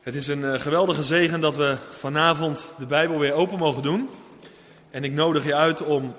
Het 0.00 0.14
is 0.14 0.26
een 0.26 0.44
eh, 0.44 0.60
geweldige 0.60 1.02
zegen 1.02 1.40
dat 1.40 1.56
we 1.56 1.76
vanavond 1.90 2.74
de 2.78 2.86
Bijbel 2.86 3.18
weer 3.18 3.32
open 3.32 3.58
mogen 3.58 3.82
doen. 3.82 4.10
En 4.90 5.04
ik 5.04 5.12
nodig 5.12 5.44
je 5.44 5.54
uit 5.54 5.82
om 5.82 6.16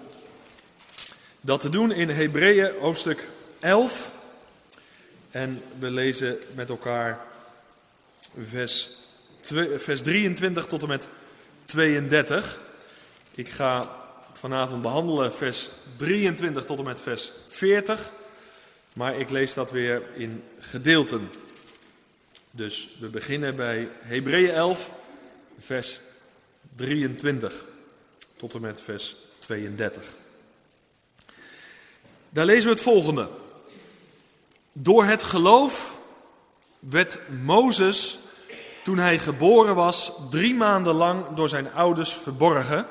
dat 1.41 1.59
te 1.59 1.69
doen 1.69 1.91
in 1.91 2.09
Hebreeën 2.09 2.71
hoofdstuk 2.79 3.27
11. 3.59 4.11
En 5.31 5.61
we 5.79 5.91
lezen 5.91 6.37
met 6.55 6.69
elkaar 6.69 7.19
vers, 8.45 8.89
vers 9.77 10.01
23 10.01 10.65
tot 10.65 10.81
en 10.81 10.87
met 10.87 11.07
32. 11.65 12.59
Ik 13.35 13.49
ga 13.49 13.89
vanavond 14.33 14.81
behandelen 14.81 15.33
vers 15.33 15.69
23 15.95 16.65
tot 16.65 16.77
en 16.77 16.83
met 16.83 17.01
vers 17.01 17.31
40. 17.47 18.11
Maar 18.93 19.19
ik 19.19 19.29
lees 19.29 19.53
dat 19.53 19.71
weer 19.71 20.01
in 20.15 20.43
gedeelten. 20.59 21.29
Dus 22.51 22.89
we 22.99 23.07
beginnen 23.07 23.55
bij 23.55 23.89
Hebreeën 24.01 24.53
11, 24.53 24.91
vers 25.59 26.01
23 26.75 27.65
tot 28.35 28.53
en 28.53 28.61
met 28.61 28.81
vers 28.81 29.15
32. 29.39 30.15
Daar 32.29 32.45
lezen 32.45 32.63
we 32.63 32.69
het 32.69 32.81
volgende. 32.81 33.29
Door 34.71 35.05
het 35.05 35.23
geloof 35.23 35.99
werd 36.79 37.19
Mozes, 37.43 38.19
toen 38.83 38.97
hij 38.97 39.19
geboren 39.19 39.75
was, 39.75 40.11
drie 40.29 40.55
maanden 40.55 40.93
lang 40.93 41.25
door 41.35 41.49
zijn 41.49 41.73
ouders 41.73 42.13
verborgen, 42.13 42.87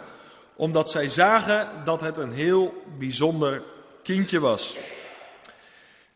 omdat 0.55 0.91
zij 0.91 1.09
zagen 1.09 1.69
dat 1.85 2.01
het 2.01 2.19
een 2.19 2.33
heel 2.33 2.85
bijzonder 2.99 3.63
kindje 4.03 4.41
was. 4.41 4.77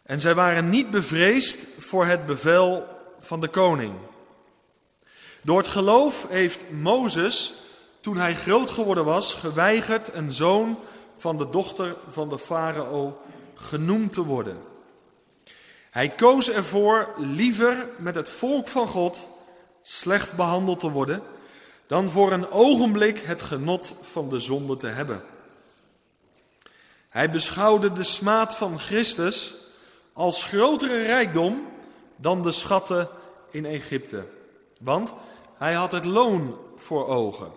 En 0.03 0.21
zij 0.21 0.35
waren 0.35 0.69
niet 0.69 0.91
bevreesd 0.91 1.67
voor 1.79 2.07
het 2.07 2.27
bevel 2.27 2.94
van 3.25 3.41
de 3.41 3.49
koning. 3.49 3.95
Door 5.43 5.59
het 5.59 5.67
geloof 5.67 6.27
heeft 6.29 6.71
Mozes, 6.71 7.55
toen 8.01 8.17
hij 8.17 8.35
groot 8.35 8.71
geworden 8.71 9.05
was, 9.05 9.35
geweigerd 9.35 10.15
een 10.15 10.33
zoon 10.33 10.79
van 11.17 11.39
de 11.39 11.51
dochter 11.51 11.97
van 12.09 12.29
de 12.29 12.39
farao 12.39 13.21
genoemd 13.55 14.13
te 14.13 14.25
worden. 14.25 14.59
Hij 15.91 16.09
koos 16.09 16.51
ervoor 16.51 17.15
liever 17.17 17.89
met 17.99 18.15
het 18.15 18.29
volk 18.29 18.69
van 18.69 18.87
God 18.87 19.29
slecht 19.83 20.37
behandeld 20.37 20.81
te 20.81 20.91
worden, 20.91 21.23
dan 21.87 22.11
voor 22.11 22.33
een 22.33 22.51
ogenblik 22.51 23.19
het 23.19 23.43
genot 23.43 23.95
van 24.03 24.29
de 24.29 24.39
zonde 24.39 24.77
te 24.77 24.87
hebben. 24.87 25.23
Hij 27.09 27.31
beschouwde 27.31 27.93
de 27.93 28.05
smaad 28.05 28.57
van 28.57 28.79
Christus 28.79 29.55
als 30.13 30.45
grotere 30.45 31.03
rijkdom 31.03 31.67
dan 32.17 32.43
de 32.43 32.53
schatten 32.53 33.09
in 33.51 33.67
Egypte. 33.67 34.27
Want 34.81 35.15
hij 35.59 35.73
had 35.73 35.93
het 35.93 36.05
loon 36.05 36.59
voor 36.77 37.07
ogen. 37.07 37.53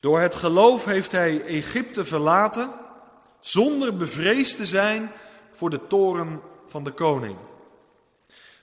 Door 0.00 0.20
het 0.20 0.34
geloof 0.34 0.84
heeft 0.84 1.12
hij 1.12 1.44
Egypte 1.44 2.04
verlaten 2.04 2.70
zonder 3.40 3.96
bevreesd 3.96 4.56
te 4.56 4.66
zijn 4.66 5.12
voor 5.52 5.70
de 5.70 5.86
toren 5.86 6.40
van 6.66 6.84
de 6.84 6.92
koning. 6.92 7.36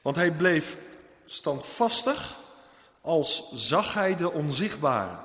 Want 0.01 0.15
hij 0.15 0.31
bleef 0.31 0.77
standvastig 1.25 2.35
als 3.01 3.51
zag 3.53 3.93
hij 3.93 4.15
de 4.15 4.31
onzichtbare. 4.31 5.17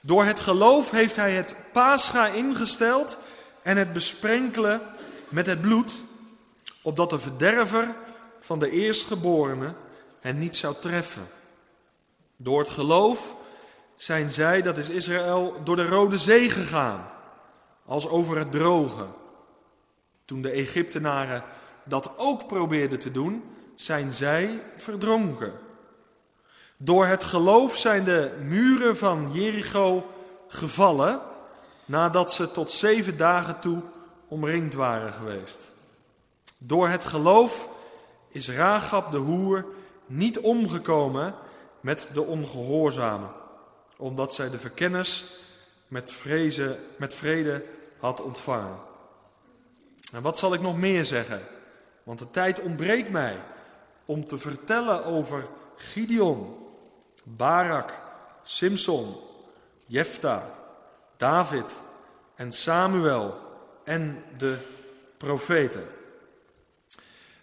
Door 0.00 0.24
het 0.24 0.40
geloof 0.40 0.90
heeft 0.90 1.16
hij 1.16 1.32
het 1.32 1.56
pascha 1.72 2.26
ingesteld 2.26 3.18
en 3.62 3.76
het 3.76 3.92
besprenkelen 3.92 4.82
met 5.28 5.46
het 5.46 5.60
bloed, 5.60 5.92
opdat 6.86 7.10
de 7.10 7.18
verderver 7.18 7.94
van 8.38 8.58
de 8.58 8.70
eerstgeborene 8.70 9.74
hen 10.20 10.38
niet 10.38 10.56
zou 10.56 10.74
treffen. 10.80 11.28
Door 12.36 12.58
het 12.58 12.68
geloof 12.68 13.36
zijn 13.94 14.30
zij, 14.30 14.62
dat 14.62 14.76
is 14.76 14.88
Israël, 14.88 15.60
door 15.64 15.76
de 15.76 15.86
Rode 15.86 16.18
Zee 16.18 16.50
gegaan, 16.50 17.08
als 17.84 18.08
over 18.08 18.38
het 18.38 18.52
droge. 18.52 19.06
Toen 20.24 20.42
de 20.42 20.50
Egyptenaren 20.50 21.42
dat 21.84 22.10
ook 22.16 22.46
probeerden 22.46 22.98
te 22.98 23.10
doen, 23.10 23.44
zijn 23.74 24.12
zij 24.12 24.62
verdronken. 24.76 25.52
Door 26.76 27.06
het 27.06 27.24
geloof 27.24 27.76
zijn 27.76 28.04
de 28.04 28.36
muren 28.42 28.96
van 28.96 29.32
Jericho 29.32 30.06
gevallen, 30.48 31.20
nadat 31.84 32.32
ze 32.32 32.52
tot 32.52 32.70
zeven 32.70 33.16
dagen 33.16 33.60
toe 33.60 33.82
omringd 34.28 34.74
waren 34.74 35.12
geweest. 35.12 35.74
Door 36.58 36.88
het 36.88 37.04
geloof 37.04 37.68
is 38.28 38.50
Ragab 38.50 39.10
de 39.10 39.16
hoer 39.16 39.66
niet 40.06 40.38
omgekomen 40.38 41.34
met 41.80 42.08
de 42.12 42.22
ongehoorzamen, 42.22 43.30
omdat 43.96 44.34
zij 44.34 44.50
de 44.50 44.58
verkennis 44.58 45.40
met, 45.88 46.12
vrezen, 46.12 46.78
met 46.96 47.14
vrede 47.14 47.64
had 47.98 48.20
ontvangen. 48.20 48.78
En 50.12 50.22
wat 50.22 50.38
zal 50.38 50.54
ik 50.54 50.60
nog 50.60 50.76
meer 50.76 51.04
zeggen? 51.04 51.42
Want 52.02 52.18
de 52.18 52.30
tijd 52.30 52.60
ontbreekt 52.60 53.10
mij 53.10 53.40
om 54.04 54.26
te 54.26 54.38
vertellen 54.38 55.04
over 55.04 55.48
Gideon, 55.76 56.56
Barak, 57.24 57.98
Simson, 58.42 59.16
Jefta, 59.86 60.54
David 61.16 61.80
en 62.34 62.52
Samuel 62.52 63.38
en 63.84 64.24
de 64.36 64.56
profeten. 65.16 65.84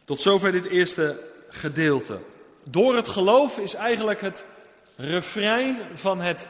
Tot 0.06 0.22
zover 0.22 0.52
dit 0.52 0.66
eerste 0.66 1.20
gedeelte. 1.50 2.20
Door 2.64 2.96
het 2.96 3.08
geloof 3.08 3.58
is 3.58 3.74
eigenlijk 3.74 4.22
het 4.22 4.46
refrein 4.96 5.78
van 5.94 6.22
het 6.22 6.50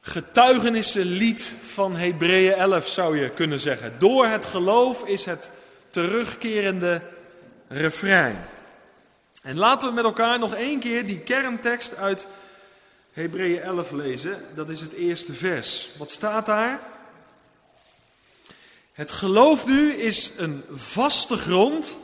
getuigenissenlied 0.00 1.52
van 1.66 1.96
Hebreeën 1.96 2.52
11 2.52 2.88
zou 2.88 3.18
je 3.18 3.30
kunnen 3.30 3.60
zeggen. 3.60 3.96
Door 3.98 4.26
het 4.26 4.46
geloof 4.46 5.04
is 5.04 5.24
het 5.24 5.50
terugkerende 5.90 7.02
refrein. 7.68 8.48
En 9.42 9.56
laten 9.56 9.88
we 9.88 9.94
met 9.94 10.04
elkaar 10.04 10.38
nog 10.38 10.54
één 10.54 10.80
keer 10.80 11.06
die 11.06 11.18
kerntekst 11.18 11.96
uit 11.96 12.26
Hebreeën 13.12 13.60
11 13.60 13.90
lezen. 13.90 14.42
Dat 14.54 14.68
is 14.68 14.80
het 14.80 14.92
eerste 14.92 15.34
vers. 15.34 15.88
Wat 15.98 16.10
staat 16.10 16.46
daar? 16.46 16.80
Het 18.92 19.12
geloof 19.12 19.66
nu 19.66 19.92
is 19.92 20.32
een 20.36 20.64
vaste 20.74 21.36
grond 21.36 21.98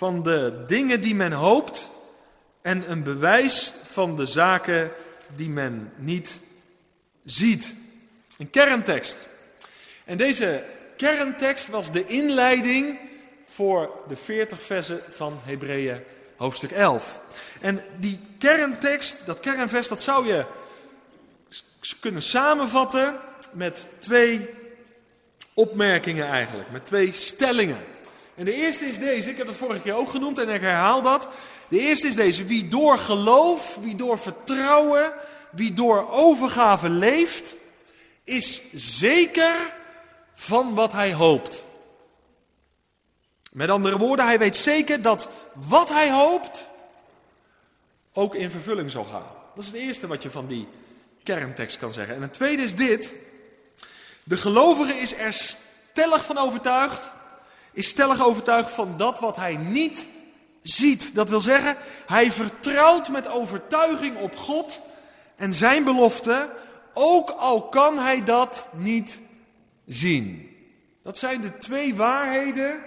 van 0.00 0.22
de 0.22 0.64
dingen 0.66 1.00
die 1.00 1.14
men 1.14 1.32
hoopt 1.32 1.88
en 2.62 2.90
een 2.90 3.02
bewijs 3.02 3.72
van 3.84 4.16
de 4.16 4.26
zaken 4.26 4.92
die 5.34 5.48
men 5.48 5.92
niet 5.96 6.40
ziet. 7.24 7.74
Een 8.38 8.50
kerntekst. 8.50 9.28
En 10.04 10.16
deze 10.16 10.64
kerntekst 10.96 11.68
was 11.68 11.92
de 11.92 12.06
inleiding 12.06 12.98
voor 13.46 13.90
de 14.08 14.16
40 14.16 14.62
versen 14.62 15.00
van 15.08 15.38
Hebreeën 15.42 16.02
hoofdstuk 16.36 16.70
11. 16.70 17.20
En 17.60 17.82
die 17.98 18.18
kerntekst, 18.38 19.26
dat 19.26 19.40
kernvers, 19.40 19.88
dat 19.88 20.02
zou 20.02 20.26
je 20.26 20.44
kunnen 22.00 22.22
samenvatten 22.22 23.16
met 23.52 23.88
twee 23.98 24.48
opmerkingen 25.54 26.26
eigenlijk, 26.26 26.70
met 26.70 26.86
twee 26.86 27.12
stellingen. 27.12 27.80
En 28.40 28.46
de 28.46 28.54
eerste 28.54 28.84
is 28.84 28.98
deze, 28.98 29.30
ik 29.30 29.36
heb 29.36 29.46
het 29.46 29.56
vorige 29.56 29.80
keer 29.80 29.94
ook 29.94 30.10
genoemd 30.10 30.38
en 30.38 30.48
ik 30.48 30.60
herhaal 30.60 31.02
dat. 31.02 31.28
De 31.68 31.78
eerste 31.78 32.06
is 32.06 32.14
deze, 32.14 32.44
wie 32.44 32.68
door 32.68 32.98
geloof, 32.98 33.78
wie 33.82 33.94
door 33.94 34.18
vertrouwen, 34.18 35.12
wie 35.50 35.72
door 35.72 36.10
overgave 36.10 36.88
leeft, 36.88 37.56
is 38.24 38.62
zeker 38.72 39.72
van 40.34 40.74
wat 40.74 40.92
hij 40.92 41.12
hoopt. 41.12 41.64
Met 43.52 43.70
andere 43.70 43.98
woorden, 43.98 44.26
hij 44.26 44.38
weet 44.38 44.56
zeker 44.56 45.02
dat 45.02 45.28
wat 45.54 45.88
hij 45.88 46.10
hoopt 46.10 46.66
ook 48.12 48.34
in 48.34 48.50
vervulling 48.50 48.90
zal 48.90 49.04
gaan. 49.04 49.30
Dat 49.54 49.64
is 49.64 49.70
het 49.70 49.80
eerste 49.80 50.06
wat 50.06 50.22
je 50.22 50.30
van 50.30 50.46
die 50.46 50.68
kerntekst 51.22 51.78
kan 51.78 51.92
zeggen. 51.92 52.14
En 52.14 52.22
het 52.22 52.32
tweede 52.32 52.62
is 52.62 52.74
dit. 52.74 53.14
De 54.24 54.36
gelovige 54.36 54.94
is 54.94 55.14
er 55.14 55.32
stellig 55.32 56.24
van 56.24 56.38
overtuigd, 56.38 57.12
is 57.72 57.88
stellig 57.88 58.24
overtuigd 58.24 58.70
van 58.70 58.96
dat 58.96 59.18
wat 59.18 59.36
hij 59.36 59.56
niet 59.56 60.08
ziet. 60.62 61.14
Dat 61.14 61.28
wil 61.28 61.40
zeggen, 61.40 61.76
hij 62.06 62.32
vertrouwt 62.32 63.08
met 63.08 63.28
overtuiging 63.28 64.16
op 64.16 64.36
God 64.36 64.80
en 65.36 65.54
zijn 65.54 65.84
belofte, 65.84 66.50
ook 66.92 67.30
al 67.30 67.68
kan 67.68 67.98
hij 67.98 68.24
dat 68.24 68.68
niet 68.72 69.20
zien. 69.86 70.56
Dat 71.02 71.18
zijn 71.18 71.40
de 71.40 71.58
twee 71.58 71.94
waarheden. 71.94 72.80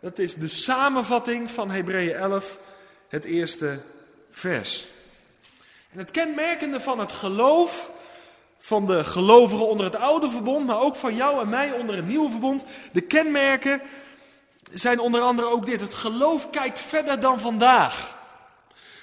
Dat 0.00 0.18
is 0.18 0.34
de 0.34 0.48
samenvatting 0.48 1.50
van 1.50 1.70
Hebreeën 1.70 2.14
11, 2.14 2.58
het 3.08 3.24
eerste 3.24 3.80
vers. 4.30 4.86
En 5.92 5.98
het 5.98 6.10
kenmerkende 6.10 6.80
van 6.80 6.98
het 6.98 7.12
geloof 7.12 7.90
van 8.58 8.86
de 8.86 9.04
gelovigen 9.04 9.68
onder 9.68 9.86
het 9.86 9.96
oude 9.96 10.30
verbond, 10.30 10.66
maar 10.66 10.80
ook 10.80 10.96
van 10.96 11.14
jou 11.14 11.40
en 11.40 11.48
mij 11.48 11.72
onder 11.72 11.96
het 11.96 12.06
nieuwe 12.06 12.30
verbond. 12.30 12.64
De 12.92 13.00
kenmerken 13.00 13.82
zijn 14.74 14.98
onder 14.98 15.20
andere 15.20 15.48
ook 15.48 15.66
dit. 15.66 15.80
Het 15.80 15.94
geloof 15.94 16.50
kijkt 16.50 16.80
verder 16.80 17.20
dan 17.20 17.40
vandaag. 17.40 18.22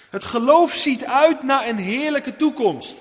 Het 0.09 0.23
geloof 0.23 0.73
ziet 0.73 1.05
uit 1.05 1.43
naar 1.43 1.67
een 1.67 1.77
heerlijke 1.77 2.35
toekomst. 2.35 2.97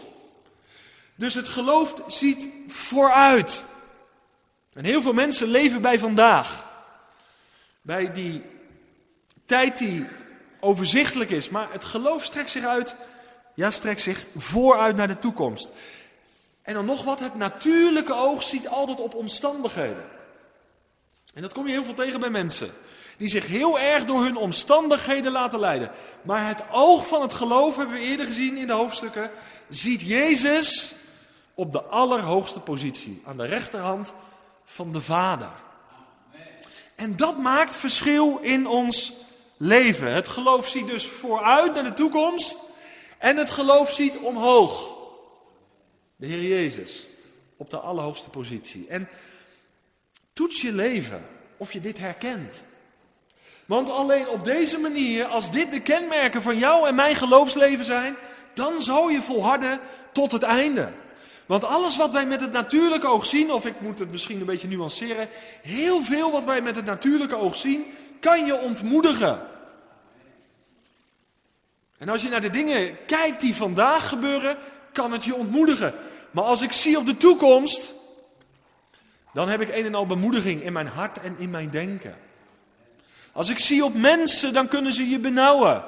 Dus 1.15 1.35
het 1.35 1.49
geloof 1.49 1.95
ziet 2.07 2.49
vooruit. 2.69 3.65
En 4.73 4.85
heel 4.85 5.03
veel 5.03 5.13
mensen 5.13 5.49
leven 5.49 5.83
bij 5.83 5.99
vandaag. 5.99 6.65
Bij 7.83 8.13
die 8.13 8.43
tijd 9.47 9.79
die 9.79 10.07
overzichtelijk 10.61 11.31
is. 11.31 11.49
Maar 11.49 11.73
het 11.73 11.85
geloof 11.85 12.25
strekt 12.25 12.51
zich 12.51 12.65
uit. 12.65 12.95
Ja, 13.55 13.71
strekt 13.71 14.01
zich 14.01 14.27
vooruit 14.37 14.97
naar 14.97 15.09
de 15.09 15.19
toekomst. 15.19 15.69
En 16.63 16.75
dan 16.75 16.85
nog 16.85 17.05
wat, 17.05 17.21
het 17.21 17.35
natuurlijke 17.35 18.15
oog 18.15 18.43
ziet 18.43 18.69
altijd 18.69 19.01
op 19.01 19.15
omstandigheden. 19.15 20.05
En 21.35 21.43
dat 21.43 21.53
kom 21.53 21.67
je 21.67 21.73
heel 21.73 21.85
veel 21.85 21.95
tegen 21.95 22.21
bij 22.21 22.31
mensen. 22.31 22.71
Die 23.17 23.29
zich 23.29 23.47
heel 23.47 23.79
erg 23.79 24.05
door 24.05 24.23
hun 24.23 24.37
omstandigheden 24.37 25.33
laten 25.33 25.61
leiden. 25.61 25.91
Maar 26.23 26.47
het 26.47 26.63
oog 26.71 27.07
van 27.07 27.23
het 27.23 27.33
geloof, 27.33 27.77
hebben 27.77 27.95
we 27.95 28.03
eerder 28.03 28.27
gezien 28.27 28.57
in 28.57 28.67
de 28.67 28.73
hoofdstukken, 28.73 29.31
ziet 29.69 30.01
Jezus 30.01 30.93
op 31.55 31.73
de 31.73 31.83
allerhoogste 31.83 32.61
positie. 32.61 33.23
Aan 33.25 33.37
de 33.37 33.47
rechterhand 33.47 34.13
van 34.65 34.93
de 34.93 35.01
Vader. 35.01 35.53
En 36.95 37.17
dat 37.17 37.39
maakt 37.39 37.77
verschil 37.77 38.39
in 38.43 38.67
ons 38.67 39.13
leven. 39.57 40.13
Het 40.13 40.29
geloof 40.29 40.69
ziet 40.69 40.87
dus 40.87 41.07
vooruit 41.07 41.75
naar 41.75 41.85
de 41.85 41.95
toekomst. 41.95 42.59
En 43.19 43.37
het 43.37 43.51
geloof 43.51 43.93
ziet 43.93 44.19
omhoog. 44.19 44.95
De 46.17 46.27
Heer 46.27 46.43
Jezus. 46.43 47.07
Op 47.57 47.71
de 47.71 47.79
allerhoogste 47.79 48.29
positie. 48.29 48.87
En 48.89 49.09
toets 50.41 50.61
je 50.61 50.73
leven 50.73 51.27
of 51.57 51.73
je 51.73 51.81
dit 51.81 51.99
herkent. 51.99 52.63
Want 53.67 53.91
alleen 53.91 54.29
op 54.29 54.45
deze 54.45 54.79
manier, 54.79 55.25
als 55.25 55.51
dit 55.51 55.71
de 55.71 55.81
kenmerken 55.81 56.43
van 56.43 56.59
jou 56.59 56.89
en 56.89 56.95
mijn 56.95 57.17
geloofsleven 57.17 57.85
zijn, 57.85 58.17
dan 58.55 58.81
zal 58.81 59.09
je 59.09 59.23
volharden 59.23 59.81
tot 60.13 60.33
het 60.33 60.43
einde. 60.43 60.93
Want 61.47 61.65
alles 61.65 61.97
wat 61.97 62.11
wij 62.11 62.27
met 62.27 62.41
het 62.41 62.53
natuurlijke 62.53 63.07
oog 63.07 63.27
zien, 63.27 63.53
of 63.53 63.67
ik 63.67 63.81
moet 63.81 63.99
het 63.99 64.11
misschien 64.11 64.41
een 64.41 64.47
beetje 64.47 64.69
nuanceren, 64.69 65.29
heel 65.63 66.03
veel 66.03 66.31
wat 66.31 66.45
wij 66.45 66.63
met 66.63 66.77
het 66.77 66.85
natuurlijke 66.85 67.37
oog 67.37 67.57
zien, 67.57 67.85
kan 68.21 68.47
je 68.47 68.59
ontmoedigen. 68.59 69.47
En 71.99 72.09
als 72.09 72.23
je 72.23 72.29
naar 72.29 72.41
de 72.41 72.51
dingen 72.51 72.97
kijkt 73.07 73.41
die 73.41 73.55
vandaag 73.55 74.09
gebeuren, 74.09 74.57
kan 74.93 75.13
het 75.13 75.25
je 75.25 75.35
ontmoedigen. 75.35 75.95
Maar 76.31 76.45
als 76.45 76.63
ik 76.63 76.73
zie 76.73 76.99
op 76.99 77.07
de 77.07 77.17
toekomst, 77.17 77.99
dan 79.33 79.49
heb 79.49 79.61
ik 79.61 79.69
een 79.69 79.85
en 79.85 79.95
al 79.95 80.07
bemoediging 80.07 80.63
in 80.63 80.73
mijn 80.73 80.87
hart 80.87 81.21
en 81.21 81.35
in 81.39 81.51
mijn 81.51 81.71
denken. 81.71 82.17
Als 83.33 83.49
ik 83.49 83.59
zie 83.59 83.85
op 83.85 83.95
mensen, 83.95 84.53
dan 84.53 84.69
kunnen 84.69 84.93
ze 84.93 85.09
je 85.09 85.19
benauwen. 85.19 85.85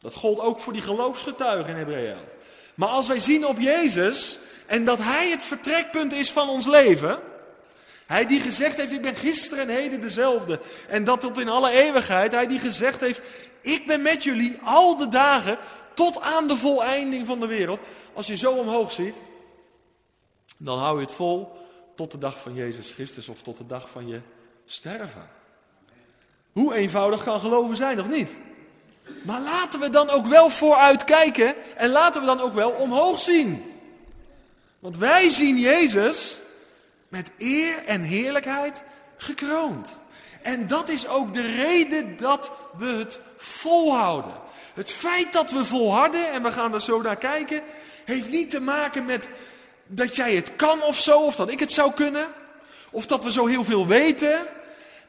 Dat 0.00 0.14
gold 0.14 0.40
ook 0.40 0.58
voor 0.58 0.72
die 0.72 0.82
geloofsgetuigen 0.82 1.72
in 1.72 1.78
Hebreeën. 1.78 2.18
Maar 2.74 2.88
als 2.88 3.06
wij 3.06 3.18
zien 3.18 3.46
op 3.46 3.60
Jezus 3.60 4.38
en 4.66 4.84
dat 4.84 4.98
Hij 4.98 5.30
het 5.30 5.42
vertrekpunt 5.42 6.12
is 6.12 6.30
van 6.30 6.48
ons 6.48 6.66
leven. 6.66 7.18
Hij 8.06 8.26
die 8.26 8.40
gezegd 8.40 8.76
heeft, 8.76 8.92
ik 8.92 9.02
ben 9.02 9.16
gisteren 9.16 9.68
en 9.68 9.74
heden 9.74 10.00
dezelfde. 10.00 10.60
En 10.88 11.04
dat 11.04 11.20
tot 11.20 11.38
in 11.38 11.48
alle 11.48 11.70
eeuwigheid. 11.70 12.32
Hij 12.32 12.46
die 12.46 12.58
gezegd 12.58 13.00
heeft, 13.00 13.22
ik 13.60 13.86
ben 13.86 14.02
met 14.02 14.24
jullie 14.24 14.58
al 14.64 14.96
de 14.96 15.08
dagen 15.08 15.58
tot 15.94 16.20
aan 16.20 16.48
de 16.48 16.56
voleinding 16.56 17.26
van 17.26 17.40
de 17.40 17.46
wereld. 17.46 17.80
Als 18.12 18.26
je 18.26 18.36
zo 18.36 18.52
omhoog 18.52 18.92
ziet, 18.92 19.14
dan 20.56 20.78
hou 20.78 20.94
je 20.94 21.04
het 21.04 21.14
vol 21.14 21.59
tot 22.00 22.10
de 22.10 22.18
dag 22.18 22.40
van 22.40 22.54
Jezus 22.54 22.90
Christus 22.90 23.28
of 23.28 23.42
tot 23.42 23.56
de 23.56 23.66
dag 23.66 23.90
van 23.90 24.08
je 24.08 24.20
sterven. 24.66 25.28
Hoe 26.52 26.74
eenvoudig 26.74 27.24
kan 27.24 27.40
geloven 27.40 27.76
zijn, 27.76 28.00
of 28.00 28.08
niet? 28.08 28.30
Maar 29.22 29.40
laten 29.40 29.80
we 29.80 29.90
dan 29.90 30.10
ook 30.10 30.26
wel 30.26 30.50
vooruit 30.50 31.04
kijken 31.04 31.54
en 31.76 31.90
laten 31.90 32.20
we 32.20 32.26
dan 32.26 32.40
ook 32.40 32.52
wel 32.52 32.70
omhoog 32.70 33.18
zien. 33.18 33.72
Want 34.78 34.96
wij 34.96 35.28
zien 35.28 35.58
Jezus 35.58 36.38
met 37.08 37.30
eer 37.38 37.84
en 37.84 38.02
heerlijkheid 38.02 38.82
gekroond. 39.16 39.96
En 40.42 40.66
dat 40.66 40.88
is 40.88 41.08
ook 41.08 41.34
de 41.34 41.54
reden 41.54 42.16
dat 42.16 42.52
we 42.76 42.86
het 42.86 43.20
volhouden. 43.36 44.34
Het 44.74 44.90
feit 44.90 45.32
dat 45.32 45.50
we 45.50 45.64
volharden, 45.64 46.32
en 46.32 46.42
we 46.42 46.52
gaan 46.52 46.74
er 46.74 46.80
zo 46.80 47.02
naar 47.02 47.16
kijken, 47.16 47.62
heeft 48.04 48.30
niet 48.30 48.50
te 48.50 48.60
maken 48.60 49.04
met 49.04 49.28
dat 49.90 50.16
jij 50.16 50.34
het 50.34 50.56
kan 50.56 50.82
of 50.82 51.00
zo, 51.00 51.20
of 51.20 51.36
dat 51.36 51.50
ik 51.50 51.60
het 51.60 51.72
zou 51.72 51.92
kunnen, 51.92 52.28
of 52.90 53.06
dat 53.06 53.24
we 53.24 53.32
zo 53.32 53.46
heel 53.46 53.64
veel 53.64 53.86
weten. 53.86 54.46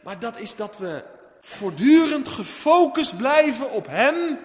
Maar 0.01 0.19
dat 0.19 0.39
is 0.39 0.55
dat 0.55 0.77
we 0.77 1.03
voortdurend 1.41 2.27
gefocust 2.27 3.17
blijven 3.17 3.71
op 3.71 3.87
Hem 3.87 4.39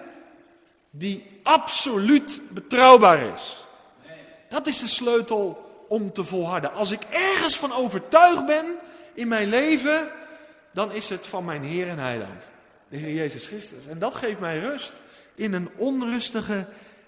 die 0.89 1.39
absoluut 1.43 2.41
betrouwbaar 2.49 3.33
is. 3.33 3.65
Dat 4.49 4.67
is 4.67 4.79
de 4.79 4.87
sleutel 4.87 5.65
om 5.87 6.13
te 6.13 6.23
volharden. 6.23 6.73
Als 6.73 6.91
ik 6.91 7.01
ergens 7.09 7.57
van 7.57 7.73
overtuigd 7.73 8.45
ben 8.45 8.65
in 9.13 9.27
mijn 9.27 9.49
leven, 9.49 10.09
dan 10.71 10.91
is 10.91 11.09
het 11.09 11.27
van 11.27 11.45
mijn 11.45 11.63
Heer 11.63 11.89
en 11.89 11.99
Heiland, 11.99 12.49
de 12.89 12.97
Heer 12.97 13.13
Jezus 13.13 13.47
Christus. 13.47 13.85
En 13.87 13.99
dat 13.99 14.15
geeft 14.15 14.39
mij 14.39 14.59
rust 14.59 14.93
in 15.35 15.53
een 15.53 15.69
onrustige 15.75 16.65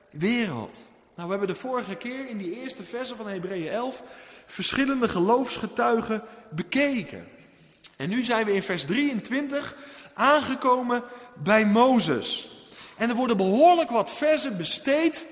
wereld. 0.09 0.77
Nou, 1.19 1.31
we 1.31 1.37
hebben 1.37 1.55
de 1.55 1.61
vorige 1.61 1.95
keer 1.95 2.29
in 2.29 2.37
die 2.37 2.61
eerste 2.61 2.83
versen 2.83 3.17
van 3.17 3.27
Hebreeën 3.27 3.69
11 3.69 4.03
verschillende 4.45 5.07
geloofsgetuigen 5.09 6.23
bekeken. 6.49 7.27
En 7.95 8.09
nu 8.09 8.23
zijn 8.23 8.45
we 8.45 8.53
in 8.53 8.63
vers 8.63 8.83
23 8.83 9.75
aangekomen 10.13 11.03
bij 11.33 11.65
Mozes. 11.65 12.51
En 12.97 13.09
er 13.09 13.15
worden 13.15 13.37
behoorlijk 13.37 13.89
wat 13.89 14.11
versen 14.11 14.57
besteed 14.57 15.27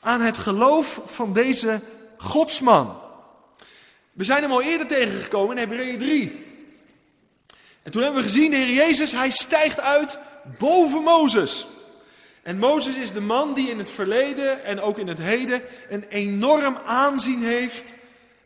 aan 0.00 0.20
het 0.20 0.36
geloof 0.36 1.00
van 1.06 1.32
deze 1.32 1.80
godsman. 2.16 3.00
We 4.12 4.24
zijn 4.24 4.42
hem 4.42 4.52
al 4.52 4.62
eerder 4.62 4.86
tegengekomen 4.86 5.56
in 5.56 5.68
Hebreeën 5.68 5.98
3. 5.98 6.44
En 7.82 7.92
toen 7.92 8.02
hebben 8.02 8.22
we 8.22 8.28
gezien, 8.28 8.50
de 8.50 8.56
Heer 8.56 8.74
Jezus, 8.74 9.12
hij 9.12 9.30
stijgt 9.30 9.80
uit 9.80 10.18
boven 10.58 11.02
Mozes. 11.02 11.66
En 12.46 12.58
Mozes 12.58 12.96
is 12.96 13.12
de 13.12 13.20
man 13.20 13.54
die 13.54 13.70
in 13.70 13.78
het 13.78 13.90
verleden 13.90 14.64
en 14.64 14.80
ook 14.80 14.98
in 14.98 15.08
het 15.08 15.18
heden 15.18 15.62
een 15.88 16.04
enorm 16.08 16.78
aanzien 16.84 17.42
heeft 17.42 17.92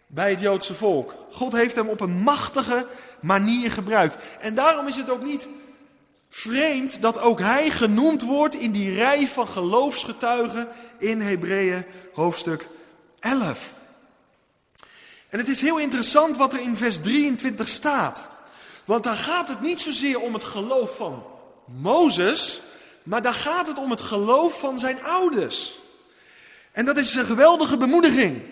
bij 0.07 0.31
het 0.31 0.41
Joodse 0.41 0.75
volk. 0.75 1.15
God 1.31 1.53
heeft 1.53 1.75
hem 1.75 1.89
op 1.89 2.01
een 2.01 2.23
machtige 2.23 2.87
manier 3.21 3.71
gebruikt. 3.71 4.17
En 4.41 4.55
daarom 4.55 4.87
is 4.87 4.97
het 4.97 5.11
ook 5.11 5.23
niet 5.23 5.49
vreemd 6.31 7.03
dat 7.03 7.19
ook 7.19 7.39
hij 7.41 7.71
genoemd 7.71 8.23
wordt 8.23 8.55
in 8.55 8.73
die 8.73 8.95
rij 8.95 9.29
van 9.29 9.49
geloofsgetuigen 9.49 10.69
in 10.99 11.21
Hebreeën 11.21 11.85
hoofdstuk 12.13 12.69
11. 13.19 13.73
En 15.29 15.39
het 15.39 15.49
is 15.49 15.61
heel 15.61 15.79
interessant 15.79 16.37
wat 16.37 16.53
er 16.53 16.61
in 16.61 16.77
vers 16.77 16.99
23 16.99 17.69
staat. 17.69 18.27
Want 18.85 19.05
daar 19.05 19.19
gaat 19.19 19.49
het 19.49 19.61
niet 19.61 19.81
zozeer 19.81 20.21
om 20.21 20.35
het 20.35 20.45
geloof 20.45 20.97
van 20.97 21.23
Mozes, 21.67 22.61
maar 23.03 23.23
daar 23.23 23.35
gaat 23.35 23.67
het 23.67 23.79
om 23.79 23.91
het 23.91 24.01
geloof 24.01 24.59
van 24.59 24.79
zijn 24.79 25.05
ouders. 25.05 25.79
En 26.73 26.85
dat 26.85 26.97
is 26.97 27.15
een 27.15 27.25
geweldige 27.25 27.77
bemoediging. 27.77 28.43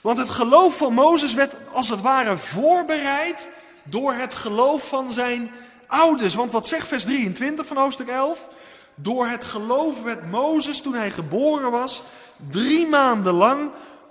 Want 0.00 0.18
het 0.18 0.28
geloof 0.28 0.76
van 0.76 0.92
Mozes 0.92 1.34
werd 1.34 1.54
als 1.72 1.88
het 1.88 2.00
ware 2.00 2.36
voorbereid 2.36 3.48
door 3.82 4.12
het 4.12 4.34
geloof 4.34 4.88
van 4.88 5.12
zijn 5.12 5.50
ouders. 5.86 6.34
Want 6.34 6.52
wat 6.52 6.68
zegt 6.68 6.88
vers 6.88 7.04
23 7.04 7.66
van 7.66 7.76
hoofdstuk 7.76 8.08
11? 8.08 8.48
Door 8.94 9.26
het 9.26 9.44
geloof 9.44 10.02
werd 10.02 10.30
Mozes 10.30 10.80
toen 10.80 10.94
hij 10.94 11.10
geboren 11.10 11.70
was, 11.70 12.02
drie 12.50 12.86
maanden 12.86 13.32
lang 13.32 13.70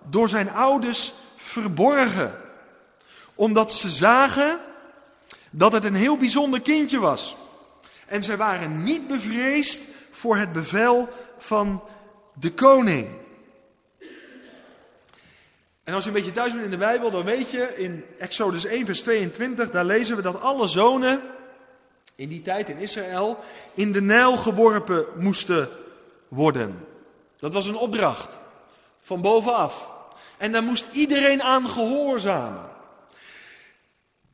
door 0.10 0.29
zijn 0.29 0.51
ouders 0.51 1.13
verborgen. 1.36 2.39
Omdat 3.36 3.74
ze 3.74 3.89
zagen 3.89 4.60
dat 5.50 5.72
het 5.72 5.83
een 5.83 5.95
heel 5.95 6.17
bijzonder 6.17 6.62
kindje 6.62 7.00
was. 7.00 7.36
En 8.13 8.24
zij 8.24 8.38
waren 8.38 8.84
niet 8.84 9.08
bevreesd 9.08 9.82
voor 10.12 10.38
het 10.38 10.51
bevel 10.51 11.10
van 11.38 11.84
de 12.34 12.51
koning. 12.51 13.08
En 15.84 15.93
als 15.93 16.03
je 16.03 16.10
een 16.10 16.15
beetje 16.15 16.32
thuis 16.32 16.51
bent 16.51 16.65
in 16.65 16.72
de 16.72 16.77
Bijbel, 16.77 17.12
dan 17.12 17.24
weet 17.24 17.51
je 17.51 17.74
in 17.77 18.05
Exodus 18.20 18.65
1, 18.65 18.86
vers 18.86 19.01
22, 19.01 19.72
daar 19.72 19.86
lezen 19.86 20.15
we 20.15 20.22
dat 20.22 20.41
alle 20.41 20.67
zonen 20.67 21.22
in 22.15 22.29
die 22.29 22.41
tijd 22.41 22.70
in 22.70 22.77
Israël 22.77 23.39
in 23.74 23.91
de 23.91 24.01
Nijl 24.01 24.38
geworpen 24.38 25.05
moesten 25.15 25.70
worden. 26.27 26.88
Dat 27.38 27.53
was 27.53 27.67
een 27.67 27.75
opdracht 27.75 28.38
van 29.00 29.22
bovenaf. 29.22 29.93
En 30.38 30.51
daar 30.51 30.63
moest 30.63 30.86
iedereen 30.91 31.43
aan 31.43 31.70
gehoorzamen. 31.70 32.70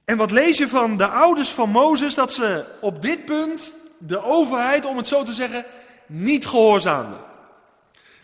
En 0.09 0.17
wat 0.17 0.31
lees 0.31 0.57
je 0.57 0.67
van 0.67 0.97
de 0.97 1.07
ouders 1.07 1.49
van 1.49 1.69
Mozes? 1.69 2.15
Dat 2.15 2.33
ze 2.33 2.65
op 2.81 3.01
dit 3.01 3.25
punt 3.25 3.75
de 3.97 4.23
overheid, 4.23 4.85
om 4.85 4.97
het 4.97 5.07
zo 5.07 5.23
te 5.23 5.33
zeggen, 5.33 5.65
niet 6.05 6.45
gehoorzaamden. 6.47 7.19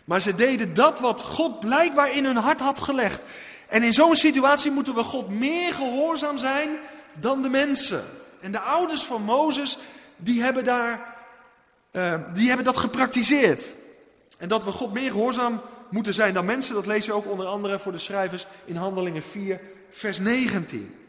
Maar 0.04 0.20
ze 0.20 0.34
deden 0.34 0.74
dat 0.74 1.00
wat 1.00 1.22
God 1.22 1.60
blijkbaar 1.60 2.12
in 2.12 2.24
hun 2.24 2.36
hart 2.36 2.60
had 2.60 2.80
gelegd. 2.80 3.22
En 3.68 3.82
in 3.82 3.92
zo'n 3.92 4.16
situatie 4.16 4.70
moeten 4.70 4.94
we 4.94 5.02
God 5.02 5.28
meer 5.28 5.72
gehoorzaam 5.72 6.38
zijn 6.38 6.68
dan 7.12 7.42
de 7.42 7.48
mensen. 7.48 8.04
En 8.40 8.52
de 8.52 8.60
ouders 8.60 9.02
van 9.02 9.22
Mozes, 9.22 9.78
die 10.16 10.42
hebben 10.42 10.64
daar 10.64 11.14
eh, 11.90 12.14
die 12.32 12.46
hebben 12.46 12.64
dat 12.64 12.76
gepraktiseerd. 12.76 13.72
En 14.38 14.48
dat 14.48 14.64
we 14.64 14.70
God 14.70 14.92
meer 14.92 15.10
gehoorzaam 15.10 15.60
moeten 15.90 16.14
zijn 16.14 16.34
dan 16.34 16.44
mensen, 16.44 16.74
dat 16.74 16.86
lees 16.86 17.04
je 17.04 17.12
ook 17.12 17.30
onder 17.30 17.46
andere 17.46 17.78
voor 17.78 17.92
de 17.92 17.98
schrijvers 17.98 18.46
in 18.64 18.76
Handelingen 18.76 19.22
4, 19.22 19.60
vers 19.90 20.18
19. 20.18 21.05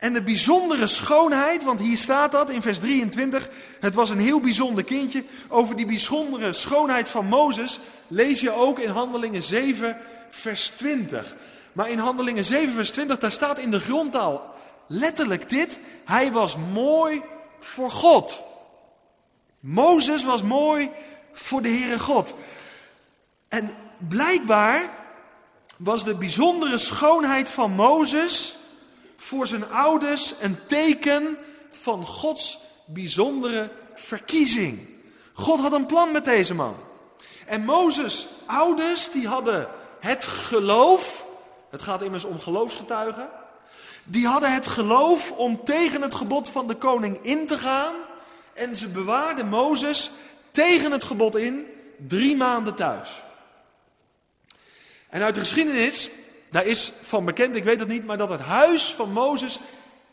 En 0.00 0.12
de 0.12 0.22
bijzondere 0.22 0.86
schoonheid, 0.86 1.64
want 1.64 1.80
hier 1.80 1.98
staat 1.98 2.32
dat 2.32 2.50
in 2.50 2.62
vers 2.62 2.78
23, 2.78 3.48
het 3.80 3.94
was 3.94 4.10
een 4.10 4.18
heel 4.18 4.40
bijzonder 4.40 4.84
kindje. 4.84 5.24
Over 5.48 5.76
die 5.76 5.86
bijzondere 5.86 6.52
schoonheid 6.52 7.08
van 7.08 7.26
Mozes 7.26 7.80
lees 8.08 8.40
je 8.40 8.50
ook 8.50 8.78
in 8.78 8.88
Handelingen 8.88 9.42
7, 9.42 9.96
vers 10.30 10.68
20. 10.68 11.36
Maar 11.72 11.90
in 11.90 11.98
Handelingen 11.98 12.44
7, 12.44 12.74
vers 12.74 12.90
20, 12.90 13.18
daar 13.18 13.32
staat 13.32 13.58
in 13.58 13.70
de 13.70 13.80
grondtaal 13.80 14.54
letterlijk 14.86 15.48
dit. 15.48 15.78
Hij 16.04 16.32
was 16.32 16.56
mooi 16.72 17.22
voor 17.58 17.90
God. 17.90 18.44
Mozes 19.60 20.24
was 20.24 20.42
mooi 20.42 20.90
voor 21.32 21.62
de 21.62 21.68
Heere 21.68 21.98
God. 21.98 22.34
En 23.48 23.74
blijkbaar 24.08 24.90
was 25.76 26.04
de 26.04 26.14
bijzondere 26.14 26.78
schoonheid 26.78 27.48
van 27.48 27.70
Mozes 27.70 28.58
voor 29.22 29.46
zijn 29.46 29.70
ouders 29.70 30.34
een 30.40 30.58
teken 30.66 31.38
van 31.70 32.06
Gods 32.06 32.58
bijzondere 32.84 33.70
verkiezing. 33.94 34.88
God 35.32 35.60
had 35.60 35.72
een 35.72 35.86
plan 35.86 36.12
met 36.12 36.24
deze 36.24 36.54
man. 36.54 36.76
En 37.46 37.64
Mozes' 37.64 38.26
ouders, 38.46 39.10
die 39.10 39.28
hadden 39.28 39.68
het 40.00 40.24
geloof, 40.24 41.26
het 41.70 41.82
gaat 41.82 42.02
immers 42.02 42.24
om 42.24 42.40
geloofsgetuigen, 42.40 43.28
die 44.04 44.26
hadden 44.26 44.54
het 44.54 44.66
geloof 44.66 45.32
om 45.32 45.64
tegen 45.64 46.02
het 46.02 46.14
gebod 46.14 46.48
van 46.48 46.66
de 46.66 46.74
koning 46.74 47.18
in 47.22 47.46
te 47.46 47.58
gaan. 47.58 47.94
En 48.52 48.76
ze 48.76 48.88
bewaarden 48.88 49.48
Mozes 49.48 50.10
tegen 50.50 50.92
het 50.92 51.04
gebod 51.04 51.36
in 51.36 51.66
drie 51.96 52.36
maanden 52.36 52.74
thuis. 52.74 53.22
En 55.08 55.22
uit 55.22 55.34
de 55.34 55.40
geschiedenis, 55.40 56.10
daar 56.50 56.66
is 56.66 56.92
van 57.02 57.24
bekend, 57.24 57.56
ik 57.56 57.64
weet 57.64 57.80
het 57.80 57.88
niet, 57.88 58.04
maar 58.04 58.16
dat 58.16 58.28
het 58.28 58.40
huis 58.40 58.94
van 58.94 59.12
Mozes 59.12 59.60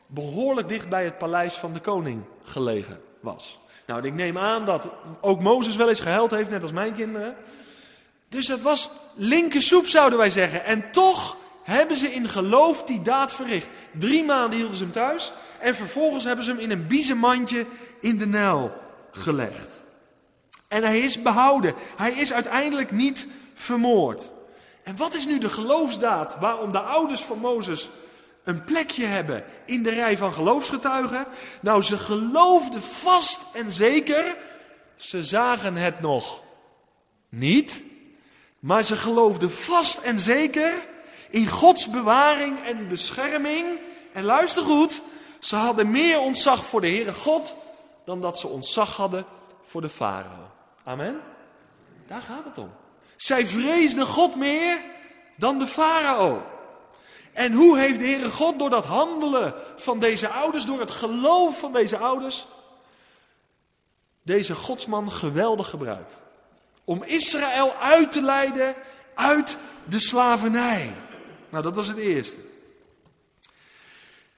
behoorlijk 0.07 0.69
dicht 0.69 0.89
bij 0.89 1.03
het 1.03 1.17
paleis 1.17 1.55
van 1.55 1.73
de 1.73 1.79
koning 1.79 2.23
gelegen 2.43 3.01
was. 3.19 3.59
Nou, 3.85 4.05
ik 4.05 4.13
neem 4.13 4.37
aan 4.37 4.65
dat 4.65 4.89
ook 5.21 5.41
Mozes 5.41 5.75
wel 5.75 5.89
eens 5.89 5.99
gehuild 5.99 6.31
heeft, 6.31 6.49
net 6.49 6.61
als 6.61 6.71
mijn 6.71 6.93
kinderen. 6.93 7.35
Dus 8.29 8.45
dat 8.45 8.61
was 8.61 8.89
linkersoep, 9.13 9.87
zouden 9.87 10.19
wij 10.19 10.29
zeggen. 10.29 10.65
En 10.65 10.91
toch 10.91 11.37
hebben 11.63 11.97
ze 11.97 12.13
in 12.13 12.29
geloof 12.29 12.83
die 12.83 13.01
daad 13.01 13.33
verricht. 13.33 13.69
Drie 13.91 14.23
maanden 14.23 14.57
hielden 14.57 14.77
ze 14.77 14.83
hem 14.83 14.91
thuis. 14.91 15.31
En 15.59 15.75
vervolgens 15.75 16.23
hebben 16.23 16.45
ze 16.45 16.51
hem 16.51 16.59
in 16.59 16.71
een 16.71 16.87
biezenmandje 16.87 17.65
in 18.01 18.17
de 18.17 18.27
Nijl 18.27 18.73
gelegd. 19.11 19.71
En 20.67 20.83
hij 20.83 20.99
is 20.99 21.21
behouden. 21.21 21.73
Hij 21.95 22.11
is 22.11 22.33
uiteindelijk 22.33 22.91
niet 22.91 23.27
vermoord. 23.53 24.29
En 24.87 24.95
wat 24.95 25.13
is 25.13 25.25
nu 25.25 25.39
de 25.39 25.49
geloofsdaad 25.49 26.39
waarom 26.39 26.71
de 26.71 26.79
ouders 26.79 27.21
van 27.21 27.39
Mozes 27.39 27.89
een 28.43 28.63
plekje 28.63 29.05
hebben 29.05 29.43
in 29.65 29.83
de 29.83 29.89
rij 29.89 30.17
van 30.17 30.33
geloofsgetuigen? 30.33 31.25
Nou, 31.61 31.81
ze 31.81 31.97
geloofden 31.97 32.81
vast 32.81 33.39
en 33.53 33.71
zeker. 33.71 34.37
Ze 34.95 35.23
zagen 35.23 35.75
het 35.75 35.99
nog 35.99 36.43
niet. 37.29 37.83
Maar 38.59 38.83
ze 38.83 38.95
geloofden 38.95 39.51
vast 39.51 39.97
en 39.97 40.19
zeker 40.19 40.73
in 41.29 41.47
Gods 41.47 41.89
bewaring 41.89 42.59
en 42.59 42.87
bescherming. 42.87 43.79
En 44.13 44.23
luister 44.23 44.63
goed, 44.63 45.01
ze 45.39 45.55
hadden 45.55 45.91
meer 45.91 46.19
ontzag 46.19 46.65
voor 46.65 46.81
de 46.81 46.87
Heere 46.87 47.13
God 47.13 47.55
dan 48.05 48.21
dat 48.21 48.39
ze 48.39 48.47
ontzag 48.47 48.95
hadden 48.95 49.25
voor 49.61 49.81
de 49.81 49.89
farao. 49.89 50.51
Amen? 50.83 51.21
Daar 52.07 52.21
gaat 52.21 52.43
het 52.43 52.57
om. 52.57 52.71
Zij 53.17 53.45
vreesden 53.45 54.05
God 54.05 54.35
meer 54.35 54.81
dan 55.35 55.59
de 55.59 55.67
farao. 55.67 56.45
En 57.33 57.53
hoe 57.53 57.77
heeft 57.77 57.99
de 57.99 58.05
Heere 58.05 58.29
God 58.29 58.59
door 58.59 58.69
dat 58.69 58.85
handelen 58.85 59.53
van 59.75 59.99
deze 59.99 60.27
ouders, 60.29 60.65
door 60.65 60.79
het 60.79 60.91
geloof 60.91 61.59
van 61.59 61.73
deze 61.73 61.97
ouders, 61.97 62.47
deze 64.23 64.55
godsman 64.55 65.11
geweldig 65.11 65.69
gebruikt? 65.69 66.13
Om 66.83 67.03
Israël 67.03 67.73
uit 67.73 68.11
te 68.11 68.21
leiden 68.21 68.75
uit 69.13 69.57
de 69.83 69.99
slavernij. 69.99 70.93
Nou, 71.49 71.63
dat 71.63 71.75
was 71.75 71.87
het 71.87 71.97
eerste. 71.97 72.41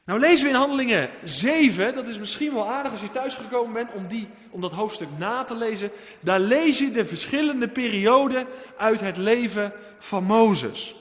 Nou 0.09 0.21
lezen 0.21 0.45
we 0.45 0.51
in 0.51 0.57
Handelingen 0.57 1.09
7, 1.23 1.95
dat 1.95 2.07
is 2.07 2.19
misschien 2.19 2.53
wel 2.53 2.69
aardig 2.69 2.91
als 2.91 3.01
je 3.01 3.11
thuisgekomen 3.11 3.73
bent 3.73 3.89
om, 3.93 4.07
die, 4.07 4.27
om 4.49 4.61
dat 4.61 4.71
hoofdstuk 4.71 5.07
na 5.17 5.43
te 5.43 5.55
lezen. 5.55 5.91
Daar 6.19 6.39
lees 6.39 6.77
je 6.77 6.91
de 6.91 7.05
verschillende 7.05 7.67
perioden 7.67 8.47
uit 8.77 8.99
het 8.99 9.17
leven 9.17 9.73
van 9.99 10.23
Mozes. 10.23 10.95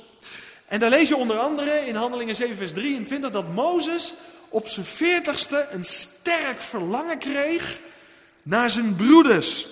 En 0.66 0.80
daar 0.80 0.90
lees 0.90 1.08
je 1.08 1.16
onder 1.16 1.38
andere 1.38 1.86
in 1.86 1.94
Handelingen 1.94 2.34
7 2.34 2.56
vers 2.56 2.72
23 2.72 3.30
dat 3.30 3.54
Mozes 3.54 4.14
op 4.48 4.68
zijn 4.68 4.86
veertigste 4.86 5.66
een 5.70 5.84
sterk 5.84 6.60
verlangen 6.60 7.18
kreeg 7.18 7.80
naar 8.42 8.70
zijn 8.70 8.96
broeders. 8.96 9.66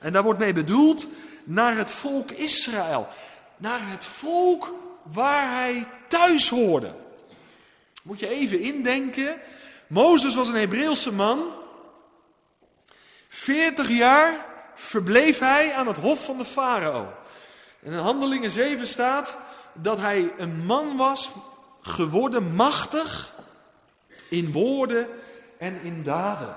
En 0.00 0.12
daar 0.12 0.22
wordt 0.22 0.38
mee 0.38 0.52
bedoeld 0.52 1.06
naar 1.44 1.76
het 1.76 1.90
volk 1.90 2.30
Israël. 2.30 3.08
Naar 3.56 3.80
het 3.82 4.04
volk 4.04 4.74
waar 5.02 5.52
hij 5.52 5.86
thuis 6.08 6.48
hoorde. 6.48 7.02
Moet 8.04 8.18
je 8.18 8.28
even 8.28 8.60
indenken. 8.60 9.40
Mozes 9.86 10.34
was 10.34 10.48
een 10.48 10.54
Hebreeuwse 10.54 11.12
man. 11.12 11.52
40 13.28 13.88
jaar 13.88 14.46
verbleef 14.74 15.38
hij 15.38 15.74
aan 15.74 15.86
het 15.86 15.96
hof 15.96 16.24
van 16.24 16.38
de 16.38 16.44
farao. 16.44 17.12
In 17.82 17.92
Handelingen 17.92 18.50
7 18.50 18.86
staat 18.86 19.38
dat 19.72 19.98
hij 19.98 20.32
een 20.38 20.64
man 20.64 20.96
was 20.96 21.30
geworden 21.80 22.54
machtig 22.54 23.32
in 24.28 24.52
woorden 24.52 25.08
en 25.58 25.80
in 25.82 26.02
daden. 26.02 26.56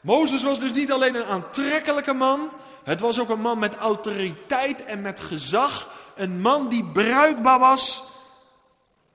Mozes 0.00 0.42
was 0.42 0.60
dus 0.60 0.72
niet 0.72 0.92
alleen 0.92 1.14
een 1.14 1.24
aantrekkelijke 1.24 2.12
man, 2.12 2.50
het 2.84 3.00
was 3.00 3.20
ook 3.20 3.28
een 3.28 3.40
man 3.40 3.58
met 3.58 3.74
autoriteit 3.74 4.84
en 4.84 5.02
met 5.02 5.20
gezag. 5.20 5.88
Een 6.14 6.40
man 6.40 6.68
die 6.68 6.84
bruikbaar 6.84 7.58
was 7.58 8.13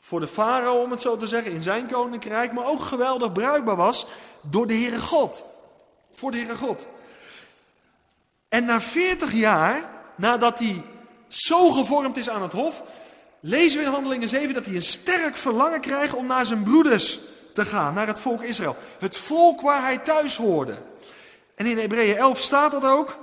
voor 0.09 0.19
de 0.19 0.27
farao, 0.27 0.81
om 0.81 0.91
het 0.91 1.01
zo 1.01 1.17
te 1.17 1.27
zeggen, 1.27 1.51
in 1.51 1.63
zijn 1.63 1.87
koninkrijk, 1.87 2.51
maar 2.53 2.65
ook 2.65 2.81
geweldig 2.81 3.31
bruikbaar 3.31 3.75
was 3.75 4.07
door 4.41 4.67
de 4.67 4.73
Heere 4.73 4.99
God. 4.99 5.45
Voor 6.15 6.31
de 6.31 6.37
Heere 6.37 6.55
God. 6.55 6.87
En 8.47 8.65
na 8.65 8.81
40 8.81 9.33
jaar, 9.33 9.89
nadat 10.15 10.59
hij 10.59 10.83
zo 11.27 11.69
gevormd 11.71 12.17
is 12.17 12.29
aan 12.29 12.41
het 12.41 12.51
hof, 12.51 12.83
lezen 13.39 13.79
we 13.79 13.85
in 13.85 13.91
Handelingen 13.91 14.29
7 14.29 14.53
dat 14.53 14.65
hij 14.65 14.75
een 14.75 14.81
sterk 14.81 15.35
verlangen 15.35 15.81
krijgt 15.81 16.13
om 16.13 16.25
naar 16.25 16.45
zijn 16.45 16.63
broeders 16.63 17.19
te 17.53 17.65
gaan, 17.65 17.93
naar 17.93 18.07
het 18.07 18.19
volk 18.19 18.41
Israël. 18.41 18.75
Het 18.99 19.17
volk 19.17 19.61
waar 19.61 19.81
hij 19.81 19.97
thuis 19.97 20.37
hoorde. 20.37 20.77
En 21.55 21.65
in 21.65 21.77
Hebreeën 21.77 22.17
11 22.17 22.39
staat 22.39 22.71
dat 22.71 22.83
ook, 22.83 23.17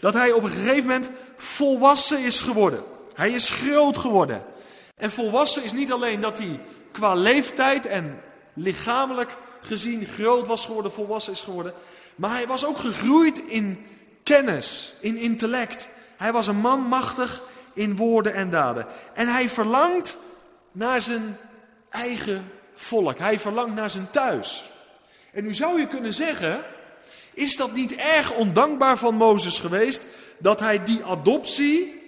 dat 0.00 0.14
hij 0.14 0.32
op 0.32 0.42
een 0.42 0.50
gegeven 0.50 0.86
moment 0.86 1.10
volwassen 1.36 2.24
is 2.24 2.40
geworden. 2.40 2.82
Hij 3.14 3.30
is 3.30 3.50
groot 3.50 3.96
geworden. 3.96 4.56
En 4.98 5.10
volwassen 5.10 5.64
is 5.64 5.72
niet 5.72 5.92
alleen 5.92 6.20
dat 6.20 6.38
hij 6.38 6.60
qua 6.92 7.14
leeftijd 7.14 7.86
en 7.86 8.20
lichamelijk 8.54 9.36
gezien 9.60 10.06
groot 10.06 10.46
was 10.46 10.64
geworden, 10.64 10.92
volwassen 10.92 11.32
is 11.32 11.40
geworden. 11.40 11.72
Maar 12.16 12.30
hij 12.30 12.46
was 12.46 12.64
ook 12.64 12.78
gegroeid 12.78 13.38
in 13.38 13.86
kennis, 14.22 14.94
in 15.00 15.16
intellect. 15.16 15.88
Hij 16.16 16.32
was 16.32 16.46
een 16.46 16.60
man 16.60 16.80
machtig 16.80 17.42
in 17.72 17.96
woorden 17.96 18.34
en 18.34 18.50
daden. 18.50 18.86
En 19.14 19.28
hij 19.28 19.48
verlangt 19.48 20.16
naar 20.72 21.02
zijn 21.02 21.36
eigen 21.90 22.52
volk. 22.74 23.18
Hij 23.18 23.38
verlangt 23.38 23.74
naar 23.74 23.90
zijn 23.90 24.10
thuis. 24.10 24.64
En 25.32 25.44
nu 25.44 25.54
zou 25.54 25.80
je 25.80 25.86
kunnen 25.86 26.14
zeggen, 26.14 26.64
is 27.34 27.56
dat 27.56 27.72
niet 27.72 27.94
erg 27.94 28.32
ondankbaar 28.32 28.98
van 28.98 29.14
Mozes 29.14 29.58
geweest 29.58 30.02
dat 30.38 30.60
hij 30.60 30.84
die 30.84 31.04
adoptie 31.04 32.02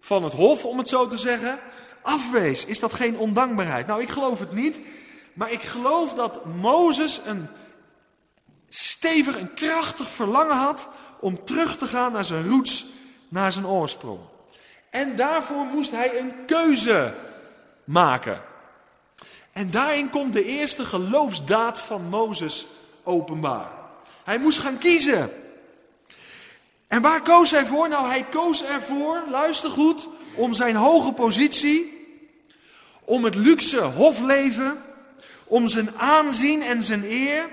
van 0.00 0.24
het 0.24 0.32
hof, 0.32 0.64
om 0.64 0.78
het 0.78 0.88
zo 0.88 1.08
te 1.08 1.16
zeggen, 1.16 1.58
afwees. 2.06 2.64
Is 2.64 2.80
dat 2.80 2.92
geen 2.92 3.18
ondankbaarheid? 3.18 3.86
Nou, 3.86 4.02
ik 4.02 4.08
geloof 4.08 4.38
het 4.38 4.52
niet. 4.52 4.80
Maar 5.32 5.50
ik 5.50 5.62
geloof 5.62 6.14
dat 6.14 6.44
Mozes 6.44 7.20
een 7.24 7.48
stevig 8.68 9.36
en 9.36 9.54
krachtig 9.54 10.08
verlangen 10.08 10.56
had 10.56 10.88
om 11.20 11.44
terug 11.44 11.76
te 11.76 11.86
gaan 11.86 12.12
naar 12.12 12.24
zijn 12.24 12.48
roots, 12.48 12.84
naar 13.28 13.52
zijn 13.52 13.66
oorsprong. 13.66 14.20
En 14.90 15.16
daarvoor 15.16 15.64
moest 15.64 15.90
hij 15.90 16.18
een 16.18 16.32
keuze 16.46 17.14
maken. 17.84 18.42
En 19.52 19.70
daarin 19.70 20.10
komt 20.10 20.32
de 20.32 20.44
eerste 20.44 20.84
geloofsdaad 20.84 21.80
van 21.80 22.08
Mozes 22.08 22.66
openbaar. 23.02 23.70
Hij 24.24 24.38
moest 24.38 24.58
gaan 24.58 24.78
kiezen. 24.78 25.30
En 26.86 27.02
waar 27.02 27.22
koos 27.22 27.50
hij 27.50 27.66
voor? 27.66 27.88
Nou, 27.88 28.08
hij 28.08 28.24
koos 28.24 28.64
ervoor, 28.64 29.22
luister 29.30 29.70
goed, 29.70 30.08
om 30.34 30.52
zijn 30.52 30.76
hoge 30.76 31.12
positie 31.12 31.95
om 33.06 33.24
het 33.24 33.34
luxe 33.34 33.80
hofleven, 33.80 34.82
om 35.44 35.68
zijn 35.68 35.90
aanzien 35.96 36.62
en 36.62 36.82
zijn 36.82 37.04
eer. 37.04 37.48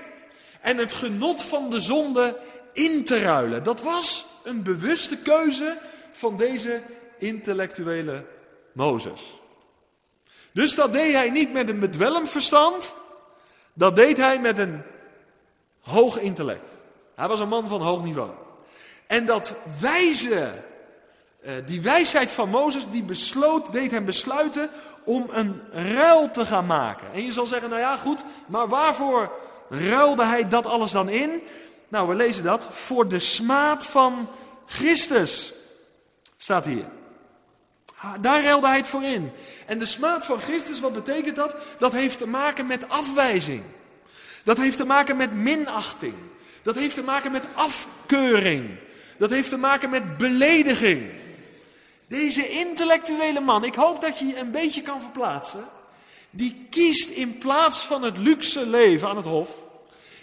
en 0.60 0.78
het 0.78 0.92
genot 0.92 1.42
van 1.42 1.70
de 1.70 1.80
zonde 1.80 2.36
in 2.72 3.04
te 3.04 3.18
ruilen. 3.18 3.62
Dat 3.62 3.82
was 3.82 4.26
een 4.44 4.62
bewuste 4.62 5.16
keuze 5.16 5.78
van 6.12 6.36
deze 6.36 6.80
intellectuele 7.18 8.24
Mozes. 8.72 9.40
Dus 10.52 10.74
dat 10.74 10.92
deed 10.92 11.12
hij 11.12 11.30
niet 11.30 11.52
met 11.52 11.68
een 11.68 11.78
bedwelm 11.78 12.26
verstand, 12.26 12.94
dat 13.72 13.96
deed 13.96 14.16
hij 14.16 14.40
met 14.40 14.58
een 14.58 14.82
hoog 15.80 16.18
intellect. 16.18 16.76
Hij 17.14 17.28
was 17.28 17.40
een 17.40 17.48
man 17.48 17.68
van 17.68 17.82
hoog 17.82 18.02
niveau. 18.02 18.30
En 19.06 19.26
dat 19.26 19.54
wijze, 19.80 20.52
die 21.64 21.80
wijsheid 21.80 22.30
van 22.30 22.48
Mozes, 22.48 22.86
die 22.90 23.02
besloot, 23.02 23.72
deed 23.72 23.90
hem 23.90 24.04
besluiten 24.04 24.70
om 25.04 25.26
een 25.30 25.60
ruil 25.72 26.30
te 26.30 26.44
gaan 26.44 26.66
maken. 26.66 27.12
En 27.12 27.24
je 27.24 27.32
zal 27.32 27.46
zeggen, 27.46 27.68
nou 27.68 27.80
ja, 27.80 27.96
goed, 27.96 28.24
maar 28.46 28.68
waarvoor 28.68 29.32
ruilde 29.68 30.24
hij 30.24 30.48
dat 30.48 30.66
alles 30.66 30.90
dan 30.90 31.08
in? 31.08 31.42
Nou, 31.88 32.08
we 32.08 32.14
lezen 32.14 32.44
dat. 32.44 32.68
Voor 32.70 33.08
de 33.08 33.18
smaad 33.18 33.86
van 33.86 34.28
Christus, 34.66 35.52
staat 36.36 36.64
hier. 36.64 36.84
Daar 38.20 38.42
ruilde 38.42 38.66
hij 38.66 38.76
het 38.76 38.86
voor 38.86 39.02
in. 39.02 39.32
En 39.66 39.78
de 39.78 39.86
smaad 39.86 40.24
van 40.24 40.38
Christus, 40.38 40.80
wat 40.80 40.92
betekent 40.92 41.36
dat? 41.36 41.56
Dat 41.78 41.92
heeft 41.92 42.18
te 42.18 42.26
maken 42.26 42.66
met 42.66 42.88
afwijzing. 42.88 43.62
Dat 44.42 44.56
heeft 44.56 44.76
te 44.76 44.84
maken 44.84 45.16
met 45.16 45.32
minachting. 45.32 46.14
Dat 46.62 46.74
heeft 46.74 46.94
te 46.94 47.02
maken 47.02 47.32
met 47.32 47.44
afkeuring. 47.54 48.70
Dat 49.18 49.30
heeft 49.30 49.48
te 49.48 49.56
maken 49.56 49.90
met 49.90 50.16
belediging. 50.16 51.10
Deze 52.08 52.48
intellectuele 52.48 53.40
man, 53.40 53.64
ik 53.64 53.74
hoop 53.74 54.00
dat 54.00 54.18
je 54.18 54.26
je 54.26 54.38
een 54.38 54.50
beetje 54.50 54.82
kan 54.82 55.00
verplaatsen. 55.00 55.64
Die 56.30 56.66
kiest 56.70 57.08
in 57.08 57.38
plaats 57.38 57.82
van 57.82 58.02
het 58.02 58.18
luxe 58.18 58.66
leven 58.66 59.08
aan 59.08 59.16
het 59.16 59.26
hof, 59.26 59.56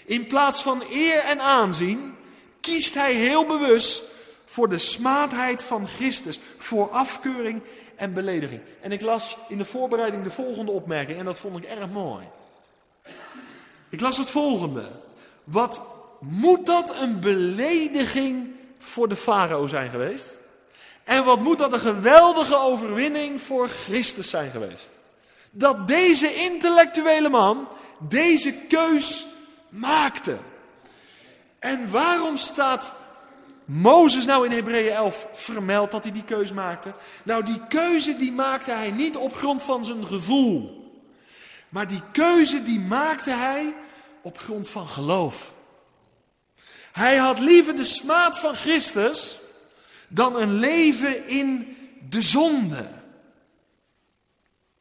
in 0.05 0.27
plaats 0.27 0.61
van 0.61 0.83
eer 0.91 1.23
en 1.23 1.39
aanzien, 1.39 2.15
kiest 2.59 2.93
hij 2.93 3.13
heel 3.13 3.45
bewust 3.45 4.03
voor 4.45 4.69
de 4.69 4.79
smaadheid 4.79 5.63
van 5.63 5.87
Christus, 5.87 6.39
voor 6.57 6.89
afkeuring 6.89 7.61
en 7.95 8.13
belediging. 8.13 8.61
En 8.81 8.91
ik 8.91 9.01
las 9.01 9.37
in 9.47 9.57
de 9.57 9.65
voorbereiding 9.65 10.23
de 10.23 10.31
volgende 10.31 10.71
opmerking 10.71 11.19
en 11.19 11.25
dat 11.25 11.39
vond 11.39 11.57
ik 11.57 11.63
erg 11.63 11.89
mooi. 11.89 12.25
Ik 13.89 14.01
las 14.01 14.17
het 14.17 14.29
volgende. 14.29 14.91
Wat 15.43 15.81
moet 16.19 16.65
dat 16.65 16.95
een 16.99 17.19
belediging 17.19 18.55
voor 18.79 19.07
de 19.07 19.15
farao 19.15 19.67
zijn 19.67 19.89
geweest? 19.89 20.27
En 21.11 21.23
wat 21.23 21.39
moet 21.39 21.57
dat 21.57 21.73
een 21.73 21.79
geweldige 21.79 22.55
overwinning 22.55 23.41
voor 23.41 23.69
Christus 23.69 24.29
zijn 24.29 24.51
geweest? 24.51 24.91
Dat 25.49 25.87
deze 25.87 26.33
intellectuele 26.33 27.29
man 27.29 27.67
deze 27.99 28.53
keus 28.53 29.25
maakte. 29.69 30.37
En 31.59 31.91
waarom 31.91 32.37
staat 32.37 32.93
Mozes 33.65 34.25
nou 34.25 34.45
in 34.45 34.51
Hebreeën 34.51 34.93
11 34.93 35.27
vermeld 35.33 35.91
dat 35.91 36.03
hij 36.03 36.13
die 36.13 36.23
keus 36.23 36.51
maakte? 36.51 36.93
Nou, 37.23 37.43
die 37.43 37.67
keuze 37.67 38.17
die 38.17 38.31
maakte 38.31 38.71
hij 38.71 38.91
niet 38.91 39.17
op 39.17 39.35
grond 39.35 39.61
van 39.61 39.85
zijn 39.85 40.05
gevoel. 40.05 40.89
Maar 41.69 41.87
die 41.87 42.01
keuze 42.11 42.63
die 42.63 42.79
maakte 42.79 43.31
hij 43.31 43.73
op 44.21 44.37
grond 44.37 44.69
van 44.69 44.87
geloof. 44.87 45.53
Hij 46.91 47.17
had 47.17 47.39
liever 47.39 47.75
de 47.75 47.83
smaad 47.83 48.39
van 48.39 48.55
Christus 48.55 49.40
dan 50.13 50.35
een 50.35 50.53
leven 50.53 51.27
in 51.27 51.77
de 52.09 52.21
zonde. 52.21 52.89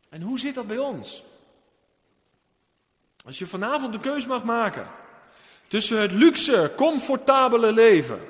En 0.09 0.23
hoe 0.23 0.39
zit 0.39 0.55
dat 0.55 0.67
bij 0.67 0.79
ons? 0.79 1.23
Als 3.25 3.39
je 3.39 3.47
vanavond 3.47 3.93
de 3.93 4.01
keus 4.01 4.27
mag 4.27 4.45
maken 4.45 4.91
tussen 5.69 6.01
het 6.01 6.13
luxe, 6.13 6.73
comfortabele 6.77 7.73
leven 7.73 8.21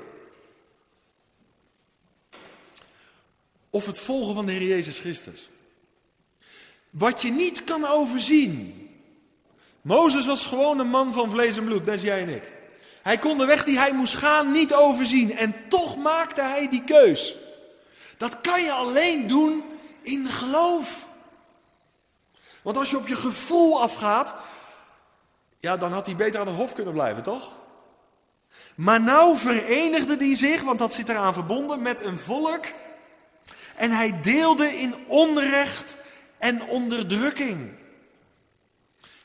of 3.70 3.86
het 3.86 4.00
volgen 4.00 4.34
van 4.34 4.46
de 4.46 4.52
Heer 4.52 4.68
Jezus 4.68 5.00
Christus. 5.00 5.48
Wat 6.90 7.22
je 7.22 7.30
niet 7.30 7.64
kan 7.64 7.84
overzien. 7.84 8.88
Mozes 9.80 10.26
was 10.26 10.46
gewoon 10.46 10.78
een 10.78 10.88
man 10.88 11.12
van 11.12 11.30
vlees 11.30 11.56
en 11.56 11.64
bloed, 11.64 11.84
net 11.84 11.92
als 11.92 12.02
jij 12.02 12.20
en 12.20 12.28
ik. 12.28 12.59
Hij 13.10 13.18
kon 13.18 13.38
de 13.38 13.44
weg 13.44 13.64
die 13.64 13.78
hij 13.78 13.92
moest 13.92 14.14
gaan 14.14 14.52
niet 14.52 14.74
overzien 14.74 15.36
en 15.36 15.54
toch 15.68 15.96
maakte 15.96 16.42
hij 16.42 16.68
die 16.68 16.84
keus. 16.84 17.34
Dat 18.16 18.40
kan 18.40 18.62
je 18.62 18.72
alleen 18.72 19.26
doen 19.26 19.64
in 20.02 20.26
geloof. 20.26 21.06
Want 22.62 22.76
als 22.76 22.90
je 22.90 22.96
op 22.96 23.08
je 23.08 23.16
gevoel 23.16 23.82
afgaat, 23.82 24.34
ja, 25.58 25.76
dan 25.76 25.92
had 25.92 26.06
hij 26.06 26.16
beter 26.16 26.40
aan 26.40 26.46
het 26.46 26.56
hof 26.56 26.74
kunnen 26.74 26.92
blijven, 26.92 27.22
toch? 27.22 27.52
Maar 28.74 29.00
nou 29.00 29.36
verenigde 29.36 30.16
hij 30.16 30.36
zich, 30.36 30.62
want 30.62 30.78
dat 30.78 30.94
zit 30.94 31.08
eraan 31.08 31.34
verbonden, 31.34 31.82
met 31.82 32.00
een 32.00 32.18
volk. 32.18 32.64
En 33.76 33.90
hij 33.90 34.20
deelde 34.20 34.76
in 34.76 34.94
onrecht 35.06 35.96
en 36.38 36.62
onderdrukking. 36.62 37.70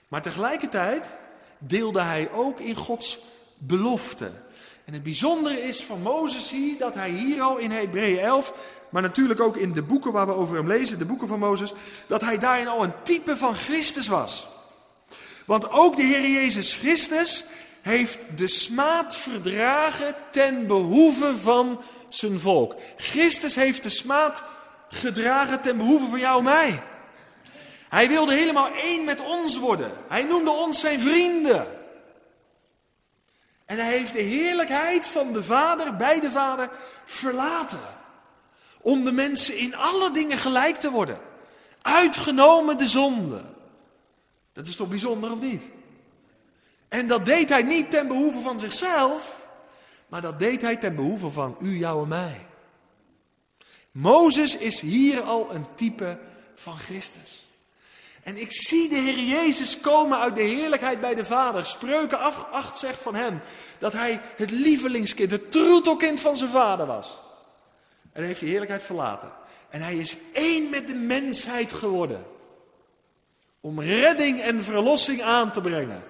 Maar 0.08 0.22
tegelijkertijd 0.22 1.08
deelde 1.58 2.02
hij 2.02 2.32
ook 2.32 2.60
in 2.60 2.76
Gods 2.76 3.34
belofte. 3.58 4.32
En 4.86 4.94
het 4.94 5.04
bijzondere 5.04 5.62
is 5.62 5.84
van 5.84 6.02
Mozes 6.02 6.50
hier 6.50 6.78
dat 6.78 6.96
hij 6.96 7.10
hier 7.10 7.42
al 7.42 7.58
in 7.58 7.72
Hebreeën 7.72 8.20
11, 8.20 8.54
maar 8.90 9.02
natuurlijk 9.02 9.40
ook 9.40 9.58
in 9.58 9.74
de 9.74 9.82
boeken 9.82 10.12
waar 10.12 10.28
we 10.28 10.34
over 10.34 10.56
hem 10.56 10.68
lezen, 10.68 11.00
de 11.00 11.06
boeken 11.06 11.28
van 11.28 11.40
Mozes, 11.40 11.74
dat 12.08 12.22
hij 12.22 12.40
daarin 12.40 12.68
al 12.68 12.84
een 12.84 13.04
type 13.04 13.38
van 13.38 13.56
Christus 13.56 14.08
was. 14.08 14.48
Want 15.46 15.72
ook 15.72 15.96
de 15.96 16.04
Heer 16.04 16.30
Jezus 16.30 16.76
Christus 16.76 17.46
heeft 17.82 18.20
de 18.36 18.48
smaad 18.48 19.18
verdragen 19.18 20.16
ten 20.32 20.68
behoeve 20.68 21.38
van 21.38 21.82
zijn 22.10 22.40
volk. 22.40 22.76
Christus 22.98 23.56
heeft 23.56 23.84
de 23.84 23.90
smaad 23.90 24.44
gedragen 24.90 25.62
ten 25.62 25.78
behoeve 25.78 26.10
van 26.10 26.20
jou 26.20 26.38
en 26.38 26.44
mij. 26.44 26.82
Hij 27.90 28.08
wilde 28.08 28.34
helemaal 28.34 28.70
één 28.74 29.04
met 29.04 29.22
ons 29.22 29.58
worden. 29.58 29.92
Hij 30.08 30.24
noemde 30.24 30.52
ons 30.52 30.80
zijn 30.80 31.00
vrienden. 31.00 31.68
En 33.66 33.78
hij 33.78 33.98
heeft 33.98 34.14
de 34.14 34.22
heerlijkheid 34.22 35.08
van 35.08 35.34
de 35.34 35.44
Vader 35.44 35.96
bij 35.96 36.20
de 36.20 36.32
Vader 36.32 36.70
verlaten. 37.06 37.80
Om 38.82 39.06
de 39.06 39.12
mensen 39.12 39.58
in 39.58 39.76
alle 39.76 40.12
dingen 40.12 40.38
gelijk 40.38 40.80
te 40.80 40.92
worden. 40.92 41.20
Uitgenomen 41.82 42.78
de 42.78 42.88
zonde. 42.88 43.42
Dat 44.54 44.68
is 44.68 44.76
toch 44.76 44.90
bijzonder 44.90 45.32
of 45.32 45.40
niet? 45.40 45.64
En 46.88 47.08
dat 47.08 47.26
deed 47.26 47.50
hij 47.50 47.64
niet 47.64 47.92
ten 47.92 48.08
behoeve 48.08 48.40
van 48.40 48.60
zichzelf, 48.60 49.48
maar 50.08 50.22
dat 50.22 50.40
deed 50.40 50.62
hij 50.62 50.76
ten 50.76 50.96
behoeve 50.96 51.30
van 51.30 51.58
u, 51.62 51.78
jou 51.78 52.02
en 52.02 52.08
mij. 52.08 52.46
Mozes 53.92 54.58
is 54.58 54.80
hier 54.80 55.22
al 55.22 55.54
een 55.54 55.68
type 55.76 56.20
van 56.56 56.78
Christus. 56.78 57.45
En 58.26 58.38
ik 58.38 58.52
zie 58.54 58.90
de 58.90 58.96
Heer 58.96 59.20
Jezus 59.20 59.80
komen 59.82 60.20
uit 60.20 60.36
de 60.36 60.42
heerlijkheid 60.42 61.02
bij 61.02 61.16
de 61.16 61.26
Vader. 61.26 61.66
Spreuken 61.66 62.20
8 62.52 62.78
zegt 62.78 63.02
van 63.02 63.16
hem 63.16 63.42
dat 63.80 63.94
hij 63.94 64.20
het 64.36 64.52
lievelingskind, 64.52 65.32
het 65.32 65.52
troetelkind 65.52 66.20
van 66.20 66.38
zijn 66.38 66.50
vader 66.50 66.86
was. 66.86 67.18
En 68.04 68.20
hij 68.20 68.26
heeft 68.26 68.40
die 68.40 68.50
heerlijkheid 68.50 68.84
verlaten. 68.84 69.32
En 69.70 69.82
hij 69.82 69.98
is 69.98 70.18
één 70.34 70.70
met 70.70 70.88
de 70.88 70.96
mensheid 70.96 71.74
geworden. 71.74 72.26
Om 73.60 73.82
redding 73.82 74.42
en 74.42 74.64
verlossing 74.64 75.22
aan 75.22 75.52
te 75.52 75.62
brengen. 75.62 76.04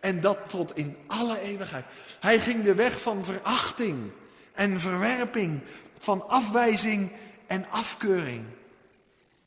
En 0.00 0.20
dat 0.20 0.38
tot 0.48 0.76
in 0.76 0.96
alle 1.06 1.40
eeuwigheid. 1.40 1.84
Hij 2.20 2.38
ging 2.38 2.64
de 2.64 2.74
weg 2.74 3.00
van 3.00 3.24
verachting 3.24 4.10
en 4.52 4.80
verwerping, 4.80 5.60
van 5.98 6.28
afwijzing 6.28 7.12
en 7.46 7.66
afkeuring. 7.70 8.44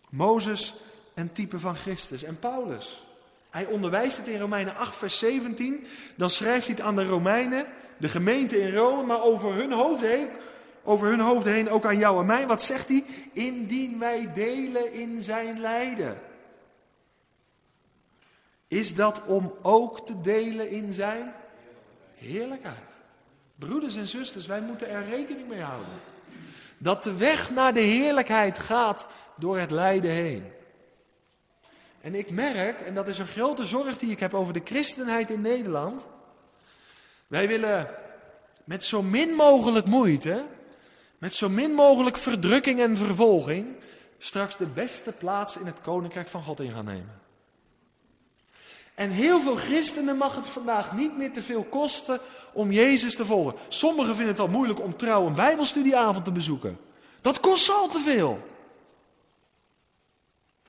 Mozes 0.09 0.73
een 1.15 1.31
type 1.31 1.59
van 1.59 1.75
Christus. 1.75 2.23
En 2.23 2.39
Paulus, 2.39 3.05
hij 3.49 3.65
onderwijst 3.65 4.17
het 4.17 4.27
in 4.27 4.39
Romeinen 4.39 4.75
8, 4.75 4.95
vers 4.95 5.17
17. 5.17 5.87
Dan 6.15 6.29
schrijft 6.29 6.67
hij 6.67 6.75
het 6.75 6.85
aan 6.85 6.95
de 6.95 7.05
Romeinen, 7.05 7.65
de 7.97 8.09
gemeente 8.09 8.59
in 8.59 8.73
Rome, 8.73 9.03
maar 9.03 9.21
over 9.21 9.53
hun 9.53 9.71
hoofden 9.71 10.09
heen, 10.09 10.27
over 10.83 11.07
hun 11.07 11.19
hoofden 11.19 11.53
heen 11.53 11.69
ook 11.69 11.85
aan 11.85 11.97
jou 11.97 12.19
en 12.19 12.25
mij. 12.25 12.47
Wat 12.47 12.61
zegt 12.61 12.87
hij? 12.87 13.03
Indien 13.33 13.99
wij 13.99 14.33
delen 14.33 14.93
in 14.93 15.21
zijn 15.21 15.59
lijden. 15.59 16.17
Is 18.67 18.95
dat 18.95 19.21
om 19.25 19.53
ook 19.61 20.05
te 20.05 20.21
delen 20.21 20.69
in 20.69 20.93
zijn 20.93 21.33
heerlijkheid? 22.15 22.93
Broeders 23.55 23.95
en 23.95 24.07
zusters, 24.07 24.45
wij 24.45 24.61
moeten 24.61 24.89
er 24.89 25.05
rekening 25.05 25.47
mee 25.47 25.61
houden. 25.61 25.99
Dat 26.77 27.03
de 27.03 27.17
weg 27.17 27.51
naar 27.51 27.73
de 27.73 27.79
heerlijkheid 27.79 28.59
gaat 28.59 29.07
door 29.35 29.57
het 29.59 29.71
lijden 29.71 30.11
heen. 30.11 30.53
En 32.05 32.15
ik 32.15 32.31
merk, 32.31 32.81
en 32.81 32.93
dat 32.93 33.07
is 33.07 33.19
een 33.19 33.27
grote 33.27 33.65
zorg 33.65 33.97
die 33.97 34.11
ik 34.11 34.19
heb 34.19 34.33
over 34.33 34.53
de 34.53 34.61
christenheid 34.63 35.29
in 35.29 35.41
Nederland. 35.41 36.07
Wij 37.27 37.47
willen 37.47 37.89
met 38.63 38.83
zo 38.83 39.01
min 39.01 39.33
mogelijk 39.33 39.85
moeite, 39.85 40.45
met 41.17 41.33
zo 41.33 41.49
min 41.49 41.71
mogelijk 41.71 42.17
verdrukking 42.17 42.81
en 42.81 42.97
vervolging, 42.97 43.67
straks 44.17 44.57
de 44.57 44.65
beste 44.65 45.11
plaats 45.11 45.57
in 45.57 45.65
het 45.65 45.81
koninkrijk 45.81 46.27
van 46.27 46.43
God 46.43 46.59
in 46.59 46.71
gaan 46.71 46.85
nemen. 46.85 47.21
En 48.95 49.09
heel 49.09 49.41
veel 49.41 49.55
christenen 49.55 50.17
mag 50.17 50.35
het 50.35 50.47
vandaag 50.47 50.95
niet 50.95 51.17
meer 51.17 51.33
te 51.33 51.41
veel 51.41 51.63
kosten 51.63 52.19
om 52.53 52.71
Jezus 52.71 53.15
te 53.15 53.25
volgen. 53.25 53.53
Sommigen 53.67 54.15
vinden 54.15 54.33
het 54.33 54.43
al 54.43 54.47
moeilijk 54.47 54.81
om 54.81 54.97
trouw 54.97 55.25
een 55.25 55.35
bijbelstudieavond 55.35 56.25
te 56.25 56.31
bezoeken. 56.31 56.79
Dat 57.21 57.39
kost 57.39 57.69
al 57.69 57.87
te 57.87 57.99
veel. 57.99 58.53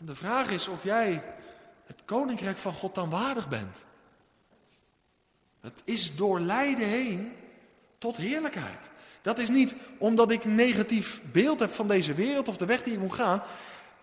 De 0.06 0.14
vraag 0.14 0.50
is 0.50 0.68
of 0.68 0.84
jij 0.84 1.22
het 1.86 2.02
koninkrijk 2.04 2.56
van 2.56 2.72
God 2.72 2.94
dan 2.94 3.10
waardig 3.10 3.48
bent. 3.48 3.84
Het 5.60 5.82
is 5.84 6.16
door 6.16 6.40
lijden 6.40 6.86
heen 6.88 7.32
tot 7.98 8.16
heerlijkheid. 8.16 8.78
Dat 9.22 9.38
is 9.38 9.48
niet 9.48 9.74
omdat 9.98 10.30
ik 10.30 10.44
een 10.44 10.54
negatief 10.54 11.20
beeld 11.32 11.60
heb 11.60 11.70
van 11.70 11.88
deze 11.88 12.14
wereld 12.14 12.48
of 12.48 12.56
de 12.56 12.66
weg 12.66 12.82
die 12.82 12.92
ik 12.92 12.98
moet 12.98 13.12
gaan. 13.12 13.42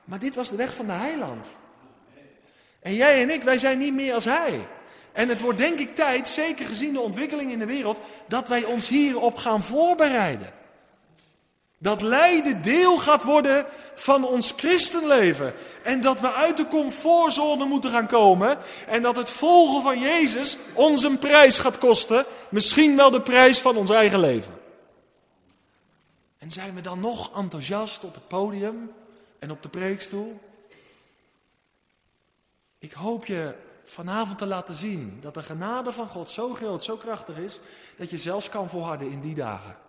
Maar 0.03 0.19
dit 0.19 0.35
was 0.35 0.49
de 0.49 0.55
weg 0.55 0.73
van 0.75 0.85
de 0.85 0.91
heiland. 0.91 1.47
En 2.79 2.93
jij 2.93 3.21
en 3.21 3.29
ik, 3.29 3.43
wij 3.43 3.57
zijn 3.57 3.77
niet 3.77 3.93
meer 3.93 4.13
als 4.13 4.25
hij. 4.25 4.67
En 5.11 5.29
het 5.29 5.41
wordt 5.41 5.59
denk 5.59 5.79
ik 5.79 5.95
tijd, 5.95 6.27
zeker 6.27 6.65
gezien 6.65 6.93
de 6.93 6.99
ontwikkeling 6.99 7.51
in 7.51 7.59
de 7.59 7.65
wereld, 7.65 7.99
dat 8.27 8.47
wij 8.47 8.63
ons 8.63 8.87
hierop 8.87 9.35
gaan 9.35 9.63
voorbereiden. 9.63 10.53
Dat 11.83 12.01
lijden 12.01 12.61
deel 12.61 12.97
gaat 12.97 13.23
worden 13.23 13.65
van 13.95 14.27
ons 14.27 14.53
christenleven. 14.57 15.53
En 15.83 16.01
dat 16.01 16.19
we 16.19 16.31
uit 16.31 16.57
de 16.57 16.67
comfortzone 16.67 17.65
moeten 17.65 17.91
gaan 17.91 18.07
komen. 18.07 18.57
En 18.87 19.01
dat 19.01 19.15
het 19.15 19.29
volgen 19.29 19.81
van 19.81 19.99
Jezus 19.99 20.57
ons 20.73 21.03
een 21.03 21.19
prijs 21.19 21.57
gaat 21.57 21.77
kosten. 21.77 22.25
Misschien 22.49 22.95
wel 22.95 23.11
de 23.11 23.21
prijs 23.21 23.59
van 23.59 23.75
ons 23.75 23.89
eigen 23.89 24.19
leven. 24.19 24.53
En 26.37 26.51
zijn 26.51 26.75
we 26.75 26.81
dan 26.81 26.99
nog 26.99 27.37
enthousiast 27.37 28.03
op 28.03 28.13
het 28.13 28.27
podium 28.27 28.91
en 29.39 29.51
op 29.51 29.61
de 29.61 29.69
preekstoel? 29.69 30.39
Ik 32.79 32.91
hoop 32.91 33.25
je 33.25 33.55
vanavond 33.83 34.37
te 34.37 34.45
laten 34.45 34.75
zien 34.75 35.17
dat 35.21 35.33
de 35.33 35.43
genade 35.43 35.93
van 35.93 36.07
God 36.07 36.29
zo 36.29 36.53
groot, 36.53 36.83
zo 36.83 36.95
krachtig 36.95 37.37
is, 37.37 37.59
dat 37.97 38.09
je 38.09 38.17
zelfs 38.17 38.49
kan 38.49 38.69
volharden 38.69 39.11
in 39.11 39.21
die 39.21 39.35
dagen. 39.35 39.82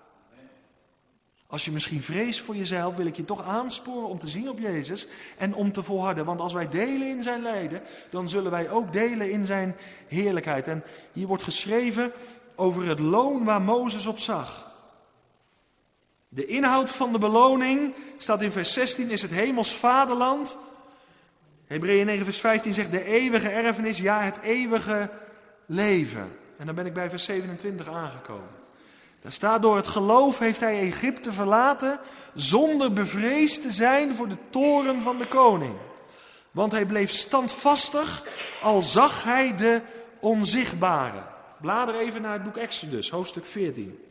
Als 1.47 1.65
je 1.65 1.73
misschien 1.73 2.03
vreest 2.03 2.41
voor 2.41 2.57
jezelf, 2.57 2.97
wil 2.97 3.07
ik 3.07 3.17
je 3.17 3.25
toch 3.25 3.43
aansporen 3.43 4.09
om 4.09 4.19
te 4.19 4.29
zien 4.29 4.49
op 4.49 4.59
Jezus 4.59 5.07
en 5.37 5.55
om 5.55 5.73
te 5.73 5.83
volharden. 5.83 6.25
Want 6.25 6.41
als 6.41 6.53
wij 6.53 6.69
delen 6.69 7.09
in 7.09 7.23
zijn 7.23 7.43
lijden, 7.43 7.83
dan 8.11 8.29
zullen 8.29 8.51
wij 8.51 8.71
ook 8.71 8.93
delen 8.93 9.31
in 9.31 9.47
zijn 9.47 9.77
heerlijkheid. 10.07 10.69
En 10.69 10.85
hier 11.13 11.27
wordt 11.27 11.43
geschreven 11.43 12.13
over 12.55 12.89
het 12.89 12.99
loon 12.99 13.45
waar 13.45 13.63
Mozes 13.63 14.07
op 14.07 14.19
zag. 14.19 14.73
De 16.29 16.47
inhoud 16.47 16.91
van 16.91 17.13
de 17.13 17.19
beloning 17.19 17.95
staat 18.17 18.43
in 18.43 18.53
vers 18.53 18.73
16, 18.73 19.11
is 19.11 19.23
het 19.23 19.31
hemels 19.31 19.77
vaderland. 19.77 20.57
Hebreeën 21.67 22.07
9 22.07 22.25
vers 22.25 22.41
15 22.41 22.75
zegt 22.75 22.91
de 22.91 23.05
eeuwige 23.05 23.49
erfenis, 23.49 23.99
ja 23.99 24.21
het 24.21 24.41
eeuwige 24.41 25.11
leven. 25.67 26.37
En 26.57 26.67
dan 26.67 26.75
ben 26.75 26.87
ik 26.87 26.95
bij 26.95 27.11
vers 27.11 27.25
27 27.25 27.89
aangekomen. 27.89 28.64
Daar 29.25 29.33
staat 29.33 29.63
door 29.63 29.77
het 29.77 29.89
geloof 29.89 30.39
heeft 30.39 30.61
hij 30.61 30.81
Egypte 30.81 31.33
verlaten 31.33 32.01
zonder 32.35 32.93
bevreesd 32.93 33.63
te 33.63 33.71
zijn 33.71 34.15
voor 34.15 34.29
de 34.29 34.37
toren 34.51 35.03
van 35.03 35.19
de 35.19 35.29
koning. 35.29 35.75
Want 36.51 36.73
hij 36.73 36.87
bleef 36.87 37.11
standvastig 37.11 38.25
al 38.63 38.83
zag 38.83 39.25
hij 39.25 39.57
de 39.57 39.81
onzichtbare. 40.21 41.23
Blader 41.61 41.95
even 41.95 42.23
naar 42.23 42.33
het 42.33 42.43
boek 42.43 42.57
Exodus, 42.57 43.11
hoofdstuk 43.11 43.47
14. 43.47 44.05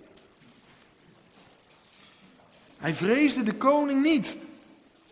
Hij 2.77 2.93
vreesde 2.93 3.43
de 3.43 3.55
koning 3.55 4.01
niet. 4.01 4.35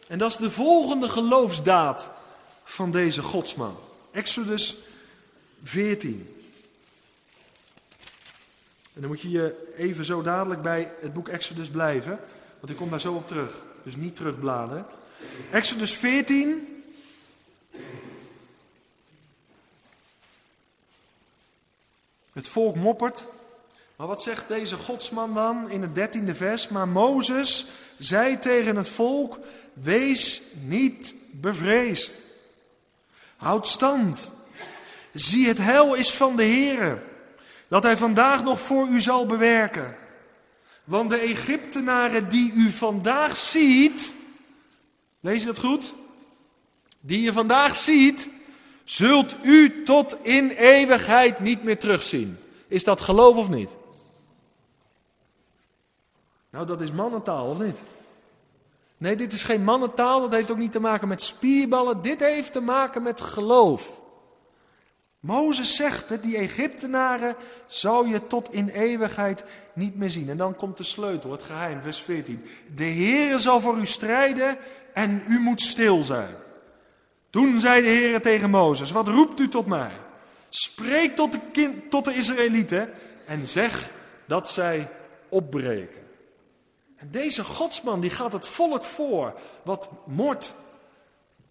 En 0.07 0.17
dat 0.17 0.29
is 0.29 0.37
de 0.37 0.51
volgende 0.51 1.09
geloofsdaad 1.09 2.09
van 2.63 2.91
deze 2.91 3.21
godsman. 3.21 3.77
Exodus 4.11 4.77
14. 5.63 6.40
En 8.93 9.01
dan 9.01 9.09
moet 9.09 9.21
je 9.21 9.29
je 9.29 9.73
even 9.77 10.05
zo 10.05 10.21
dadelijk 10.21 10.61
bij 10.61 10.91
het 10.99 11.13
boek 11.13 11.27
Exodus 11.27 11.69
blijven. 11.69 12.19
Want 12.59 12.71
ik 12.71 12.77
kom 12.77 12.89
daar 12.89 13.01
zo 13.01 13.13
op 13.13 13.27
terug. 13.27 13.61
Dus 13.83 13.95
niet 13.95 14.15
terugbladen. 14.15 14.85
Exodus 15.51 15.93
14. 15.93 16.83
Het 22.33 22.47
volk 22.47 22.75
moppert. 22.75 23.27
Maar 23.95 24.07
wat 24.07 24.21
zegt 24.21 24.47
deze 24.47 24.77
godsman 24.77 25.33
dan 25.33 25.69
in 25.69 25.81
het 25.81 25.95
dertiende 25.95 26.35
vers? 26.35 26.67
Maar 26.67 26.87
Mozes 26.87 27.65
zei 27.97 28.39
tegen 28.39 28.75
het 28.75 28.89
volk: 28.89 29.39
Wees 29.73 30.41
niet 30.61 31.13
bevreesd. 31.31 32.13
Houd 33.35 33.67
stand. 33.67 34.29
Zie, 35.13 35.47
het 35.47 35.57
heil 35.57 35.93
is 35.93 36.11
van 36.11 36.35
de 36.35 36.45
Heere 36.45 37.09
dat 37.71 37.83
hij 37.83 37.97
vandaag 37.97 38.43
nog 38.43 38.59
voor 38.59 38.87
u 38.87 39.01
zal 39.01 39.25
bewerken. 39.25 39.95
Want 40.83 41.09
de 41.09 41.17
Egyptenaren 41.17 42.29
die 42.29 42.51
u 42.53 42.71
vandaag 42.71 43.37
ziet, 43.37 44.13
lees 45.19 45.39
je 45.39 45.45
dat 45.45 45.59
goed? 45.59 45.93
Die 46.99 47.21
je 47.21 47.33
vandaag 47.33 47.75
ziet, 47.75 48.29
zult 48.83 49.35
u 49.43 49.83
tot 49.83 50.17
in 50.21 50.49
eeuwigheid 50.49 51.39
niet 51.39 51.63
meer 51.63 51.79
terugzien. 51.79 52.37
Is 52.67 52.83
dat 52.83 53.01
geloof 53.01 53.37
of 53.37 53.49
niet? 53.49 53.69
Nou, 56.49 56.65
dat 56.65 56.81
is 56.81 56.91
mannentaal, 56.91 57.49
of 57.49 57.59
niet? 57.59 57.77
Nee, 58.97 59.15
dit 59.15 59.33
is 59.33 59.43
geen 59.43 59.63
mannentaal, 59.63 60.21
dat 60.21 60.31
heeft 60.31 60.51
ook 60.51 60.57
niet 60.57 60.71
te 60.71 60.79
maken 60.79 61.07
met 61.07 61.21
spierballen, 61.21 62.01
dit 62.01 62.19
heeft 62.19 62.53
te 62.53 62.61
maken 62.61 63.03
met 63.03 63.21
geloof. 63.21 64.00
Mozes 65.21 65.75
zegt 65.75 66.09
het, 66.09 66.23
die 66.23 66.37
Egyptenaren 66.37 67.35
zou 67.67 68.09
je 68.09 68.27
tot 68.27 68.53
in 68.53 68.69
eeuwigheid 68.69 69.43
niet 69.73 69.95
meer 69.95 70.09
zien. 70.09 70.29
En 70.29 70.37
dan 70.37 70.55
komt 70.55 70.77
de 70.77 70.83
sleutel, 70.83 71.31
het 71.31 71.41
geheim, 71.41 71.81
vers 71.81 72.01
14. 72.01 72.45
De 72.75 72.83
Heere 72.83 73.37
zal 73.37 73.59
voor 73.59 73.77
u 73.77 73.85
strijden 73.85 74.57
en 74.93 75.23
u 75.27 75.39
moet 75.39 75.61
stil 75.61 76.03
zijn. 76.03 76.35
Toen 77.29 77.59
zei 77.59 77.81
de 77.81 77.87
Heere 77.87 78.19
tegen 78.19 78.49
Mozes, 78.49 78.91
wat 78.91 79.07
roept 79.07 79.39
u 79.39 79.49
tot 79.49 79.65
mij? 79.65 79.91
Spreek 80.49 81.15
tot 81.15 81.31
de, 81.31 81.39
kind, 81.51 81.89
tot 81.89 82.05
de 82.05 82.13
Israëlieten 82.13 82.93
en 83.25 83.47
zeg 83.47 83.89
dat 84.25 84.49
zij 84.49 84.91
opbreken. 85.29 86.01
En 86.95 87.11
deze 87.11 87.43
godsman 87.43 88.01
die 88.01 88.09
gaat 88.09 88.33
het 88.33 88.45
volk 88.45 88.85
voor, 88.85 89.33
wat 89.63 89.89
mort 90.05 90.53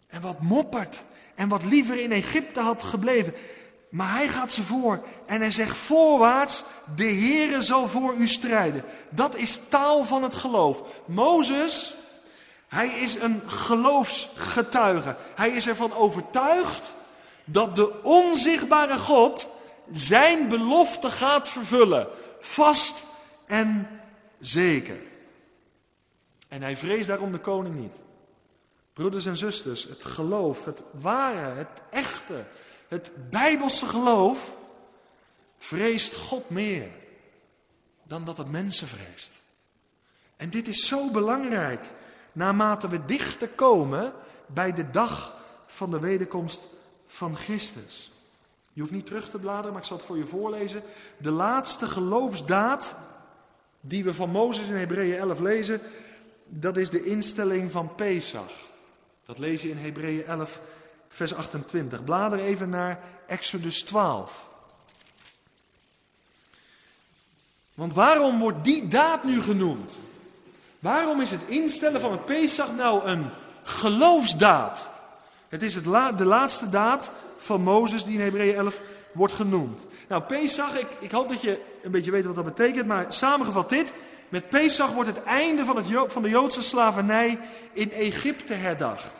en 0.06 0.20
wat 0.20 0.40
moppert 0.40 1.04
en 1.40 1.48
wat 1.48 1.64
liever 1.64 2.00
in 2.00 2.12
Egypte 2.12 2.60
had 2.60 2.82
gebleven. 2.82 3.34
Maar 3.90 4.12
hij 4.12 4.28
gaat 4.28 4.52
ze 4.52 4.62
voor 4.62 5.04
en 5.26 5.40
hij 5.40 5.50
zegt 5.50 5.76
voorwaarts, 5.76 6.64
de 6.96 7.12
Heere 7.12 7.62
zal 7.62 7.88
voor 7.88 8.14
u 8.14 8.28
strijden. 8.28 8.84
Dat 9.10 9.36
is 9.36 9.60
taal 9.68 10.04
van 10.04 10.22
het 10.22 10.34
geloof. 10.34 10.82
Mozes, 11.04 11.94
hij 12.68 12.88
is 12.88 13.14
een 13.14 13.42
geloofsgetuige. 13.46 15.16
Hij 15.34 15.50
is 15.50 15.68
ervan 15.68 15.92
overtuigd 15.92 16.92
dat 17.44 17.76
de 17.76 18.02
onzichtbare 18.02 18.98
God 18.98 19.46
zijn 19.90 20.48
belofte 20.48 21.10
gaat 21.10 21.48
vervullen. 21.48 22.08
Vast 22.40 23.04
en 23.46 24.00
zeker. 24.40 24.96
En 26.48 26.62
hij 26.62 26.76
vreest 26.76 27.08
daarom 27.08 27.32
de 27.32 27.40
koning 27.40 27.74
niet. 27.74 28.02
Broeders 29.00 29.26
en 29.26 29.36
zusters, 29.36 29.84
het 29.84 30.04
geloof, 30.04 30.64
het 30.64 30.82
ware, 30.90 31.54
het 31.54 31.68
echte, 31.90 32.44
het 32.88 33.10
bijbelse 33.30 33.86
geloof 33.86 34.56
vreest 35.58 36.14
God 36.14 36.50
meer 36.50 36.88
dan 38.02 38.24
dat 38.24 38.36
het 38.36 38.50
mensen 38.50 38.88
vreest. 38.88 39.40
En 40.36 40.50
dit 40.50 40.68
is 40.68 40.86
zo 40.86 41.10
belangrijk 41.10 41.80
naarmate 42.32 42.88
we 42.88 43.04
dichter 43.04 43.48
komen 43.48 44.12
bij 44.46 44.72
de 44.72 44.90
dag 44.90 45.36
van 45.66 45.90
de 45.90 45.98
wederkomst 45.98 46.62
van 47.06 47.36
Christus. 47.36 48.12
Je 48.72 48.80
hoeft 48.80 48.92
niet 48.92 49.06
terug 49.06 49.30
te 49.30 49.38
bladeren, 49.38 49.72
maar 49.72 49.80
ik 49.80 49.86
zal 49.86 49.96
het 49.96 50.06
voor 50.06 50.18
je 50.18 50.26
voorlezen. 50.26 50.82
De 51.18 51.30
laatste 51.30 51.86
geloofsdaad 51.86 52.94
die 53.80 54.04
we 54.04 54.14
van 54.14 54.30
Mozes 54.30 54.68
in 54.68 54.76
Hebreeën 54.76 55.16
11 55.16 55.38
lezen, 55.38 55.80
dat 56.44 56.76
is 56.76 56.90
de 56.90 57.04
instelling 57.04 57.70
van 57.70 57.94
Pesach. 57.94 58.68
Dat 59.30 59.38
lees 59.38 59.62
je 59.62 59.70
in 59.70 59.76
Hebreeën 59.76 60.26
11, 60.26 60.60
vers 61.08 61.34
28. 61.34 62.04
Blader 62.04 62.38
even 62.38 62.68
naar 62.68 63.00
Exodus 63.26 63.82
12. 63.82 64.48
Want 67.74 67.94
waarom 67.94 68.38
wordt 68.38 68.64
die 68.64 68.88
daad 68.88 69.24
nu 69.24 69.40
genoemd? 69.40 70.00
Waarom 70.78 71.20
is 71.20 71.30
het 71.30 71.40
instellen 71.46 72.00
van 72.00 72.10
het 72.10 72.24
Pesach 72.24 72.76
nou 72.76 73.04
een 73.04 73.30
geloofsdaad? 73.62 74.90
Het 75.48 75.62
is 75.62 75.74
het 75.74 75.84
de 76.18 76.24
laatste 76.24 76.68
daad 76.68 77.10
van 77.36 77.62
Mozes 77.62 78.04
die 78.04 78.14
in 78.14 78.24
Hebreeën 78.24 78.56
11 78.56 78.80
wordt 79.12 79.34
genoemd. 79.34 79.86
Nou, 80.08 80.22
Pesach, 80.22 80.78
ik, 80.78 80.88
ik 80.98 81.10
hoop 81.10 81.28
dat 81.28 81.42
je 81.42 81.60
een 81.82 81.90
beetje 81.90 82.10
weet 82.10 82.24
wat 82.24 82.34
dat 82.34 82.44
betekent, 82.44 82.86
maar 82.86 83.12
samengevat 83.12 83.68
dit. 83.68 83.92
Met 84.30 84.48
Pesach 84.48 84.92
wordt 84.92 85.08
het 85.08 85.22
einde 85.22 85.64
van, 85.64 85.76
het, 85.76 86.12
van 86.12 86.22
de 86.22 86.28
Joodse 86.28 86.62
slavernij 86.62 87.38
in 87.72 87.92
Egypte 87.92 88.54
herdacht. 88.54 89.14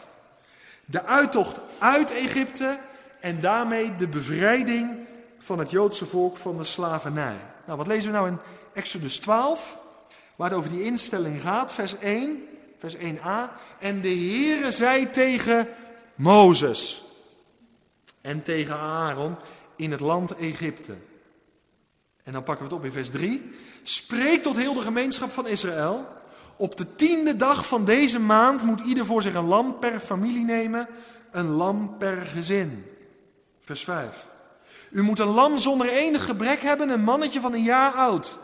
De 0.85 1.05
uittocht 1.05 1.61
uit 1.79 2.11
Egypte 2.11 2.79
en 3.21 3.41
daarmee 3.41 3.97
de 3.97 4.09
bevrijding 4.09 4.91
van 5.39 5.59
het 5.59 5.71
Joodse 5.71 6.07
volk 6.07 6.37
van 6.37 6.57
de 6.57 6.65
slavernij. 6.65 7.37
Nou, 7.65 7.79
wat 7.79 7.87
lezen 7.87 8.11
we 8.11 8.17
nou 8.17 8.29
in 8.29 8.39
Exodus 8.73 9.19
12, 9.19 9.79
waar 10.37 10.49
het 10.49 10.59
over 10.59 10.71
die 10.71 10.85
instelling 10.85 11.41
gaat, 11.43 11.73
vers 11.73 11.99
1, 11.99 12.49
vers 12.79 12.97
1a. 12.97 13.51
En 13.79 14.01
de 14.01 14.09
Heere 14.09 14.71
zei 14.71 15.11
tegen 15.11 15.69
Mozes 16.15 17.05
en 18.21 18.43
tegen 18.43 18.77
Aaron 18.77 19.37
in 19.77 19.91
het 19.91 20.01
land 20.01 20.37
Egypte. 20.37 20.95
En 22.23 22.33
dan 22.33 22.43
pakken 22.43 22.67
we 22.67 22.71
het 22.71 22.81
op 22.81 22.87
in 22.87 22.93
vers 22.93 23.11
3. 23.11 23.55
Spreek 23.83 24.43
tot 24.43 24.57
heel 24.57 24.73
de 24.73 24.81
gemeenschap 24.81 25.31
van 25.31 25.47
Israël. 25.47 26.07
Op 26.57 26.77
de 26.77 26.95
tiende 26.97 27.37
dag 27.37 27.67
van 27.67 27.85
deze 27.85 28.21
maand 28.21 28.63
moet 28.63 28.81
ieder 28.81 29.07
voor 29.07 29.23
zich 29.23 29.35
een 29.35 29.47
lam 29.47 29.79
per 29.79 30.01
familie 30.01 30.45
nemen, 30.45 30.89
een 31.31 31.49
lam 31.49 31.97
per 31.99 32.17
gezin. 32.17 32.85
Vers 33.61 33.85
5. 33.85 34.27
U 34.91 35.03
moet 35.03 35.19
een 35.19 35.29
lam 35.29 35.59
zonder 35.59 35.89
enig 35.89 36.25
gebrek 36.25 36.63
hebben, 36.63 36.89
een 36.89 37.03
mannetje 37.03 37.41
van 37.41 37.53
een 37.53 37.63
jaar 37.63 37.93
oud. 37.93 38.39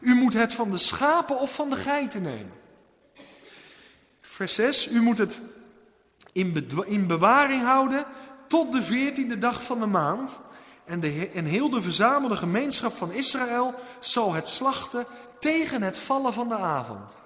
U 0.00 0.14
moet 0.14 0.34
het 0.34 0.52
van 0.52 0.70
de 0.70 0.76
schapen 0.76 1.40
of 1.40 1.54
van 1.54 1.70
de 1.70 1.76
geiten 1.76 2.22
nemen. 2.22 2.52
Vers 4.20 4.54
6. 4.54 4.90
U 4.90 5.00
moet 5.00 5.18
het 5.18 5.40
in, 6.32 6.68
in 6.84 7.06
bewaring 7.06 7.62
houden 7.62 8.04
tot 8.48 8.72
de 8.72 8.82
veertiende 8.82 9.38
dag 9.38 9.62
van 9.62 9.80
de 9.80 9.86
maand. 9.86 10.40
En, 10.84 11.00
de, 11.00 11.28
en 11.34 11.44
heel 11.44 11.70
de 11.70 11.80
verzamelde 11.80 12.36
gemeenschap 12.36 12.92
van 12.92 13.12
Israël 13.12 13.74
zal 14.00 14.32
het 14.32 14.48
slachten 14.48 15.06
tegen 15.38 15.82
het 15.82 15.98
vallen 15.98 16.32
van 16.32 16.48
de 16.48 16.56
avond. 16.56 17.16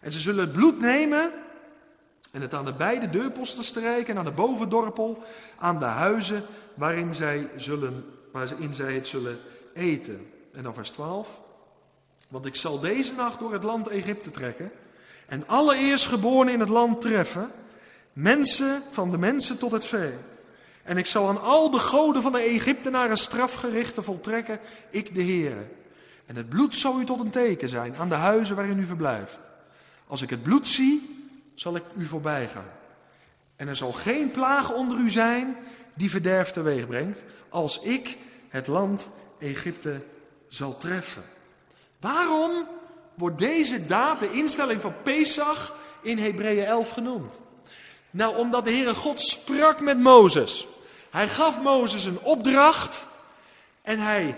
En 0.00 0.12
ze 0.12 0.20
zullen 0.20 0.44
het 0.44 0.52
bloed 0.52 0.80
nemen 0.80 1.32
en 2.32 2.40
het 2.40 2.54
aan 2.54 2.64
de 2.64 2.72
beide 2.72 3.10
deurposten 3.10 3.64
strijken 3.64 4.12
en 4.12 4.18
aan 4.18 4.24
de 4.24 4.30
bovendorpel, 4.30 5.22
aan 5.58 5.78
de 5.78 5.84
huizen 5.84 6.42
waarin 6.74 7.14
zij, 7.14 7.50
zullen, 7.56 8.04
waarin 8.32 8.74
zij 8.74 8.94
het 8.94 9.06
zullen 9.06 9.38
eten. 9.74 10.30
En 10.52 10.62
dan 10.62 10.74
vers 10.74 10.90
12. 10.90 11.40
Want 12.28 12.46
ik 12.46 12.56
zal 12.56 12.80
deze 12.80 13.14
nacht 13.14 13.38
door 13.38 13.52
het 13.52 13.62
land 13.62 13.88
Egypte 13.88 14.30
trekken 14.30 14.72
en 15.26 15.48
alle 15.48 15.76
eerstgeborenen 15.76 16.54
in 16.54 16.60
het 16.60 16.68
land 16.68 17.00
treffen, 17.00 17.50
mensen 18.12 18.82
van 18.90 19.10
de 19.10 19.18
mensen 19.18 19.58
tot 19.58 19.72
het 19.72 19.86
vee. 19.86 20.12
En 20.90 20.96
ik 20.96 21.06
zal 21.06 21.28
aan 21.28 21.42
al 21.42 21.70
de 21.70 21.78
goden 21.78 22.22
van 22.22 22.32
de 22.32 22.40
Egyptenaren 22.40 23.18
strafgerichten 23.18 24.04
voltrekken, 24.04 24.60
ik 24.90 25.14
de 25.14 25.22
Heere. 25.22 25.66
En 26.26 26.36
het 26.36 26.48
bloed 26.48 26.74
zal 26.74 27.00
u 27.00 27.04
tot 27.04 27.20
een 27.20 27.30
teken 27.30 27.68
zijn 27.68 27.96
aan 27.96 28.08
de 28.08 28.14
huizen 28.14 28.56
waarin 28.56 28.78
u 28.78 28.84
verblijft. 28.84 29.40
Als 30.06 30.22
ik 30.22 30.30
het 30.30 30.42
bloed 30.42 30.68
zie, 30.68 31.28
zal 31.54 31.76
ik 31.76 31.82
u 31.96 32.06
voorbij 32.06 32.48
gaan. 32.48 32.70
En 33.56 33.68
er 33.68 33.76
zal 33.76 33.92
geen 33.92 34.30
plaag 34.30 34.72
onder 34.72 34.98
u 34.98 35.10
zijn 35.10 35.56
die 35.94 36.10
verderf 36.10 36.50
teweeg 36.50 36.86
brengt, 36.86 37.22
als 37.48 37.80
ik 37.80 38.16
het 38.48 38.66
land 38.66 39.08
Egypte 39.38 40.00
zal 40.46 40.78
treffen. 40.78 41.24
Waarom 42.00 42.66
wordt 43.14 43.38
deze 43.38 43.86
daad, 43.86 44.20
de 44.20 44.32
instelling 44.32 44.80
van 44.80 44.94
Pesach, 45.02 45.74
in 46.02 46.18
Hebreeën 46.18 46.64
11 46.64 46.90
genoemd? 46.90 47.40
Nou, 48.10 48.36
omdat 48.36 48.64
de 48.64 48.72
Heere 48.72 48.94
God 48.94 49.20
sprak 49.20 49.80
met 49.80 49.98
Mozes. 49.98 50.68
Hij 51.10 51.28
gaf 51.28 51.60
Mozes 51.60 52.04
een 52.04 52.20
opdracht 52.20 53.06
en 53.82 53.98
hij 53.98 54.36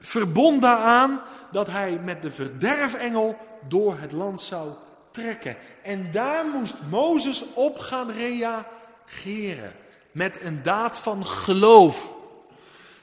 verbond 0.00 0.62
daaraan 0.62 1.20
dat 1.52 1.66
hij 1.66 2.00
met 2.04 2.22
de 2.22 2.30
verderfengel 2.30 3.36
door 3.68 3.98
het 3.98 4.12
land 4.12 4.42
zou 4.42 4.70
trekken. 5.10 5.56
En 5.82 6.12
daar 6.12 6.46
moest 6.46 6.74
Mozes 6.90 7.44
op 7.54 7.78
gaan 7.78 8.10
reageren 8.10 9.72
met 10.12 10.40
een 10.42 10.62
daad 10.62 10.98
van 10.98 11.26
geloof. 11.26 12.12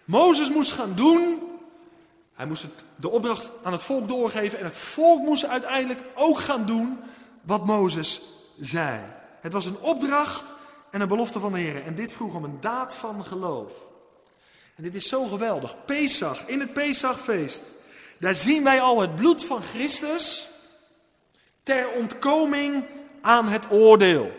Mozes 0.03 0.49
moest 0.49 0.71
gaan 0.71 0.93
doen, 0.95 1.41
hij 2.33 2.45
moest 2.45 2.65
de 2.95 3.09
opdracht 3.09 3.49
aan 3.63 3.71
het 3.71 3.83
volk 3.83 4.07
doorgeven 4.07 4.59
en 4.59 4.65
het 4.65 4.77
volk 4.77 5.21
moest 5.21 5.45
uiteindelijk 5.45 6.03
ook 6.13 6.39
gaan 6.39 6.65
doen 6.65 6.99
wat 7.41 7.65
Mozes 7.65 8.21
zei. 8.59 8.99
Het 9.41 9.53
was 9.53 9.65
een 9.65 9.79
opdracht 9.79 10.43
en 10.95 11.01
een 11.01 11.07
belofte 11.07 11.39
van 11.39 11.53
de 11.53 11.59
Heer. 11.59 11.85
En 11.85 11.95
dit 11.95 12.11
vroeg 12.11 12.35
om 12.35 12.43
een 12.43 12.61
daad 12.61 12.95
van 12.95 13.25
geloof. 13.25 13.73
En 14.75 14.83
dit 14.83 14.95
is 14.95 15.07
zo 15.07 15.25
geweldig. 15.25 15.75
Pesach, 15.85 16.47
in 16.47 16.59
het 16.59 16.73
Pesachfeest. 16.73 17.63
Daar 18.17 18.35
zien 18.35 18.63
wij 18.63 18.81
al 18.81 19.01
het 19.01 19.15
bloed 19.15 19.45
van 19.45 19.63
Christus 19.63 20.49
ter 21.63 21.89
ontkoming 21.89 22.85
aan 23.21 23.47
het 23.47 23.71
oordeel. 23.71 24.31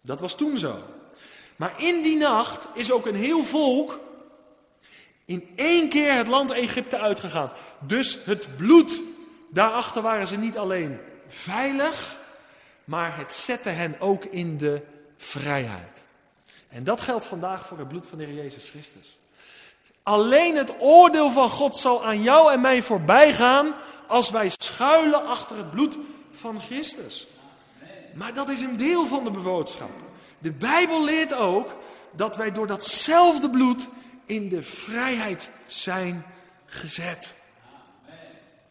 Dat 0.00 0.20
was 0.20 0.36
toen 0.36 0.58
zo. 0.58 0.78
Maar 1.56 1.74
in 1.76 2.02
die 2.02 2.16
nacht 2.16 2.66
is 2.74 2.92
ook 2.92 3.06
een 3.06 3.14
heel 3.14 3.44
volk 3.44 4.00
in 5.24 5.48
één 5.56 5.88
keer 5.88 6.14
het 6.14 6.28
land 6.28 6.50
Egypte 6.50 6.98
uitgegaan. 6.98 7.50
Dus 7.80 8.24
het 8.24 8.56
bloed, 8.56 9.02
daarachter 9.50 10.02
waren 10.02 10.26
ze 10.26 10.36
niet 10.36 10.58
alleen 10.58 10.98
veilig, 11.26 12.18
maar 12.84 13.16
het 13.16 13.32
zette 13.32 13.68
hen 13.68 14.00
ook 14.00 14.24
in 14.24 14.56
de 14.56 14.91
vrijheid. 15.22 16.02
En 16.68 16.84
dat 16.84 17.00
geldt 17.00 17.24
vandaag 17.24 17.66
voor 17.66 17.78
het 17.78 17.88
bloed 17.88 18.06
van 18.06 18.18
de 18.18 18.24
Heer 18.24 18.34
Jezus 18.34 18.68
Christus. 18.68 19.18
Alleen 20.02 20.56
het 20.56 20.74
oordeel 20.78 21.30
van 21.30 21.50
God 21.50 21.76
zal 21.76 22.04
aan 22.04 22.22
jou 22.22 22.52
en 22.52 22.60
mij 22.60 22.82
voorbij 22.82 23.32
gaan 23.32 23.74
als 24.06 24.30
wij 24.30 24.50
schuilen 24.56 25.26
achter 25.26 25.56
het 25.56 25.70
bloed 25.70 25.96
van 26.30 26.60
Christus. 26.60 27.26
Maar 28.14 28.34
dat 28.34 28.48
is 28.48 28.60
een 28.60 28.76
deel 28.76 29.06
van 29.06 29.24
de 29.24 29.30
bewoordschap. 29.30 29.90
De 30.38 30.52
Bijbel 30.52 31.04
leert 31.04 31.34
ook 31.34 31.76
dat 32.10 32.36
wij 32.36 32.52
door 32.52 32.66
datzelfde 32.66 33.50
bloed 33.50 33.88
in 34.24 34.48
de 34.48 34.62
vrijheid 34.62 35.50
zijn 35.66 36.26
gezet. 36.66 37.34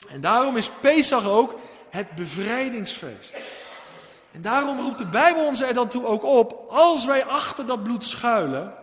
En 0.09 0.21
daarom 0.21 0.57
is 0.57 0.69
Pesach 0.81 1.27
ook 1.27 1.59
het 1.89 2.15
bevrijdingsfeest. 2.15 3.35
En 4.31 4.41
daarom 4.41 4.79
roept 4.79 4.97
de 4.97 5.07
Bijbel 5.07 5.45
ons 5.45 5.61
er 5.61 5.73
dan 5.73 5.87
toe 5.87 6.05
ook 6.05 6.23
op, 6.23 6.65
als 6.69 7.05
wij 7.05 7.25
achter 7.25 7.65
dat 7.65 7.83
bloed 7.83 8.05
schuilen, 8.05 8.73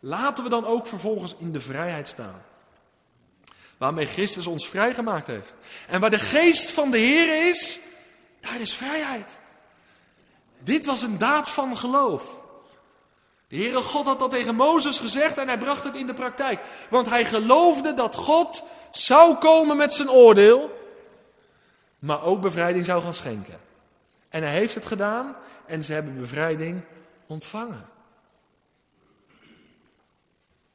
laten 0.00 0.44
we 0.44 0.50
dan 0.50 0.66
ook 0.66 0.86
vervolgens 0.86 1.34
in 1.38 1.52
de 1.52 1.60
vrijheid 1.60 2.08
staan. 2.08 2.42
Waarmee 3.78 4.06
Christus 4.06 4.46
ons 4.46 4.68
vrijgemaakt 4.68 5.26
heeft. 5.26 5.54
En 5.88 6.00
waar 6.00 6.10
de 6.10 6.18
geest 6.18 6.70
van 6.70 6.90
de 6.90 6.98
Heer 6.98 7.48
is, 7.48 7.80
daar 8.40 8.60
is 8.60 8.74
vrijheid. 8.74 9.38
Dit 10.58 10.84
was 10.84 11.02
een 11.02 11.18
daad 11.18 11.48
van 11.48 11.76
geloof. 11.76 12.38
De 13.48 13.56
Heere 13.56 13.82
God 13.82 14.06
had 14.06 14.18
dat 14.18 14.30
tegen 14.30 14.54
Mozes 14.54 14.98
gezegd 14.98 15.38
en 15.38 15.46
hij 15.46 15.58
bracht 15.58 15.84
het 15.84 15.96
in 15.96 16.06
de 16.06 16.14
praktijk. 16.14 16.60
Want 16.90 17.08
hij 17.08 17.24
geloofde 17.24 17.94
dat 17.94 18.14
God 18.14 18.62
zou 18.90 19.34
komen 19.34 19.76
met 19.76 19.92
zijn 19.92 20.10
oordeel, 20.10 20.78
maar 21.98 22.22
ook 22.22 22.40
bevrijding 22.40 22.84
zou 22.84 23.02
gaan 23.02 23.14
schenken. 23.14 23.69
En 24.30 24.42
hij 24.42 24.52
heeft 24.52 24.74
het 24.74 24.86
gedaan 24.86 25.36
en 25.66 25.84
ze 25.84 25.92
hebben 25.92 26.18
bevrijding 26.18 26.82
ontvangen. 27.26 27.88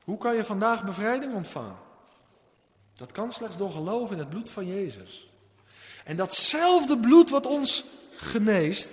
Hoe 0.03 0.17
kan 0.17 0.35
je 0.35 0.45
vandaag 0.45 0.83
bevrijding 0.83 1.33
ontvangen? 1.33 1.77
Dat 2.93 3.11
kan 3.11 3.31
slechts 3.31 3.57
door 3.57 3.71
geloof 3.71 4.11
in 4.11 4.17
het 4.17 4.29
bloed 4.29 4.49
van 4.49 4.67
Jezus. 4.67 5.29
En 6.03 6.17
datzelfde 6.17 6.97
bloed 6.97 7.29
wat 7.29 7.45
ons 7.45 7.83
geneest, 8.15 8.89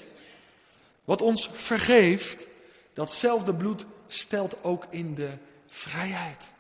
wat 1.05 1.23
ons 1.23 1.51
vergeeft, 1.53 2.47
datzelfde 2.93 3.55
bloed 3.55 3.87
stelt 4.07 4.57
ook 4.63 4.87
in 4.91 5.15
de 5.15 5.31
vrijheid. 5.67 6.53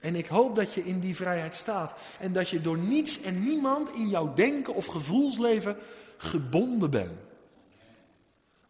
En 0.00 0.14
ik 0.14 0.26
hoop 0.26 0.54
dat 0.56 0.74
je 0.74 0.84
in 0.84 1.00
die 1.00 1.16
vrijheid 1.16 1.54
staat. 1.54 1.94
En 2.18 2.32
dat 2.32 2.48
je 2.48 2.60
door 2.60 2.78
niets 2.78 3.22
en 3.22 3.44
niemand 3.44 3.90
in 3.94 4.08
jouw 4.08 4.34
denken 4.34 4.74
of 4.74 4.86
gevoelsleven 4.86 5.76
gebonden 6.16 6.90
bent. 6.90 7.18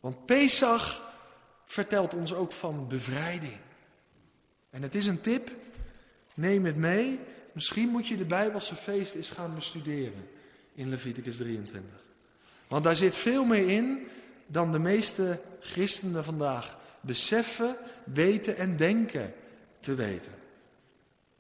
Want 0.00 0.26
Pesach 0.26 1.14
vertelt 1.64 2.14
ons 2.14 2.34
ook 2.34 2.52
van 2.52 2.88
bevrijding. 2.88 3.56
En 4.70 4.82
het 4.82 4.94
is 4.94 5.06
een 5.06 5.20
tip, 5.20 5.50
neem 6.34 6.64
het 6.64 6.76
mee. 6.76 7.18
Misschien 7.52 7.88
moet 7.88 8.08
je 8.08 8.16
de 8.16 8.24
Bijbelse 8.24 8.74
feest 8.74 9.14
eens 9.14 9.30
gaan 9.30 9.54
bestuderen 9.54 10.28
in 10.74 10.88
Leviticus 10.88 11.36
23. 11.36 11.90
Want 12.68 12.84
daar 12.84 12.96
zit 12.96 13.16
veel 13.16 13.44
meer 13.44 13.68
in 13.68 14.06
dan 14.46 14.72
de 14.72 14.78
meeste 14.78 15.40
christenen 15.60 16.24
vandaag 16.24 16.78
beseffen, 17.00 17.76
weten 18.04 18.56
en 18.56 18.76
denken 18.76 19.34
te 19.80 19.94
weten. 19.94 20.32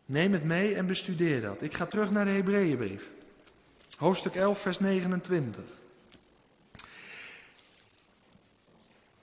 Neem 0.04 0.32
het 0.32 0.44
mee 0.44 0.74
en 0.74 0.86
bestudeer 0.86 1.40
dat. 1.40 1.62
Ik 1.62 1.74
ga 1.74 1.86
terug 1.86 2.10
naar 2.10 2.24
de 2.24 2.30
Hebreeënbrief. 2.30 3.10
Hoofdstuk 3.96 4.34
11, 4.34 4.60
vers 4.60 4.78
29. 4.78 5.64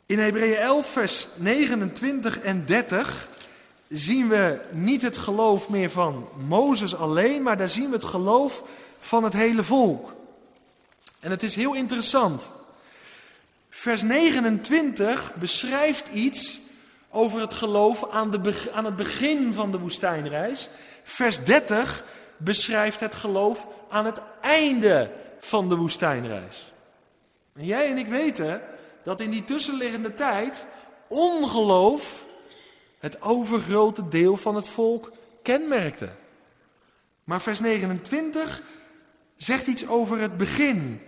In 0.06 0.20
Hebreeën 0.20 0.58
11, 0.58 0.88
vers 0.88 1.28
29 1.38 2.39
en 2.39 2.66
30 2.66 3.28
zien 3.88 4.28
we 4.28 4.60
niet 4.72 5.02
het 5.02 5.18
geloof 5.18 5.70
meer 5.70 5.89
van 5.89 6.30
Mozes 6.48 6.96
alleen, 6.96 7.44
maar 7.44 7.58
daar 7.58 7.70
zien 7.70 7.89
we 7.89 7.96
het 7.96 8.04
geloof 8.04 8.63
van 9.00 9.24
het 9.24 9.34
hele 9.34 9.63
volk. 9.63 10.13
En 11.20 11.32
het 11.32 11.44
is 11.44 11.56
heel 11.56 11.74
interessant. 11.74 12.52
Vers 13.70 14.02
29 14.02 15.34
beschrijft 15.34 16.08
iets 16.13 16.60
over 17.10 17.39
het 17.39 17.54
geloof 17.54 18.10
aan, 18.10 18.32
de, 18.32 18.70
aan 18.74 18.86
het 18.86 18.96
begin 18.96 19.54
van 19.54 19.72
de 19.72 19.80
woestijnreis. 19.80 20.70
Vers 21.04 21.44
30 21.44 22.04
beschrijft 22.38 23.00
het 23.00 23.16
geloof 23.16 23.68
aan 23.89 24.06
het 24.06 24.22
einde 24.42 25.12
van 25.39 25.70
de 25.70 25.76
woestijnreis. 25.76 26.74
En 27.56 27.66
jij 27.66 27.89
en 27.89 27.98
ik 27.98 28.08
weten 28.08 28.62
dat 29.04 29.22
in 29.22 29.30
die 29.30 29.44
tussenliggende 29.44 30.13
tijd 30.13 30.66
ongeloof 31.08 32.26
het 33.00 33.22
overgrote 33.22 34.08
deel 34.08 34.38
van 34.38 34.56
het 34.56 34.68
volk 34.68 35.12
kenmerkte. 35.42 36.10
Maar 37.24 37.42
vers 37.42 37.60
29 37.60 38.62
zegt 39.36 39.68
iets 39.68 39.88
over 39.88 40.20
het 40.20 40.38
begin. 40.38 41.02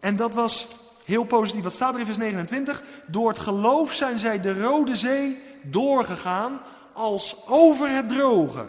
En 0.00 0.16
dat 0.16 0.34
was 0.34 0.68
heel 1.04 1.24
positief. 1.24 1.62
Wat 1.62 1.74
staat 1.74 1.94
er 1.94 2.00
in 2.00 2.06
vers 2.06 2.18
29? 2.18 2.82
Door 3.06 3.28
het 3.28 3.38
geloof 3.38 3.92
zijn 3.92 4.18
zij 4.18 4.40
de 4.40 4.60
Rode 4.60 4.96
Zee 4.96 5.38
doorgegaan 5.62 6.60
als 6.92 7.36
over 7.46 7.88
het 7.88 8.08
droge. 8.08 8.66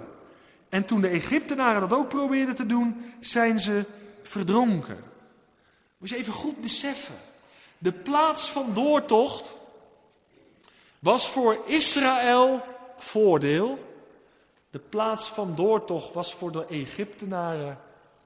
En 0.69 0.85
toen 0.85 1.01
de 1.01 1.07
Egyptenaren 1.07 1.81
dat 1.81 1.99
ook 1.99 2.09
probeerden 2.09 2.55
te 2.55 2.65
doen, 2.65 3.13
zijn 3.19 3.59
ze 3.59 3.85
verdronken. 4.23 5.03
Moet 5.97 6.09
je 6.09 6.15
even 6.15 6.33
goed 6.33 6.61
beseffen. 6.61 7.15
De 7.81 7.91
plaats 7.91 8.49
van 8.49 8.73
doortocht 8.73 9.53
was 10.99 11.29
voor 11.29 11.57
Israël 11.65 12.61
voordeel. 12.97 13.79
De 14.69 14.79
plaats 14.79 15.27
van 15.27 15.55
doortocht 15.55 16.13
was 16.13 16.33
voor 16.33 16.51
de 16.51 16.65
Egyptenaren 16.65 17.79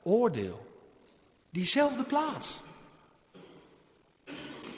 oordeel. 0.04 0.66
Diezelfde 1.50 2.04
plaats. 2.04 2.60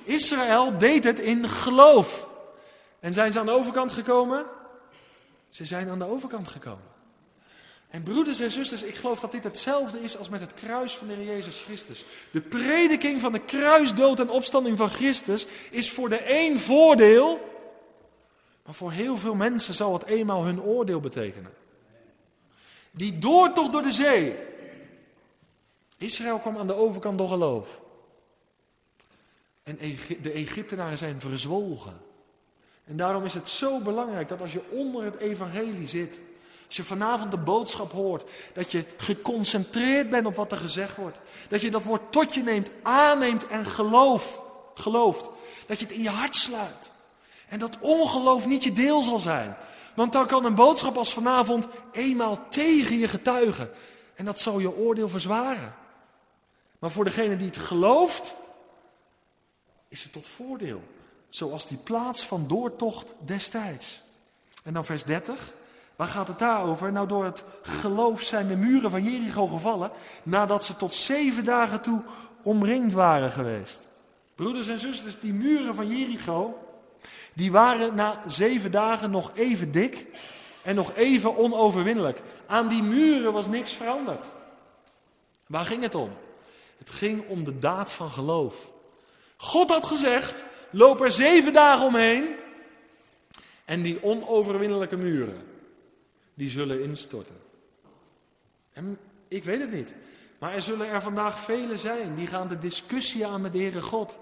Israël 0.03 0.77
deed 0.77 1.03
het 1.03 1.19
in 1.19 1.47
geloof. 1.47 2.27
En 2.99 3.13
zijn 3.13 3.31
ze 3.31 3.39
aan 3.39 3.45
de 3.45 3.51
overkant 3.51 3.91
gekomen? 3.91 4.45
Ze 5.49 5.65
zijn 5.65 5.89
aan 5.89 5.99
de 5.99 6.05
overkant 6.05 6.47
gekomen. 6.47 6.96
En 7.89 8.03
broeders 8.03 8.39
en 8.39 8.51
zusters, 8.51 8.83
ik 8.83 8.95
geloof 8.95 9.19
dat 9.19 9.31
dit 9.31 9.43
hetzelfde 9.43 9.99
is 9.99 10.17
als 10.17 10.29
met 10.29 10.41
het 10.41 10.53
kruis 10.53 10.95
van 10.95 11.07
de 11.07 11.13
Heer 11.13 11.25
Jezus 11.25 11.61
Christus. 11.61 12.05
De 12.31 12.41
prediking 12.41 13.21
van 13.21 13.31
de 13.31 13.45
kruisdood 13.45 14.19
en 14.19 14.29
opstanding 14.29 14.77
van 14.77 14.89
Christus 14.89 15.45
is 15.71 15.91
voor 15.91 16.09
de 16.09 16.21
een 16.25 16.59
voordeel, 16.59 17.39
maar 18.65 18.73
voor 18.73 18.91
heel 18.91 19.17
veel 19.17 19.35
mensen 19.35 19.73
zal 19.73 19.93
het 19.93 20.05
eenmaal 20.05 20.43
hun 20.43 20.61
oordeel 20.61 20.99
betekenen. 20.99 21.53
Die 22.91 23.19
doortocht 23.19 23.71
door 23.71 23.81
de 23.81 23.91
zee. 23.91 24.35
Israël 25.97 26.39
kwam 26.39 26.57
aan 26.57 26.67
de 26.67 26.75
overkant 26.75 27.17
door 27.17 27.27
geloof. 27.27 27.81
En 29.63 29.77
de 30.21 30.31
Egyptenaren 30.31 30.97
zijn 30.97 31.21
verzwolgen. 31.21 31.97
En 32.85 32.97
daarom 32.97 33.25
is 33.25 33.33
het 33.33 33.49
zo 33.49 33.79
belangrijk 33.79 34.27
dat 34.27 34.41
als 34.41 34.53
je 34.53 34.69
onder 34.69 35.03
het 35.03 35.15
evangelie 35.15 35.87
zit, 35.87 36.19
als 36.67 36.75
je 36.75 36.83
vanavond 36.83 37.31
de 37.31 37.37
boodschap 37.37 37.91
hoort, 37.91 38.29
dat 38.53 38.71
je 38.71 38.83
geconcentreerd 38.97 40.09
bent 40.09 40.25
op 40.25 40.35
wat 40.35 40.51
er 40.51 40.57
gezegd 40.57 40.97
wordt. 40.97 41.19
Dat 41.49 41.61
je 41.61 41.71
dat 41.71 41.83
woord 41.83 42.11
tot 42.11 42.33
je 42.33 42.43
neemt, 42.43 42.69
aanneemt 42.83 43.47
en 43.47 43.65
geloof, 43.65 44.41
gelooft. 44.73 45.29
Dat 45.67 45.79
je 45.79 45.85
het 45.85 45.93
in 45.93 46.01
je 46.01 46.09
hart 46.09 46.35
sluit. 46.35 46.89
En 47.47 47.59
dat 47.59 47.77
ongeloof 47.79 48.45
niet 48.45 48.63
je 48.63 48.73
deel 48.73 49.01
zal 49.01 49.19
zijn. 49.19 49.57
Want 49.95 50.11
dan 50.11 50.27
kan 50.27 50.45
een 50.45 50.55
boodschap 50.55 50.97
als 50.97 51.13
vanavond 51.13 51.67
eenmaal 51.91 52.49
tegen 52.49 52.97
je 52.97 53.07
getuigen. 53.07 53.71
En 54.15 54.25
dat 54.25 54.39
zal 54.39 54.59
je 54.59 54.77
oordeel 54.77 55.09
verzwaren. 55.09 55.75
Maar 56.79 56.91
voor 56.91 57.03
degene 57.03 57.37
die 57.37 57.47
het 57.47 57.57
gelooft, 57.57 58.35
is 59.87 60.03
het 60.03 60.11
tot 60.11 60.27
voordeel. 60.27 60.81
Zoals 61.29 61.67
die 61.67 61.77
plaats 61.77 62.23
van 62.23 62.47
doortocht 62.47 63.13
destijds. 63.19 64.01
En 64.63 64.73
dan 64.73 64.85
vers 64.85 65.03
30. 65.03 65.53
Waar 65.97 66.07
gaat 66.07 66.27
het 66.27 66.39
daarover? 66.39 66.91
Nou, 66.91 67.07
door 67.07 67.25
het 67.25 67.43
geloof 67.61 68.21
zijn 68.21 68.47
de 68.47 68.55
muren 68.55 68.91
van 68.91 69.03
Jericho 69.03 69.47
gevallen. 69.47 69.91
Nadat 70.23 70.65
ze 70.65 70.75
tot 70.75 70.95
zeven 70.95 71.45
dagen 71.45 71.81
toe 71.81 72.01
omringd 72.43 72.93
waren 72.93 73.31
geweest. 73.31 73.87
Broeders 74.35 74.67
en 74.67 74.79
zusters, 74.79 75.19
die 75.19 75.33
muren 75.33 75.75
van 75.75 75.87
Jericho. 75.97 76.57
Die 77.33 77.51
waren 77.51 77.95
na 77.95 78.21
zeven 78.25 78.71
dagen 78.71 79.11
nog 79.11 79.31
even 79.33 79.71
dik. 79.71 80.05
En 80.63 80.75
nog 80.75 80.95
even 80.95 81.37
onoverwinnelijk. 81.37 82.21
Aan 82.45 82.67
die 82.67 82.83
muren 82.83 83.33
was 83.33 83.47
niks 83.47 83.71
veranderd. 83.71 84.25
Waar 85.47 85.65
ging 85.65 85.81
het 85.81 85.95
om? 85.95 86.11
Het 86.77 86.89
ging 86.89 87.27
om 87.27 87.43
de 87.43 87.57
daad 87.57 87.91
van 87.91 88.09
geloof. 88.09 88.69
God 89.37 89.69
had 89.69 89.85
gezegd: 89.85 90.45
loop 90.69 91.01
er 91.01 91.11
zeven 91.11 91.53
dagen 91.53 91.85
omheen. 91.85 92.35
En 93.65 93.81
die 93.81 94.03
onoverwinnelijke 94.03 94.97
muren, 94.97 95.56
die 96.37 96.49
zullen 96.49 96.83
instorten. 96.83 97.35
En 98.73 98.97
ik 99.27 99.43
weet 99.43 99.59
het 99.59 99.71
niet. 99.71 99.93
Maar 100.39 100.53
er 100.53 100.61
zullen 100.61 100.87
er 100.87 101.01
vandaag 101.01 101.39
velen 101.39 101.79
zijn 101.79 102.15
die 102.15 102.27
gaan 102.27 102.47
de 102.47 102.57
discussie 102.57 103.25
aan 103.25 103.41
met 103.41 103.53
de 103.53 103.59
Heere 103.59 103.81
God. 103.81 104.17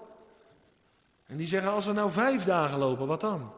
En 1.26 1.36
die 1.36 1.46
zeggen, 1.46 1.72
als 1.72 1.86
we 1.86 1.92
nou 1.92 2.10
vijf 2.10 2.44
dagen 2.44 2.78
lopen, 2.78 3.06
wat 3.06 3.20
dan? 3.20 3.52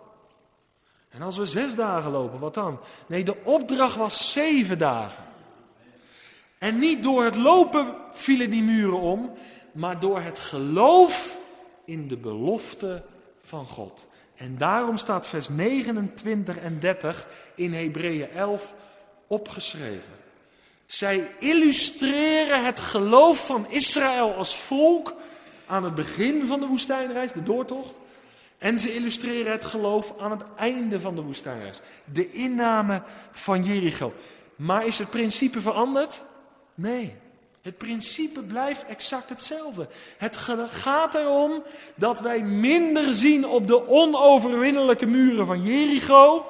En 1.08 1.22
als 1.22 1.36
we 1.36 1.46
zes 1.46 1.74
dagen 1.74 2.10
lopen, 2.10 2.38
wat 2.38 2.54
dan? 2.54 2.80
Nee, 3.06 3.24
de 3.24 3.36
opdracht 3.44 3.96
was 3.96 4.32
zeven 4.32 4.78
dagen. 4.78 5.24
En 6.58 6.78
niet 6.78 7.02
door 7.02 7.24
het 7.24 7.36
lopen 7.36 7.94
vielen 8.10 8.50
die 8.50 8.62
muren 8.62 9.00
om, 9.00 9.32
maar 9.72 10.00
door 10.00 10.20
het 10.20 10.38
geloof 10.38 11.38
in 11.84 12.08
de 12.08 12.16
belofte 12.16 13.04
van 13.40 13.66
God. 13.66 14.06
En 14.38 14.58
daarom 14.58 14.96
staat 14.96 15.26
vers 15.26 15.48
29 15.48 16.58
en 16.58 16.80
30 16.80 17.26
in 17.54 17.72
Hebreeën 17.72 18.30
11 18.30 18.74
opgeschreven. 19.26 20.16
Zij 20.86 21.28
illustreren 21.38 22.64
het 22.64 22.80
geloof 22.80 23.46
van 23.46 23.70
Israël 23.70 24.34
als 24.34 24.56
volk 24.56 25.14
aan 25.66 25.84
het 25.84 25.94
begin 25.94 26.46
van 26.46 26.60
de 26.60 26.66
woestijnreis, 26.66 27.32
de 27.32 27.42
doortocht. 27.42 27.94
En 28.58 28.78
ze 28.78 28.94
illustreren 28.94 29.52
het 29.52 29.64
geloof 29.64 30.14
aan 30.18 30.30
het 30.30 30.42
einde 30.56 31.00
van 31.00 31.14
de 31.14 31.22
woestijnreis, 31.22 31.80
de 32.04 32.30
inname 32.32 33.02
van 33.30 33.64
Jericho. 33.64 34.12
Maar 34.56 34.86
is 34.86 34.98
het 34.98 35.10
principe 35.10 35.60
veranderd? 35.60 36.22
Nee. 36.74 37.16
Het 37.68 37.78
principe 37.78 38.42
blijft 38.42 38.84
exact 38.84 39.28
hetzelfde. 39.28 39.88
Het 40.18 40.36
gaat 40.70 41.14
erom 41.14 41.62
dat 41.94 42.20
wij 42.20 42.42
minder 42.42 43.14
zien 43.14 43.46
op 43.46 43.66
de 43.66 43.88
onoverwinnelijke 43.88 45.06
muren 45.06 45.46
van 45.46 45.62
Jericho 45.62 46.46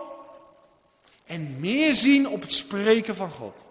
en 1.26 1.60
meer 1.60 1.94
zien 1.94 2.28
op 2.28 2.40
het 2.40 2.52
spreken 2.52 3.16
van 3.16 3.30
God. 3.30 3.66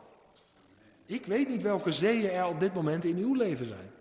Ik 1.06 1.26
weet 1.26 1.50
niet 1.50 1.62
welke 1.62 1.92
zeeën 1.92 2.32
er 2.32 2.46
op 2.46 2.60
dit 2.60 2.74
moment 2.74 3.06
in 3.06 3.18
uw 3.18 3.34
leven 3.34 3.66
zijn. 3.66 3.92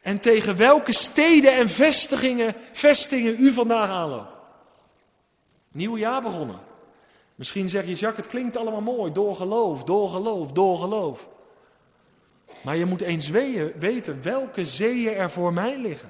En 0.00 0.20
tegen 0.20 0.56
welke 0.56 0.92
steden 0.92 1.52
en 1.52 1.68
vestigingen, 1.68 2.54
vestingen 2.72 3.36
u 3.38 3.52
vandaag 3.52 3.88
aanloopt. 3.88 4.38
Nieuw 5.72 5.96
jaar 5.96 6.22
begonnen. 6.22 6.60
Misschien 7.34 7.68
zeg 7.68 7.84
je, 7.84 7.94
Jacques, 7.94 8.24
het 8.24 8.26
klinkt 8.26 8.56
allemaal 8.56 8.94
mooi. 8.94 9.12
Door 9.12 9.36
geloof, 9.36 9.84
door 9.84 10.08
geloof, 10.08 10.52
door 10.52 10.78
geloof. 10.78 11.28
Maar 12.62 12.76
je 12.76 12.84
moet 12.84 13.00
eens 13.00 13.28
weten 13.28 14.22
welke 14.22 14.66
zeeën 14.66 15.14
er 15.14 15.30
voor 15.30 15.52
mij 15.52 15.78
liggen. 15.78 16.08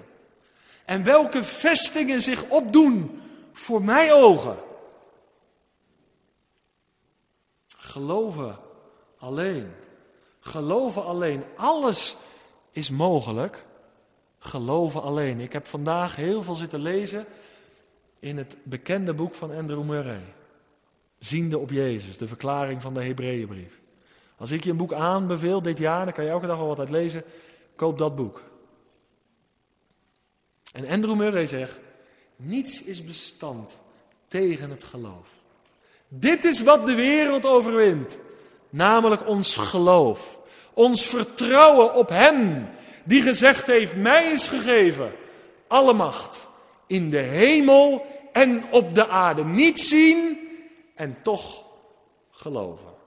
En 0.85 1.05
welke 1.05 1.44
vestingen 1.44 2.20
zich 2.20 2.48
opdoen 2.48 3.20
voor 3.53 3.83
mijn 3.83 4.12
ogen. 4.12 4.57
Geloven 7.77 8.59
alleen. 9.18 9.70
Geloven 10.40 11.05
alleen. 11.05 11.44
Alles 11.57 12.16
is 12.70 12.90
mogelijk. 12.90 13.64
Geloven 14.38 15.03
alleen. 15.03 15.40
Ik 15.40 15.53
heb 15.53 15.66
vandaag 15.66 16.16
heel 16.16 16.42
veel 16.42 16.55
zitten 16.55 16.81
lezen 16.81 17.26
in 18.18 18.36
het 18.36 18.57
bekende 18.62 19.14
boek 19.14 19.34
van 19.34 19.57
Andrew 19.57 19.82
Murray. 19.82 20.34
Ziende 21.18 21.59
op 21.59 21.70
Jezus, 21.70 22.18
de 22.18 22.28
verklaring 22.28 22.82
van 22.82 22.95
de 22.95 23.03
Hebreeënbrief. 23.05 23.80
Als 24.39 24.51
ik 24.51 24.64
je 24.64 24.70
een 24.70 24.76
boek 24.76 24.93
aanbeveel 24.93 25.62
dit 25.62 25.78
jaar, 25.78 26.05
dan 26.05 26.14
kan 26.14 26.24
je 26.24 26.30
elke 26.30 26.47
dag 26.47 26.59
al 26.59 26.66
wat 26.66 26.78
uit 26.78 26.91
lezen. 26.91 27.24
Koop 27.76 27.99
dat 27.99 28.16
boek. 28.16 28.43
En 30.72 30.89
Andrew 30.89 31.16
Murray 31.16 31.47
zegt: 31.47 31.80
niets 32.36 32.82
is 32.82 33.05
bestand 33.05 33.78
tegen 34.28 34.70
het 34.70 34.84
geloof. 34.84 35.28
Dit 36.09 36.45
is 36.45 36.62
wat 36.62 36.86
de 36.86 36.95
wereld 36.95 37.47
overwint, 37.47 38.18
namelijk 38.70 39.28
ons 39.28 39.57
geloof. 39.57 40.39
Ons 40.72 41.07
vertrouwen 41.07 41.95
op 41.95 42.09
Hem 42.09 42.68
die 43.05 43.22
gezegd 43.22 43.66
heeft: 43.66 43.97
Mij 43.97 44.32
is 44.32 44.49
gegeven 44.49 45.12
alle 45.66 45.93
macht 45.93 46.49
in 46.86 47.11
de 47.11 47.18
hemel 47.18 48.07
en 48.32 48.64
op 48.70 48.95
de 48.95 49.09
aarde. 49.09 49.45
Niet 49.45 49.80
zien 49.80 50.39
en 50.95 51.18
toch 51.22 51.64
geloven. 52.30 52.97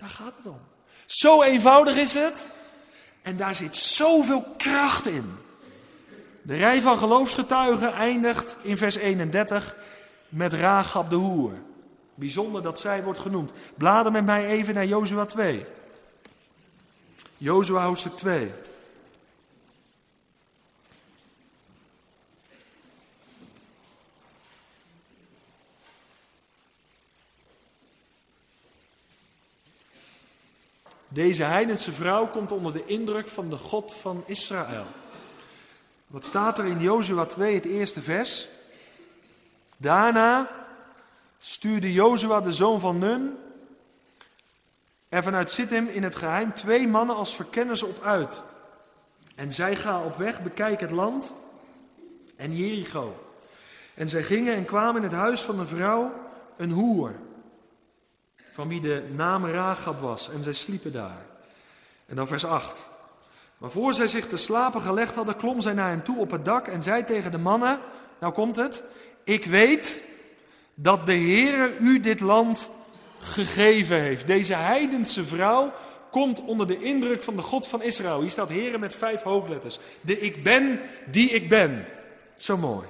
Daar 0.00 0.08
gaat 0.08 0.34
het 0.36 0.46
om. 0.46 0.60
Zo 1.06 1.42
eenvoudig 1.42 1.96
is 1.96 2.14
het. 2.14 2.46
En 3.22 3.36
daar 3.36 3.54
zit 3.54 3.76
zoveel 3.76 4.44
kracht 4.56 5.06
in. 5.06 5.38
De 6.42 6.56
rij 6.56 6.82
van 6.82 6.98
geloofsgetuigen 6.98 7.92
eindigt 7.92 8.56
in 8.62 8.76
vers 8.76 8.94
31 8.94 9.76
met 10.28 10.52
Rahab 10.52 11.10
de 11.10 11.16
hoer. 11.16 11.52
Bijzonder 12.14 12.62
dat 12.62 12.80
zij 12.80 13.02
wordt 13.02 13.18
genoemd. 13.18 13.52
Blader 13.76 14.12
met 14.12 14.24
mij 14.24 14.46
even 14.46 14.74
naar 14.74 14.86
Jozua 14.86 15.24
2. 15.24 15.66
Jozua 17.36 17.84
hoofdstuk 17.84 18.16
2. 18.16 18.52
Deze 31.12 31.42
heidense 31.42 31.92
vrouw 31.92 32.26
komt 32.26 32.52
onder 32.52 32.72
de 32.72 32.86
indruk 32.86 33.28
van 33.28 33.50
de 33.50 33.56
God 33.56 33.94
van 33.94 34.22
Israël. 34.26 34.84
Wat 36.06 36.24
staat 36.24 36.58
er 36.58 36.64
in 36.64 36.80
Jozua 36.80 37.24
2, 37.24 37.54
het 37.54 37.64
eerste 37.64 38.02
vers? 38.02 38.48
Daarna 39.76 40.50
stuurde 41.38 41.92
Jozua, 41.92 42.40
de 42.40 42.52
zoon 42.52 42.80
van 42.80 42.98
Nun, 42.98 43.36
er 45.08 45.22
vanuit 45.22 45.52
Sittim 45.52 45.88
in 45.88 46.02
het 46.02 46.16
geheim 46.16 46.54
twee 46.54 46.88
mannen 46.88 47.16
als 47.16 47.34
verkenners 47.34 47.82
op 47.82 48.02
uit. 48.02 48.42
En 49.34 49.52
zij 49.52 49.76
gaan 49.76 50.04
op 50.04 50.16
weg, 50.16 50.42
bekijken 50.42 50.86
het 50.86 50.96
land 50.96 51.32
en 52.36 52.56
Jericho. 52.56 53.24
En 53.94 54.08
zij 54.08 54.22
gingen 54.22 54.54
en 54.54 54.64
kwamen 54.64 55.02
in 55.02 55.08
het 55.08 55.18
huis 55.18 55.42
van 55.42 55.58
een 55.58 55.66
vrouw, 55.66 56.12
een 56.56 56.70
hoer 56.70 57.14
van 58.60 58.68
wie 58.68 58.80
de 58.80 59.02
naam 59.16 59.46
Ragab 59.46 60.00
was, 60.00 60.30
en 60.30 60.42
zij 60.42 60.52
sliepen 60.52 60.92
daar. 60.92 61.26
En 62.06 62.16
dan 62.16 62.28
vers 62.28 62.44
8. 62.44 62.88
Maar 63.58 63.70
voor 63.70 63.94
zij 63.94 64.08
zich 64.08 64.26
te 64.26 64.36
slapen 64.36 64.80
gelegd 64.80 65.14
hadden, 65.14 65.36
klom 65.36 65.60
zij 65.60 65.72
naar 65.72 65.88
hen 65.88 66.02
toe 66.02 66.18
op 66.18 66.30
het 66.30 66.44
dak 66.44 66.66
en 66.66 66.82
zei 66.82 67.04
tegen 67.04 67.30
de 67.30 67.38
mannen, 67.38 67.80
nou 68.18 68.32
komt 68.32 68.56
het, 68.56 68.82
ik 69.24 69.44
weet 69.44 70.02
dat 70.74 71.06
de 71.06 71.12
Heere 71.12 71.76
u 71.78 72.00
dit 72.00 72.20
land 72.20 72.70
gegeven 73.18 74.00
heeft. 74.00 74.26
Deze 74.26 74.54
heidense 74.54 75.24
vrouw 75.24 75.72
komt 76.10 76.40
onder 76.40 76.66
de 76.66 76.82
indruk 76.82 77.22
van 77.22 77.36
de 77.36 77.42
God 77.42 77.66
van 77.66 77.82
Israël. 77.82 78.20
Hier 78.20 78.30
staat 78.30 78.48
Heere 78.48 78.78
met 78.78 78.94
vijf 78.94 79.22
hoofdletters. 79.22 79.78
De 80.00 80.20
ik 80.20 80.42
ben 80.42 80.80
die 81.10 81.30
ik 81.30 81.48
ben. 81.48 81.86
Zo 82.34 82.56
mooi. 82.56 82.86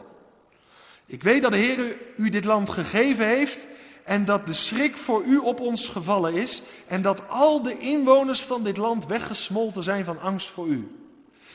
Ik 1.06 1.22
weet 1.22 1.42
dat 1.42 1.52
de 1.52 1.58
Heer 1.58 1.96
u 2.16 2.28
dit 2.28 2.44
land 2.44 2.70
gegeven 2.70 3.26
heeft 3.26 3.66
en 4.10 4.24
dat 4.24 4.46
de 4.46 4.52
schrik 4.52 4.96
voor 4.96 5.22
u 5.22 5.36
op 5.36 5.60
ons 5.60 5.88
gevallen 5.88 6.34
is 6.34 6.62
en 6.86 7.02
dat 7.02 7.28
al 7.28 7.62
de 7.62 7.78
inwoners 7.78 8.42
van 8.42 8.62
dit 8.62 8.76
land 8.76 9.06
weggesmolten 9.06 9.82
zijn 9.82 10.04
van 10.04 10.20
angst 10.20 10.48
voor 10.48 10.66
u. 10.66 11.08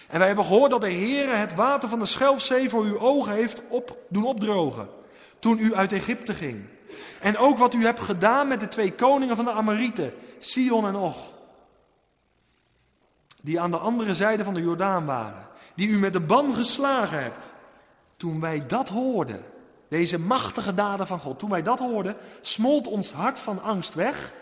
En 0.08 0.18
wij 0.18 0.28
hebben 0.28 0.46
gehoord 0.46 0.72
dat 0.72 0.82
de 0.82 0.90
Heer 0.90 1.38
het 1.38 1.56
water 1.56 1.90
van 1.90 2.00
de 2.00 2.06
Schelfzee 2.06 2.70
voor 2.70 2.84
uw 2.84 3.00
ogen 3.00 3.34
heeft 3.34 3.62
op, 3.70 3.98
doen 4.10 4.26
opdrogen 4.26 4.90
toen 5.40 5.60
u 5.60 5.76
uit 5.76 5.92
Egypte 5.92 6.34
ging. 6.34 6.66
En 7.22 7.38
ook 7.38 7.58
wat 7.58 7.74
u 7.74 7.86
hebt 7.86 8.00
gedaan 8.00 8.48
met 8.48 8.60
de 8.60 8.68
twee 8.68 8.94
koningen 8.94 9.36
van 9.36 9.46
de 9.46 9.52
Amorieten, 9.52 10.14
Sion 10.40 10.88
en 10.88 10.96
Och. 10.96 11.34
Die 13.42 13.60
aan 13.60 13.72
de 13.72 13.78
andere 13.78 14.14
zijde 14.14 14.44
van 14.44 14.54
de 14.54 14.62
Jordaan 14.62 15.06
waren. 15.06 15.48
Die 15.76 15.88
u 15.88 16.00
met 16.00 16.14
de 16.14 16.22
ban 16.22 16.54
geslagen 16.54 17.24
hebt. 17.24 17.50
Toen 18.18 18.42
wij 18.42 18.66
dat 18.68 18.90
hoorden, 18.90 19.46
deze 19.98 20.20
machtige 20.20 20.74
daden 20.74 21.08
van 21.08 21.20
God. 21.20 21.40
Toen 21.40 21.50
wij 21.50 21.64
dat 21.64 21.80
hoorden, 21.80 22.16
smolt 22.42 22.88
ons 22.88 23.12
hart 23.12 23.40
van 23.40 23.62
angst 23.62 23.94
weg. 23.94 24.34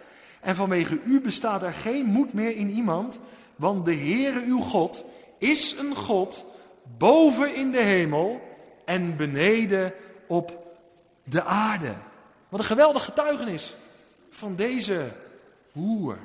En 0.41 0.56
vanwege 0.56 0.99
u 1.04 1.22
bestaat 1.22 1.64
er 1.64 1.74
geen 1.74 2.06
moed 2.06 2.34
meer 2.34 2.56
in 2.56 2.70
iemand, 2.70 3.20
want 3.56 3.86
de 3.86 3.95
Heere 3.95 4.43
uw 4.45 4.60
God 4.60 5.04
is 5.38 5.76
een 5.78 5.95
God 5.95 6.45
boven 6.97 7.56
in 7.56 7.72
de 7.72 7.82
hemel 7.82 8.41
en 8.86 9.18
beneden 9.18 9.93
op 10.28 10.76
de 11.24 11.43
aarde. 11.43 11.93
Wat 12.49 12.60
een 12.60 12.66
geweldig 12.66 13.04
getuigenis 13.04 13.76
van 14.30 14.56
deze 14.56 15.12
hoer. 15.72 16.18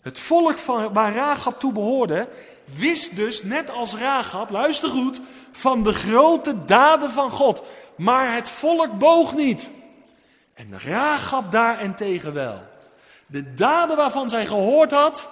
Het 0.00 0.18
volk 0.18 0.58
van, 0.58 0.92
waar 0.92 1.14
Rahab 1.14 1.60
toe 1.60 1.72
behoorde, 1.72 2.28
wist 2.76 3.16
dus 3.16 3.42
net 3.42 3.70
als 3.70 3.94
Rahab, 3.94 4.50
luister 4.50 4.88
goed, 4.88 5.20
van 5.50 5.82
de 5.82 5.92
grote 5.92 6.64
daden 6.64 7.10
van 7.10 7.30
God. 7.30 7.62
Maar 7.98 8.34
het 8.34 8.48
volk 8.48 8.98
boog 8.98 9.34
niet. 9.34 9.70
En 10.54 10.80
Rahab 10.80 11.52
daarentegen 11.52 12.32
wel. 12.32 12.62
De 13.26 13.54
daden 13.54 13.96
waarvan 13.96 14.28
zij 14.28 14.46
gehoord 14.46 14.90
had, 14.90 15.30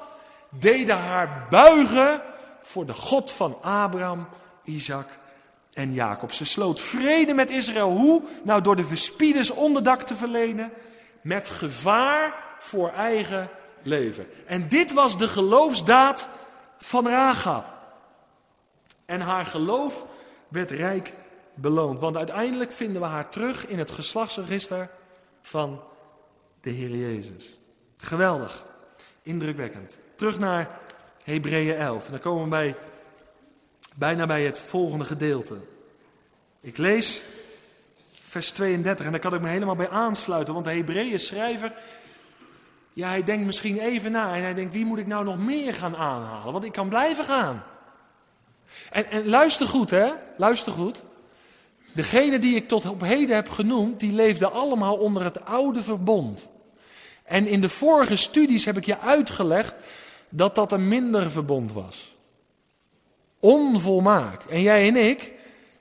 deden 0.49 0.99
haar 0.99 1.47
buigen 1.51 2.23
voor 2.62 2.87
de 2.87 2.95
God 2.95 3.31
van 3.31 3.62
Abraham, 3.62 4.29
Isaac 4.64 5.09
en 5.73 5.93
Jacob. 5.93 6.33
Ze 6.33 6.45
sloot 6.45 6.81
vrede 6.81 7.35
met 7.35 7.51
Israël. 7.51 7.91
Hoe? 7.91 8.23
Nou, 8.43 8.62
door 8.62 8.77
de 8.77 8.87
verspieders 8.87 9.51
onderdak 9.51 10.03
te 10.03 10.17
verlenen 10.17 10.73
met 11.21 11.49
gevaar 11.49 12.35
voor 12.59 12.91
eigen 12.91 13.49
leven. 13.83 14.27
En 14.47 14.69
dit 14.69 14.93
was 14.93 15.19
de 15.19 15.29
geloofsdaad 15.29 16.29
van 16.79 17.09
Rahab. 17.09 17.64
En 19.05 19.21
haar 19.21 19.47
geloof 19.47 20.07
werd 20.49 20.71
rijk 20.71 21.12
beloond. 21.57 22.01
Want 22.01 22.17
uiteindelijk 22.17 22.73
vinden 22.73 23.01
we 23.01 23.09
haar 23.09 23.29
terug 23.29 23.67
in 23.67 23.79
het 23.79 23.91
geslachtsregister 23.91 24.91
van 25.43 25.83
de 26.61 26.71
Heer 26.71 26.97
Jezus. 26.97 27.59
Geweldig. 27.97 28.65
Indrukwekkend. 29.23 29.97
Terug 30.15 30.39
naar 30.39 30.79
Hebreeën 31.23 31.77
11. 31.77 32.05
En 32.05 32.11
dan 32.11 32.21
komen 32.21 32.45
we 32.45 32.49
bij, 32.49 32.77
bijna 33.95 34.27
bij 34.27 34.45
het 34.45 34.59
volgende 34.59 35.05
gedeelte. 35.05 35.57
Ik 36.61 36.77
lees 36.77 37.23
vers 38.23 38.51
32 38.51 39.05
en 39.05 39.11
daar 39.11 39.21
kan 39.21 39.35
ik 39.35 39.41
me 39.41 39.49
helemaal 39.49 39.77
bij 39.77 39.89
aansluiten. 39.89 40.55
Want 40.55 40.67
de 40.67 40.73
Hebreeën 40.73 41.21
schrijver, 41.21 41.73
ja 42.93 43.09
hij 43.09 43.23
denkt 43.23 43.47
misschien 43.47 43.79
even 43.79 44.13
na 44.13 44.35
en 44.35 44.43
hij 44.43 44.55
denkt 44.55 44.73
wie 44.73 44.85
moet 44.85 44.99
ik 44.99 45.07
nou 45.07 45.25
nog 45.25 45.39
meer 45.39 45.75
gaan 45.75 45.97
aanhalen? 45.97 46.53
Want 46.53 46.65
ik 46.65 46.73
kan 46.73 46.89
blijven 46.89 47.25
gaan. 47.25 47.63
En, 48.91 49.11
en 49.11 49.29
luister 49.29 49.67
goed 49.67 49.91
hè, 49.91 50.13
luister 50.37 50.73
goed. 50.73 51.03
Degene 51.97 52.39
die 52.39 52.57
ik 52.57 52.69
tot 52.69 52.87
op 52.87 53.01
heden 53.01 53.35
heb 53.35 53.49
genoemd, 53.49 54.01
die 54.01 54.13
leefden 54.13 54.53
allemaal 54.53 54.97
onder 54.97 55.25
het 55.25 55.45
oude 55.45 55.83
verbond. 55.83 56.49
En 57.25 57.47
in 57.47 57.61
de 57.61 57.69
vorige 57.69 58.17
studies 58.17 58.65
heb 58.65 58.77
ik 58.77 58.85
je 58.85 58.99
uitgelegd 58.99 59.75
dat 60.29 60.55
dat 60.55 60.73
een 60.73 60.89
minder 60.89 61.31
verbond 61.31 61.73
was. 61.73 62.17
Onvolmaakt. 63.41 64.47
En 64.47 64.63
jij 64.63 64.89
en 64.89 64.97
ik, 64.97 65.33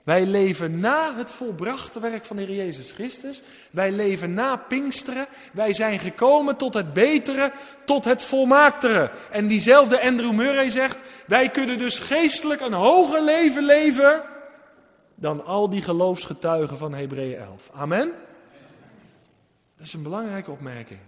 wij 0.04 0.26
leven 0.26 0.80
na 0.80 1.16
het 1.16 1.32
volbrachte 1.32 2.00
werk 2.00 2.26
van 2.26 2.36
de 2.36 2.44
Heer 2.44 2.56
Jezus 2.56 2.92
Christus. 2.92 3.42
Wij 3.72 3.92
leven 3.92 4.34
na 4.34 4.56
Pinksteren. 4.56 5.26
Wij 5.54 5.74
zijn 5.74 6.00
gekomen 6.00 6.56
tot 6.56 6.74
het 6.74 6.94
betere, 6.94 7.52
tot 7.86 8.06
het 8.06 8.24
volmaaktere. 8.24 9.12
En 9.32 9.48
diezelfde 9.48 10.02
Andrew 10.02 10.32
Murray 10.32 10.70
zegt, 10.70 11.00
wij 11.28 11.50
kunnen 11.50 11.78
dus 11.78 12.00
geestelijk 12.00 12.62
een 12.62 12.74
hoger 12.74 13.24
leven 13.24 13.64
leven 13.64 14.24
dan 15.16 15.46
al 15.46 15.70
die 15.70 15.82
geloofsgetuigen 15.82 16.78
van 16.78 16.94
Hebreeën 16.94 17.38
11. 17.38 17.70
Amen? 17.74 18.12
Dat 19.78 19.86
is 19.86 19.94
een 19.94 20.04
belangrijke 20.04 20.52
opmerking. 20.52 21.00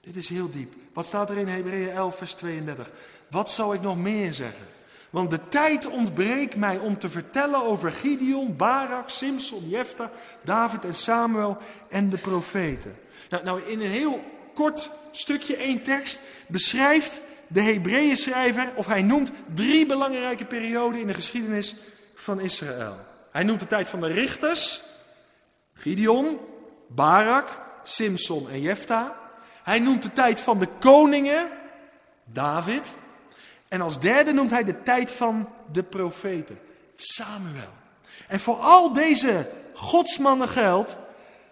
Dit 0.00 0.16
is 0.16 0.28
heel 0.28 0.50
diep. 0.50 0.72
Wat 0.92 1.06
staat 1.06 1.30
er 1.30 1.36
in 1.36 1.48
Hebreeën 1.48 1.90
11, 1.90 2.16
vers 2.16 2.34
32? 2.34 2.90
Wat 3.30 3.50
zou 3.50 3.74
ik 3.74 3.80
nog 3.80 3.96
meer 3.96 4.32
zeggen? 4.32 4.64
Want 5.10 5.30
de 5.30 5.48
tijd 5.48 5.86
ontbreekt 5.86 6.56
mij 6.56 6.78
om 6.78 6.98
te 6.98 7.08
vertellen 7.08 7.62
over 7.64 7.92
Gideon, 7.92 8.56
Barak, 8.56 9.08
Simson, 9.08 9.68
Jefta, 9.68 10.10
David 10.44 10.84
en 10.84 10.94
Samuel 10.94 11.58
en 11.88 12.10
de 12.10 12.18
profeten. 12.18 12.96
Nou, 13.28 13.44
nou 13.44 13.62
in 13.62 13.80
een 13.80 13.90
heel 13.90 14.20
kort 14.54 14.90
stukje, 15.12 15.56
één 15.56 15.82
tekst, 15.82 16.20
beschrijft 16.48 17.20
de 17.46 17.62
Hebreeën 17.62 18.16
schrijver, 18.16 18.72
of 18.74 18.86
hij 18.86 19.02
noemt 19.02 19.32
drie 19.54 19.86
belangrijke 19.86 20.44
perioden 20.44 21.00
in 21.00 21.06
de 21.06 21.14
geschiedenis 21.14 21.76
van 22.18 22.40
Israël. 22.40 22.96
Hij 23.30 23.42
noemt 23.42 23.60
de 23.60 23.66
tijd 23.66 23.88
van 23.88 24.00
de 24.00 24.06
richters, 24.06 24.82
Gideon, 25.74 26.38
Barak, 26.88 27.60
Simson 27.82 28.50
en 28.50 28.60
Jefta. 28.60 29.16
Hij 29.62 29.78
noemt 29.78 30.02
de 30.02 30.12
tijd 30.12 30.40
van 30.40 30.58
de 30.58 30.68
koningen, 30.80 31.48
David. 32.24 32.96
En 33.68 33.80
als 33.80 34.00
derde 34.00 34.32
noemt 34.32 34.50
hij 34.50 34.64
de 34.64 34.82
tijd 34.82 35.10
van 35.10 35.48
de 35.72 35.82
profeten, 35.82 36.58
Samuel. 36.94 37.72
En 38.28 38.40
voor 38.40 38.56
al 38.56 38.92
deze 38.92 39.50
godsmannen 39.74 40.48
geldt, 40.48 40.96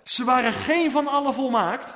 ze 0.02 0.24
waren 0.24 0.52
geen 0.52 0.90
van 0.90 1.06
allen 1.06 1.34
volmaakt. 1.34 1.94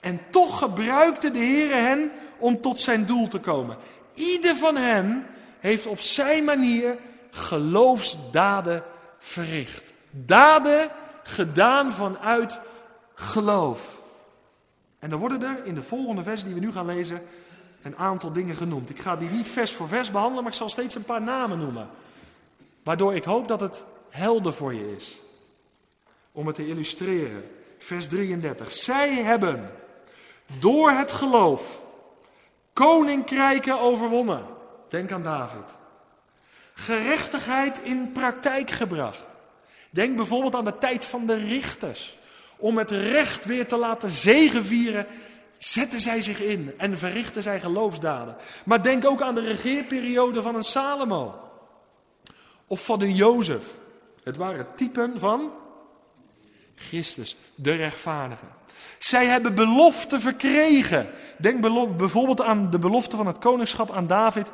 En 0.00 0.20
toch 0.30 0.58
gebruikte 0.58 1.30
de 1.30 1.38
Heer 1.38 1.74
hen 1.74 2.10
om 2.38 2.60
tot 2.60 2.80
zijn 2.80 3.06
doel 3.06 3.28
te 3.28 3.38
komen. 3.38 3.76
Ieder 4.14 4.56
van 4.56 4.76
hen 4.76 5.26
heeft 5.58 5.86
op 5.86 6.00
zijn 6.00 6.44
manier 6.44 6.98
geloofsdaden 7.36 8.84
verricht. 9.18 9.92
Daden 10.10 10.90
gedaan 11.22 11.92
vanuit 11.92 12.60
geloof. 13.14 14.00
En 14.98 15.10
dan 15.10 15.18
worden 15.18 15.42
er 15.42 15.64
in 15.64 15.74
de 15.74 15.82
volgende 15.82 16.22
vers 16.22 16.44
die 16.44 16.54
we 16.54 16.60
nu 16.60 16.72
gaan 16.72 16.86
lezen 16.86 17.22
een 17.82 17.96
aantal 17.96 18.32
dingen 18.32 18.56
genoemd. 18.56 18.90
Ik 18.90 19.00
ga 19.00 19.16
die 19.16 19.30
niet 19.30 19.48
vers 19.48 19.72
voor 19.72 19.88
vers 19.88 20.10
behandelen, 20.10 20.42
maar 20.42 20.52
ik 20.52 20.58
zal 20.58 20.68
steeds 20.68 20.94
een 20.94 21.04
paar 21.04 21.22
namen 21.22 21.58
noemen. 21.58 21.88
Waardoor 22.82 23.14
ik 23.14 23.24
hoop 23.24 23.48
dat 23.48 23.60
het 23.60 23.84
helder 24.08 24.52
voor 24.52 24.74
je 24.74 24.96
is. 24.96 25.18
om 26.32 26.46
het 26.46 26.56
te 26.56 26.66
illustreren. 26.66 27.50
Vers 27.78 28.08
33. 28.08 28.72
Zij 28.72 29.14
hebben 29.14 29.70
door 30.58 30.90
het 30.90 31.12
geloof 31.12 31.80
koninkrijken 32.72 33.80
overwonnen. 33.80 34.44
Denk 34.88 35.12
aan 35.12 35.22
David. 35.22 35.75
Gerechtigheid 36.78 37.80
in 37.82 38.12
praktijk 38.12 38.70
gebracht. 38.70 39.26
Denk 39.90 40.16
bijvoorbeeld 40.16 40.54
aan 40.54 40.64
de 40.64 40.78
tijd 40.78 41.04
van 41.04 41.26
de 41.26 41.34
richters. 41.34 42.18
Om 42.56 42.78
het 42.78 42.90
recht 42.90 43.44
weer 43.44 43.66
te 43.66 43.76
laten 43.76 44.10
zegenvieren, 44.10 45.06
zetten 45.58 46.00
zij 46.00 46.22
zich 46.22 46.42
in 46.42 46.74
en 46.78 46.98
verrichten 46.98 47.42
zij 47.42 47.60
geloofsdaden. 47.60 48.36
Maar 48.64 48.82
denk 48.82 49.04
ook 49.04 49.22
aan 49.22 49.34
de 49.34 49.40
regeerperiode 49.40 50.42
van 50.42 50.54
een 50.54 50.62
Salomo. 50.62 51.34
Of 52.66 52.84
van 52.84 53.02
een 53.02 53.14
Jozef. 53.14 53.66
Het 54.22 54.36
waren 54.36 54.66
typen 54.76 55.20
van 55.20 55.52
Christus, 56.74 57.36
de 57.54 57.74
rechtvaardige. 57.74 58.44
Zij 58.98 59.26
hebben 59.26 59.54
beloften 59.54 60.20
verkregen. 60.20 61.10
Denk 61.38 61.60
bijvoorbeeld 61.96 62.40
aan 62.40 62.70
de 62.70 62.78
belofte 62.78 63.16
van 63.16 63.26
het 63.26 63.38
koningschap 63.38 63.90
aan 63.90 64.06
David 64.06 64.50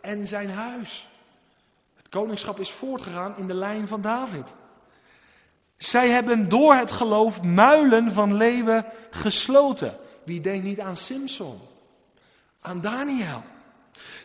en 0.00 0.26
zijn 0.26 0.50
huis. 0.50 1.08
Koningschap 2.16 2.60
is 2.60 2.70
voortgegaan 2.70 3.34
in 3.36 3.46
de 3.46 3.54
lijn 3.54 3.88
van 3.88 4.00
David. 4.00 4.54
Zij 5.76 6.08
hebben 6.08 6.48
door 6.48 6.74
het 6.74 6.90
geloof 6.90 7.42
muilen 7.42 8.12
van 8.12 8.36
leeuwen 8.36 8.84
gesloten. 9.10 9.96
Wie 10.24 10.40
denkt 10.40 10.64
niet 10.64 10.80
aan 10.80 10.96
Simson? 10.96 11.60
Aan 12.60 12.80
Daniel. 12.80 13.42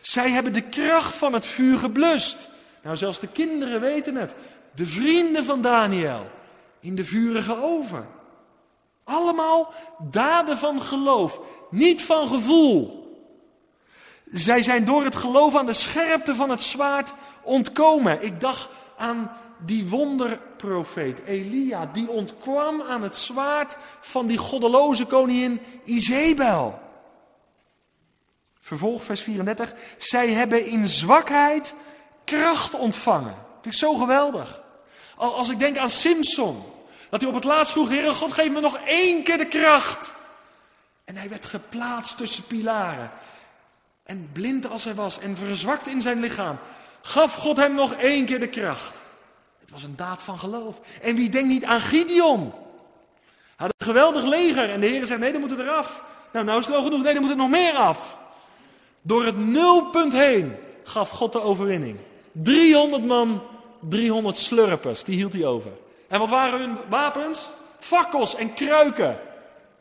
Zij 0.00 0.30
hebben 0.30 0.52
de 0.52 0.60
kracht 0.60 1.14
van 1.14 1.32
het 1.32 1.46
vuur 1.46 1.78
geblust. 1.78 2.48
Nou, 2.82 2.96
zelfs 2.96 3.20
de 3.20 3.28
kinderen 3.28 3.80
weten 3.80 4.14
het. 4.14 4.34
De 4.74 4.86
vrienden 4.86 5.44
van 5.44 5.62
Daniel 5.62 6.30
in 6.80 6.94
de 6.94 7.04
vurige 7.04 7.62
oven. 7.62 8.06
Allemaal 9.04 9.72
daden 10.10 10.58
van 10.58 10.82
geloof, 10.82 11.40
niet 11.70 12.02
van 12.04 12.28
gevoel. 12.28 13.02
Zij 14.24 14.62
zijn 14.62 14.84
door 14.84 15.04
het 15.04 15.16
geloof 15.16 15.56
aan 15.56 15.66
de 15.66 15.72
scherpte 15.72 16.34
van 16.34 16.50
het 16.50 16.62
zwaard 16.62 17.12
ontkomen. 17.42 18.22
Ik 18.22 18.40
dacht 18.40 18.68
aan 18.96 19.30
die 19.58 19.88
wonderprofeet 19.88 21.20
Elia, 21.24 21.86
die 21.92 22.10
ontkwam 22.10 22.82
aan 22.82 23.02
het 23.02 23.16
zwaard 23.16 23.76
van 24.00 24.26
die 24.26 24.38
goddeloze 24.38 25.04
koningin 25.04 25.60
Izebel. 25.84 26.80
Vervolg 28.60 29.04
vers 29.04 29.22
34. 29.22 29.72
Zij 29.96 30.28
hebben 30.28 30.66
in 30.66 30.88
zwakheid 30.88 31.74
kracht 32.24 32.74
ontvangen. 32.74 33.34
Vind 33.60 33.74
ik 33.74 33.80
zo 33.80 33.94
geweldig. 33.94 34.62
Als 35.16 35.50
ik 35.50 35.58
denk 35.58 35.76
aan 35.76 35.90
Simpson, 35.90 36.64
dat 37.10 37.20
hij 37.20 37.28
op 37.28 37.34
het 37.34 37.44
laatst 37.44 37.72
vroeg, 37.72 37.88
Heere 37.88 38.12
God, 38.12 38.32
geef 38.32 38.50
me 38.50 38.60
nog 38.60 38.78
één 38.86 39.22
keer 39.22 39.38
de 39.38 39.48
kracht. 39.48 40.12
En 41.04 41.16
hij 41.16 41.28
werd 41.28 41.46
geplaatst 41.46 42.16
tussen 42.16 42.44
pilaren. 42.44 43.10
En 44.02 44.30
blind 44.32 44.68
als 44.70 44.84
hij 44.84 44.94
was 44.94 45.18
en 45.18 45.36
verzwakt 45.36 45.86
in 45.86 46.00
zijn 46.00 46.20
lichaam, 46.20 46.58
gaf 47.02 47.34
God 47.34 47.56
hem 47.56 47.74
nog 47.74 47.92
één 47.92 48.24
keer 48.24 48.40
de 48.40 48.48
kracht. 48.48 49.00
Het 49.58 49.70
was 49.70 49.82
een 49.82 49.96
daad 49.96 50.22
van 50.22 50.38
geloof. 50.38 50.80
En 51.02 51.16
wie 51.16 51.30
denkt 51.30 51.48
niet 51.48 51.64
aan 51.64 51.80
Gideon? 51.80 52.40
Hij 53.56 53.66
had 53.66 53.74
een 53.76 53.86
geweldig 53.86 54.24
leger 54.24 54.70
en 54.70 54.80
de 54.80 54.86
Heer 54.86 55.06
zei, 55.06 55.18
nee, 55.18 55.30
dan 55.30 55.40
moeten 55.40 55.58
we 55.58 55.64
eraf. 55.64 56.02
Nou, 56.32 56.44
nou 56.44 56.58
is 56.58 56.64
het 56.64 56.74
wel 56.74 56.84
genoeg, 56.84 57.02
nee, 57.02 57.12
dan 57.12 57.22
moet 57.22 57.30
er 57.30 57.36
nog 57.36 57.50
meer 57.50 57.74
af. 57.74 58.16
Door 59.02 59.24
het 59.24 59.36
nulpunt 59.36 60.12
heen 60.12 60.56
gaf 60.84 61.10
God 61.10 61.32
de 61.32 61.40
overwinning. 61.40 61.98
300 62.32 63.04
man, 63.04 63.42
300 63.80 64.36
slurpers, 64.36 65.04
die 65.04 65.16
hield 65.16 65.32
hij 65.32 65.46
over. 65.46 65.70
En 66.08 66.18
wat 66.18 66.28
waren 66.28 66.60
hun 66.60 66.78
wapens? 66.88 67.48
Fakkels 67.78 68.34
en 68.34 68.54
kruiken. 68.54 69.18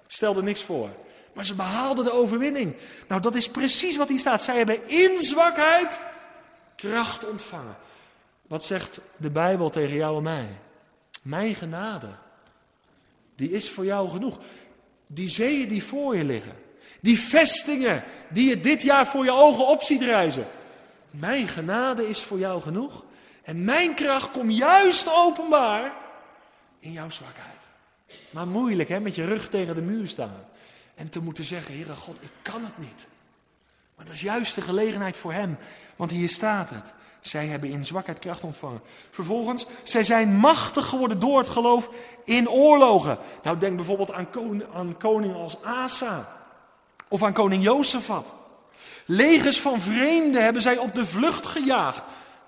Stelde 0.07 0.43
niks 0.43 0.63
voor. 0.63 0.89
Maar 1.33 1.45
ze 1.45 1.55
behaalden 1.55 2.05
de 2.05 2.13
overwinning. 2.13 2.75
Nou, 3.07 3.21
dat 3.21 3.35
is 3.35 3.49
precies 3.49 3.97
wat 3.97 4.09
hier 4.09 4.19
staat. 4.19 4.43
Zij 4.43 4.57
hebben 4.57 4.89
in 4.89 5.19
zwakheid 5.19 5.99
kracht 6.81 7.25
ontvangen. 7.25 7.77
Wat 8.47 8.63
zegt 8.63 8.99
de 9.17 9.29
Bijbel 9.29 9.69
tegen 9.69 9.95
jou 9.95 10.17
en 10.17 10.23
mij? 10.23 10.47
Mijn 11.21 11.55
genade. 11.55 12.07
Die 13.35 13.51
is 13.51 13.69
voor 13.69 13.85
jou 13.85 14.09
genoeg. 14.09 14.39
Die 15.07 15.29
zeeën 15.29 15.67
die 15.67 15.83
voor 15.83 16.17
je 16.17 16.23
liggen. 16.23 16.55
Die 16.99 17.19
vestingen 17.19 18.03
die 18.29 18.49
je 18.49 18.59
dit 18.59 18.81
jaar 18.81 19.07
voor 19.07 19.23
je 19.23 19.31
ogen 19.31 19.67
op 19.67 19.81
ziet 19.81 20.01
reizen. 20.01 20.47
Mijn 21.09 21.47
genade 21.47 22.09
is 22.09 22.21
voor 22.21 22.39
jou 22.39 22.61
genoeg. 22.61 23.03
En 23.43 23.63
mijn 23.63 23.95
kracht 23.95 24.31
komt 24.31 24.57
juist 24.57 25.07
openbaar 25.09 25.93
in 26.79 26.91
jouw 26.91 27.09
zwakheid. 27.09 27.59
Maar 28.29 28.47
moeilijk 28.47 28.89
hè, 28.89 28.99
met 28.99 29.15
je 29.15 29.25
rug 29.25 29.49
tegen 29.49 29.75
de 29.75 29.81
muur 29.81 30.07
staan. 30.07 30.45
En 30.95 31.09
te 31.09 31.21
moeten 31.21 31.43
zeggen, 31.43 31.73
Heere 31.73 31.95
God, 31.95 32.17
ik 32.19 32.31
kan 32.41 32.63
het 32.63 32.77
niet. 32.77 33.07
Maar 33.95 34.05
dat 34.05 34.19
is 34.19 34.21
juist 34.21 34.55
de 34.55 34.61
gelegenheid 34.61 35.17
voor 35.17 35.33
hem. 35.33 35.57
Want 36.01 36.13
hier 36.13 36.29
staat 36.29 36.69
het. 36.69 36.93
Zij 37.19 37.47
hebben 37.47 37.69
in 37.69 37.85
zwakheid 37.85 38.19
kracht 38.19 38.43
ontvangen. 38.43 38.81
Vervolgens, 39.09 39.65
zij 39.83 40.03
zijn 40.03 40.35
machtig 40.35 40.85
geworden 40.85 41.19
door 41.19 41.37
het 41.37 41.47
geloof 41.47 41.89
in 42.25 42.49
oorlogen. 42.49 43.17
Nou, 43.43 43.57
denk 43.57 43.75
bijvoorbeeld 43.75 44.11
aan, 44.11 44.29
koning, 44.29 44.63
aan 44.73 44.97
koningen 44.97 45.35
als 45.35 45.63
Asa. 45.63 46.31
Of 47.07 47.23
aan 47.23 47.33
koning 47.33 47.63
Jozefat. 47.63 48.33
Legers 49.05 49.59
van 49.59 49.81
vreemden 49.81 50.43
hebben 50.43 50.61
zij 50.61 50.77
op 50.77 50.95
de 50.95 51.05
vlucht 51.05 51.45
gejaagd. 51.45 52.03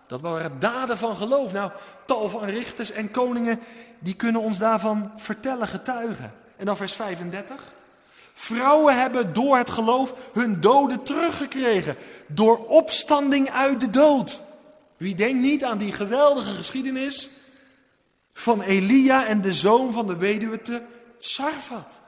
Dat 0.08 0.22
waren 0.22 0.60
daden 0.60 0.98
van 0.98 1.16
geloof. 1.16 1.52
Nou, 1.52 1.72
tal 2.06 2.30
van 2.30 2.44
richters 2.44 2.92
en 2.92 3.12
koningen, 3.12 3.60
die 4.00 4.16
kunnen 4.16 4.42
ons 4.42 4.58
daarvan 4.58 5.12
vertellen, 5.16 5.68
getuigen. 5.68 6.34
En 6.58 6.66
dan 6.66 6.78
vers 6.78 6.94
35. 6.94 7.74
Vrouwen 8.34 9.00
hebben 9.00 9.34
door 9.34 9.58
het 9.58 9.70
geloof 9.70 10.14
hun 10.34 10.62
doden 10.62 11.04
teruggekregen. 11.04 11.96
Door 12.28 12.58
opstanding 12.68 13.50
uit 13.50 13.80
de 13.80 13.90
dood. 13.90 14.44
Wie 14.98 15.16
denkt 15.16 15.42
niet 15.42 15.64
aan 15.64 15.78
die 15.78 15.92
geweldige 15.92 16.54
geschiedenis 16.54 17.30
van 18.34 18.62
Elia 18.62 19.26
en 19.26 19.42
de 19.42 19.54
zoon 19.54 19.94
van 19.94 20.08
de 20.08 20.18
weduwe 20.18 20.62
te 20.62 20.82
Sarfat? 21.20 22.02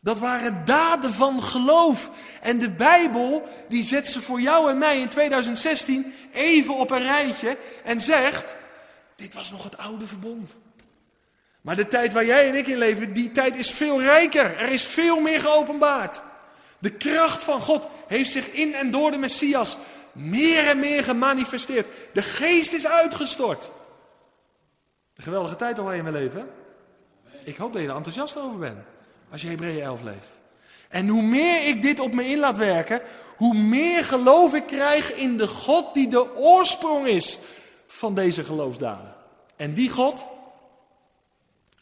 Dat 0.00 0.18
waren 0.18 0.64
daden 0.64 1.12
van 1.12 1.42
geloof. 1.42 2.10
En 2.40 2.58
de 2.58 2.70
Bijbel, 2.70 3.48
die 3.68 3.82
zet 3.82 4.08
ze 4.08 4.20
voor 4.20 4.40
jou 4.40 4.70
en 4.70 4.78
mij 4.78 5.00
in 5.00 5.08
2016 5.08 6.14
even 6.32 6.76
op 6.76 6.90
een 6.90 7.02
rijtje 7.02 7.58
en 7.84 8.00
zegt, 8.00 8.56
dit 9.16 9.34
was 9.34 9.50
nog 9.50 9.64
het 9.64 9.76
oude 9.78 10.06
verbond. 10.06 10.56
Maar 11.64 11.76
de 11.76 11.88
tijd 11.88 12.12
waar 12.12 12.24
jij 12.24 12.48
en 12.48 12.54
ik 12.54 12.66
in 12.66 12.78
leven, 12.78 13.12
die 13.12 13.32
tijd 13.32 13.56
is 13.56 13.70
veel 13.70 14.02
rijker. 14.02 14.58
Er 14.58 14.68
is 14.68 14.82
veel 14.82 15.20
meer 15.20 15.40
geopenbaard. 15.40 16.22
De 16.78 16.90
kracht 16.90 17.42
van 17.42 17.60
God 17.60 17.86
heeft 18.06 18.32
zich 18.32 18.52
in 18.52 18.74
en 18.74 18.90
door 18.90 19.10
de 19.10 19.18
Messias 19.18 19.76
meer 20.12 20.68
en 20.68 20.78
meer 20.78 21.04
gemanifesteerd. 21.04 21.86
De 22.12 22.22
geest 22.22 22.72
is 22.72 22.86
uitgestort. 22.86 23.70
De 25.14 25.22
geweldige 25.22 25.56
tijd 25.56 25.78
al 25.78 25.84
waar 25.84 25.92
je 25.92 25.98
in 25.98 26.10
mijn 26.10 26.16
leven. 26.16 26.48
Ik 27.44 27.56
hoop 27.56 27.72
dat 27.72 27.82
je 27.82 27.88
er 27.88 27.94
enthousiast 27.94 28.38
over 28.38 28.58
bent. 28.58 28.78
Als 29.30 29.42
je 29.42 29.48
Hebreeën 29.48 29.82
11 29.82 30.02
leest. 30.02 30.40
En 30.88 31.08
hoe 31.08 31.22
meer 31.22 31.66
ik 31.66 31.82
dit 31.82 32.00
op 32.00 32.14
me 32.14 32.26
in 32.26 32.38
laat 32.38 32.56
werken, 32.56 33.00
hoe 33.36 33.54
meer 33.54 34.04
geloof 34.04 34.54
ik 34.54 34.66
krijg 34.66 35.14
in 35.14 35.36
de 35.36 35.46
God 35.46 35.94
die 35.94 36.08
de 36.08 36.36
oorsprong 36.36 37.06
is 37.06 37.38
van 37.86 38.14
deze 38.14 38.44
geloofsdaden. 38.44 39.14
En 39.56 39.74
die 39.74 39.90
God 39.90 40.32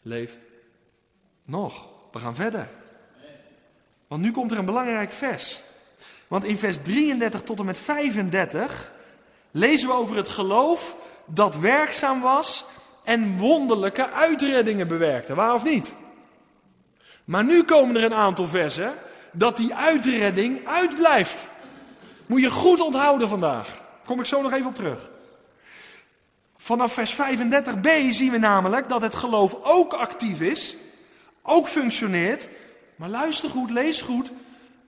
leeft 0.03 0.39
nog. 1.45 1.87
We 2.11 2.19
gaan 2.19 2.35
verder. 2.35 2.69
Want 4.07 4.21
nu 4.21 4.31
komt 4.31 4.51
er 4.51 4.57
een 4.57 4.65
belangrijk 4.65 5.11
vers. 5.11 5.61
Want 6.27 6.43
in 6.43 6.57
vers 6.57 6.77
33 6.83 7.41
tot 7.41 7.59
en 7.59 7.65
met 7.65 7.77
35 7.77 8.91
lezen 9.51 9.87
we 9.87 9.93
over 9.93 10.15
het 10.15 10.27
geloof 10.27 10.95
dat 11.25 11.57
werkzaam 11.57 12.21
was 12.21 12.65
en 13.03 13.37
wonderlijke 13.37 14.09
uitreddingen 14.09 14.87
bewerkte. 14.87 15.35
Waar 15.35 15.53
of 15.53 15.63
niet? 15.63 15.93
Maar 17.23 17.43
nu 17.43 17.63
komen 17.63 17.95
er 17.95 18.03
een 18.03 18.13
aantal 18.13 18.47
versen 18.47 18.93
dat 19.31 19.57
die 19.57 19.75
uitredding 19.75 20.67
uitblijft. 20.67 21.47
Moet 22.25 22.41
je 22.41 22.51
goed 22.51 22.81
onthouden 22.81 23.27
vandaag. 23.27 23.81
Kom 24.05 24.19
ik 24.19 24.25
zo 24.25 24.41
nog 24.41 24.51
even 24.51 24.67
op 24.67 24.75
terug. 24.75 25.09
Vanaf 26.63 26.93
vers 26.93 27.15
35b 27.15 28.09
zien 28.09 28.31
we 28.31 28.37
namelijk 28.37 28.89
dat 28.89 29.01
het 29.01 29.15
geloof 29.15 29.55
ook 29.63 29.93
actief 29.93 30.41
is, 30.41 30.75
ook 31.41 31.67
functioneert. 31.67 32.47
Maar 32.95 33.09
luister 33.09 33.49
goed, 33.49 33.69
lees 33.69 34.01
goed, 34.01 34.31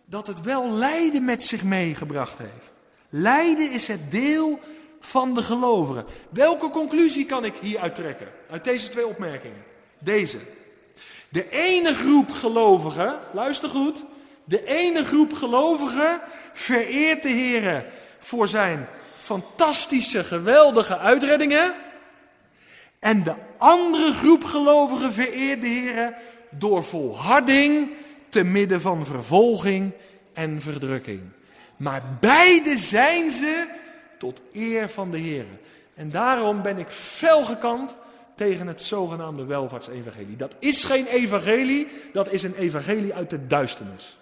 dat 0.05 0.27
het 0.27 0.41
wel 0.41 0.69
lijden 0.69 1.23
met 1.23 1.43
zich 1.43 1.63
meegebracht 1.63 2.37
heeft. 2.37 2.73
Lijden 3.09 3.71
is 3.71 3.87
het 3.87 4.11
deel 4.11 4.59
van 4.99 5.33
de 5.33 5.43
gelovigen. 5.43 6.05
Welke 6.29 6.69
conclusie 6.69 7.25
kan 7.25 7.45
ik 7.45 7.55
hieruit 7.61 7.95
trekken? 7.95 8.27
Uit 8.49 8.63
deze 8.63 8.89
twee 8.89 9.07
opmerkingen. 9.07 9.63
Deze. 9.99 10.37
De 11.29 11.49
ene 11.49 11.93
groep 11.93 12.31
gelovigen, 12.31 13.19
luister 13.33 13.69
goed, 13.69 14.03
de 14.43 14.65
ene 14.65 15.03
groep 15.03 15.33
gelovigen 15.33 16.21
vereert 16.53 17.23
de 17.23 17.29
Heer 17.29 17.85
voor 18.19 18.47
zijn 18.47 18.87
fantastische, 19.25 20.23
geweldige 20.23 20.97
uitreddingen. 20.97 21.73
En 22.99 23.23
de 23.23 23.33
andere 23.57 24.13
groep 24.13 24.43
gelovigen 24.43 25.13
vereert 25.13 25.61
de 25.61 25.67
Heer 25.67 26.13
door 26.49 26.83
volharding 26.83 27.89
te 28.29 28.43
midden 28.43 28.81
van 28.81 29.05
vervolging 29.05 29.91
en 30.33 30.61
verdrukking. 30.61 31.21
Maar 31.77 32.03
beide 32.19 32.77
zijn 32.77 33.31
ze 33.31 33.67
tot 34.17 34.41
eer 34.53 34.89
van 34.89 35.11
de 35.11 35.17
Heer. 35.17 35.45
En 35.93 36.11
daarom 36.11 36.61
ben 36.61 36.77
ik 36.77 36.89
fel 36.89 37.43
gekant 37.43 37.97
tegen 38.35 38.67
het 38.67 38.81
zogenaamde 38.81 39.45
welvaartsevangelie. 39.45 40.35
Dat 40.35 40.55
is 40.59 40.83
geen 40.83 41.05
evangelie, 41.05 41.87
dat 42.13 42.31
is 42.31 42.43
een 42.43 42.55
evangelie 42.55 43.13
uit 43.13 43.29
de 43.29 43.47
duisternis. 43.47 44.17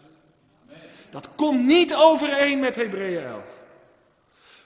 Dat 1.10 1.30
komt 1.36 1.66
niet 1.66 1.96
overeen 1.96 2.60
met 2.60 2.76
Hebreeën 2.76 3.24
11. 3.24 3.42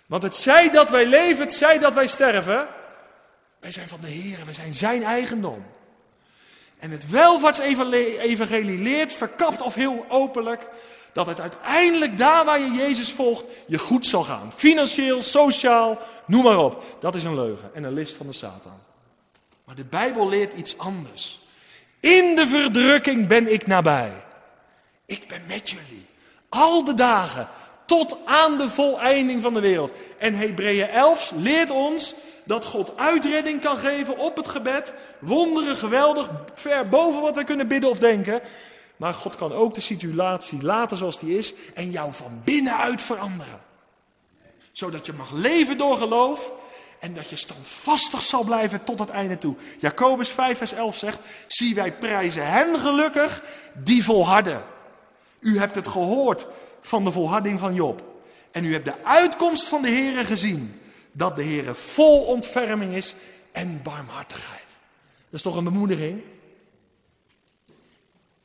Want 0.08 0.24
het 0.24 0.36
zij 0.36 0.70
dat 0.70 0.90
wij 0.90 1.06
leven, 1.06 1.44
het 1.44 1.54
zij 1.54 1.80
dat 1.80 1.94
wij 1.94 2.08
sterven. 2.08 2.68
Wij 3.60 3.72
zijn 3.72 3.88
van 3.88 4.00
de 4.02 4.08
Heer, 4.08 4.46
wij 4.46 4.54
zijn 4.54 4.74
zijn 4.74 5.04
eigendom. 5.04 5.66
En 6.80 6.92
het 6.92 7.10
welvaartsevangelie 7.10 8.82
leert, 8.82 9.14
verkapt 9.14 9.62
of 9.62 9.76
heel 9.76 10.06
openlijk, 10.10 10.68
dat 11.14 11.28
het 11.28 11.42
uiteindelijk 11.42 12.18
daar 12.18 12.46
waar 12.46 12.60
je 12.60 12.72
Jezus 12.72 13.12
volgt, 13.12 13.44
je 13.68 13.78
goed 13.78 14.06
zal 14.06 14.24
gaan. 14.24 14.52
Financieel, 14.56 15.22
sociaal, 15.22 15.98
noem 16.26 16.44
maar 16.44 16.58
op. 16.58 16.84
Dat 17.00 17.16
is 17.16 17.24
een 17.24 17.36
leugen 17.36 17.70
en 17.74 17.84
een 17.84 17.94
list 17.94 18.16
van 18.16 18.26
de 18.26 18.34
Satan. 18.34 18.80
Maar 19.64 19.76
de 19.76 19.86
Bijbel 19.86 20.30
leert 20.30 20.54
iets 20.54 20.78
anders. 20.78 21.40
In 22.00 22.36
de 22.36 22.48
verdrukking 22.48 23.28
ben 23.28 23.54
ik 23.54 23.68
nabij. 23.68 24.12
Ik 25.06 25.28
ben 25.28 25.42
met 25.48 25.70
jullie. 25.70 26.06
Al 26.50 26.84
de 26.84 26.94
dagen 26.94 27.48
tot 27.88 28.18
aan 28.26 28.58
de 28.58 28.70
voleinding 28.70 29.42
van 29.42 29.54
de 29.54 29.60
wereld. 29.60 29.92
En 30.18 30.34
Hebreeën 30.34 30.90
11 30.90 31.32
leert 31.36 31.72
ons 31.72 32.16
dat 32.44 32.66
God 32.66 32.98
uitredding 32.98 33.62
kan 33.62 33.78
geven 33.78 34.18
op 34.18 34.36
het 34.36 34.48
gebed. 34.48 34.94
Wonderen, 35.20 35.76
geweldig, 35.76 36.30
ver 36.54 36.90
boven 36.90 37.22
wat 37.22 37.36
we 37.36 37.44
kunnen 37.44 37.68
bidden 37.68 37.90
of 37.90 38.00
denken. 38.00 38.42
Maar 38.98 39.14
God 39.14 39.36
kan 39.36 39.54
ook 39.54 39.74
de 39.74 39.82
situatie 39.82 40.64
laten 40.64 40.98
zoals 40.98 41.20
die 41.20 41.38
is 41.38 41.54
en 41.74 41.92
jou 41.92 42.14
van 42.14 42.42
binnenuit 42.44 43.02
veranderen. 43.02 43.62
Zodat 44.72 45.06
je 45.06 45.14
mag 45.14 45.32
leven 45.32 45.78
door 45.78 45.98
geloof 45.98 46.52
en 47.00 47.14
dat 47.14 47.30
je 47.30 47.36
standvastig 47.36 48.22
zal 48.22 48.44
blijven 48.44 48.84
tot 48.84 49.00
het 49.00 49.10
einde 49.10 49.38
toe. 49.38 49.56
Jacobus 49.80 50.30
5 50.30 50.58
vers 50.58 50.74
11 50.74 50.98
zegt, 50.98 51.20
zie 51.48 51.76
wij 51.76 51.92
prijzen 51.92 52.52
hen 52.52 52.80
gelukkig 52.80 53.44
die 53.74 54.04
volharden. 54.04 54.64
U 55.40 55.60
hebt 55.60 55.76
het 55.76 55.88
gehoord 55.88 56.48
van 56.88 57.04
de 57.04 57.12
volharding 57.12 57.60
van 57.60 57.74
Job. 57.74 58.04
En 58.52 58.66
u 58.66 58.74
hebt 58.74 58.86
de 58.86 59.04
uitkomst 59.04 59.68
van 59.68 59.82
de 59.82 59.88
Heere 59.88 60.26
gezien. 60.26 60.82
Dat 61.12 61.36
de 61.36 61.44
Heere 61.44 61.76
vol 61.76 62.24
ontferming 62.24 62.94
is 62.94 63.16
en 63.52 63.82
barmhartigheid. 63.84 64.68
Dat 65.30 65.34
is 65.34 65.42
toch 65.42 65.56
een 65.56 65.64
bemoediging? 65.64 66.22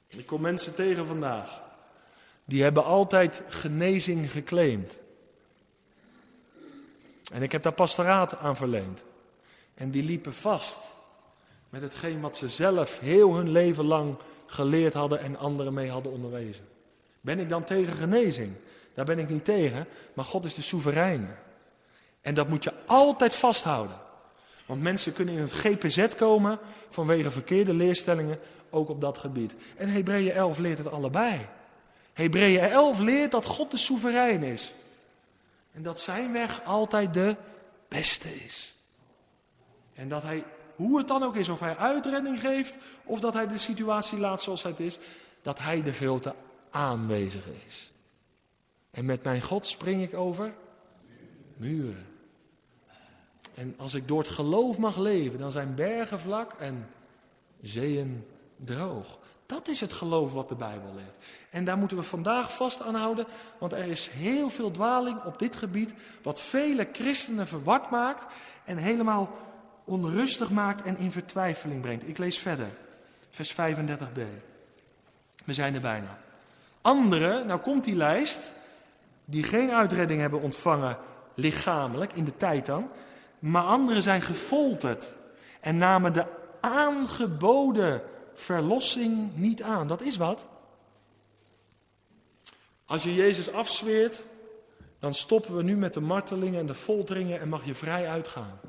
Ik 0.09 0.27
kom 0.27 0.41
mensen 0.41 0.75
tegen 0.75 1.07
vandaag. 1.07 1.63
Die 2.45 2.63
hebben 2.63 2.85
altijd 2.85 3.43
genezing 3.49 4.31
geclaimd. 4.31 4.99
En 7.33 7.43
ik 7.43 7.53
heb 7.53 7.63
daar 7.63 7.73
pastoraat 7.73 8.39
aan 8.39 8.57
verleend. 8.57 9.03
En 9.75 9.91
die 9.91 10.03
liepen 10.03 10.35
vast 10.35 10.79
met 11.69 11.83
hetgeen 11.83 12.21
wat 12.21 12.37
ze 12.37 12.49
zelf 12.49 12.99
heel 12.99 13.35
hun 13.35 13.51
leven 13.51 13.85
lang 13.85 14.17
geleerd 14.47 14.95
hadden 14.95 15.21
en 15.21 15.39
anderen 15.39 15.75
mee 15.75 15.91
hadden 15.91 16.13
onderwezen. 16.13 16.72
Ben 17.23 17.39
ik 17.39 17.49
dan 17.49 17.65
tegen 17.65 17.97
genezing? 17.97 18.53
Daar 18.95 19.05
ben 19.05 19.19
ik 19.19 19.29
niet 19.29 19.45
tegen, 19.45 19.87
maar 20.15 20.25
God 20.25 20.45
is 20.45 20.55
de 20.55 20.63
soevereine. 20.63 21.27
En 22.21 22.35
dat 22.35 22.49
moet 22.49 22.65
je 22.65 22.73
altijd 22.87 23.35
vasthouden. 23.35 23.97
Want 24.67 24.83
mensen 24.83 25.13
kunnen 25.13 25.35
in 25.35 25.41
het 25.41 25.53
GPZ 25.53 26.09
komen 26.09 26.59
vanwege 26.91 27.31
verkeerde 27.31 27.75
leerstellingen, 27.75 28.39
ook 28.71 28.89
op 28.89 29.01
dat 29.01 29.19
gebied. 29.19 29.55
En 29.77 29.89
Hebreeën 29.89 30.33
11 30.33 30.59
leert 30.59 30.79
het 30.79 30.91
allebei. 30.91 31.41
Hebreeën 32.13 32.61
11 32.61 32.99
leert 32.99 33.31
dat 33.31 33.45
God 33.45 33.71
de 33.71 33.77
soeverein 33.77 34.43
is. 34.43 34.75
En 35.73 35.83
dat 35.83 36.01
zijn 36.01 36.33
weg 36.33 36.65
altijd 36.65 37.15
de 37.15 37.37
beste 37.89 38.29
is. 38.45 38.75
En 39.95 40.09
dat 40.09 40.23
hij, 40.23 40.45
hoe 40.75 40.99
het 40.99 41.09
dan 41.09 41.23
ook 41.23 41.37
is, 41.37 41.49
of 41.49 41.61
hij 41.61 41.77
uitredding 41.77 42.41
geeft, 42.41 42.77
of 43.05 43.21
dat 43.21 43.35
hij 43.35 43.49
de 43.49 43.59
situatie 43.59 44.19
laat 44.19 44.43
zoals 44.43 44.63
het 44.63 44.81
is, 44.81 44.99
dat 45.43 45.59
hij 45.59 45.83
de 45.83 45.93
grote 45.93 46.35
aanwezig 46.73 47.47
is. 47.67 47.93
En 48.91 49.05
met 49.05 49.23
mijn 49.23 49.43
God 49.43 49.67
spring 49.67 50.03
ik 50.03 50.15
over 50.15 50.55
muren. 51.57 52.07
En 53.55 53.75
als 53.77 53.95
ik 53.95 54.09
door 54.09 54.19
het 54.19 54.29
geloof 54.29 54.79
mag 54.79 54.97
leven, 54.97 55.39
dan 55.39 55.53
zijn 55.53 55.75
bergen 55.75 56.21
vlak 56.21 56.53
en 56.53 56.89
zeeën 57.63 58.27
droog. 58.57 59.19
Dat 59.47 59.69
is 59.69 59.81
het 59.81 59.93
geloof 59.93 60.33
wat 60.33 60.49
de 60.49 60.55
Bijbel 60.55 60.95
leert. 60.95 61.17
En 61.51 61.65
daar 61.65 61.79
moeten 61.79 61.97
we 61.97 62.03
vandaag 62.03 62.57
vast 62.57 62.83
aan 62.83 62.95
houden, 62.95 63.27
want 63.59 63.73
er 63.73 63.85
is 63.85 64.09
heel 64.09 64.51
veel 64.51 64.71
dwaling 64.71 65.23
op 65.25 65.39
dit 65.39 65.57
gebied, 65.57 65.95
wat 66.23 66.41
vele 66.41 66.89
christenen 66.93 67.47
verward 67.47 67.91
maakt 67.91 68.33
en 68.65 68.77
helemaal 68.77 69.37
onrustig 69.85 70.51
maakt 70.51 70.83
en 70.83 70.99
in 70.99 71.13
vertwijfeling 71.13 71.81
brengt. 71.81 72.09
Ik 72.09 72.19
lees 72.19 72.39
verder, 72.39 72.71
vers 73.31 73.53
35b. 73.53 74.23
We 75.45 75.55
zijn 75.55 75.75
er 75.75 75.81
bijna. 75.81 76.19
Anderen, 76.83 77.47
nou 77.47 77.61
komt 77.61 77.85
die 77.85 77.97
lijst, 77.97 78.53
die 79.25 79.43
geen 79.43 79.71
uitredding 79.71 80.21
hebben 80.21 80.41
ontvangen 80.41 80.99
lichamelijk 81.35 82.13
in 82.13 82.25
de 82.25 82.37
tijd 82.37 82.67
dan, 82.67 82.89
maar 83.39 83.63
anderen 83.63 84.03
zijn 84.03 84.23
gefolterd 84.23 85.13
en 85.61 85.77
namen 85.77 86.13
de 86.13 86.25
aangeboden 86.61 88.03
verlossing 88.35 89.37
niet 89.37 89.63
aan. 89.63 89.87
Dat 89.87 90.01
is 90.01 90.17
wat. 90.17 90.47
Als 92.87 93.03
je 93.03 93.15
Jezus 93.15 93.53
afzweert, 93.53 94.23
dan 94.99 95.15
stoppen 95.15 95.57
we 95.57 95.63
nu 95.63 95.77
met 95.77 95.93
de 95.93 96.01
martelingen 96.01 96.61
en 96.61 96.67
de 96.67 96.75
folteringen 96.75 97.41
en 97.41 97.49
mag 97.49 97.65
je 97.65 97.75
vrij 97.75 98.09
uitgaan. 98.09 98.61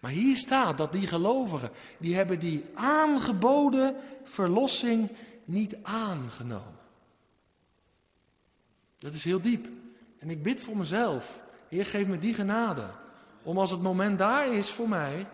Maar 0.00 0.10
hier 0.10 0.36
staat 0.36 0.76
dat 0.76 0.92
die 0.92 1.06
gelovigen, 1.06 1.70
die 1.98 2.14
hebben 2.16 2.38
die 2.38 2.64
aangeboden 2.74 3.96
verlossing 4.24 5.10
niet 5.44 5.76
aangenomen. 5.82 6.75
Dat 9.06 9.14
is 9.14 9.24
heel 9.24 9.40
diep. 9.40 9.68
En 10.18 10.30
ik 10.30 10.42
bid 10.42 10.60
voor 10.60 10.76
mezelf. 10.76 11.40
Heer, 11.68 11.86
geef 11.86 12.06
me 12.06 12.18
die 12.18 12.34
genade. 12.34 12.86
Om 13.42 13.58
als 13.58 13.70
het 13.70 13.82
moment 13.82 14.18
daar 14.18 14.52
is 14.52 14.70
voor 14.70 14.88
mij, 14.88 15.26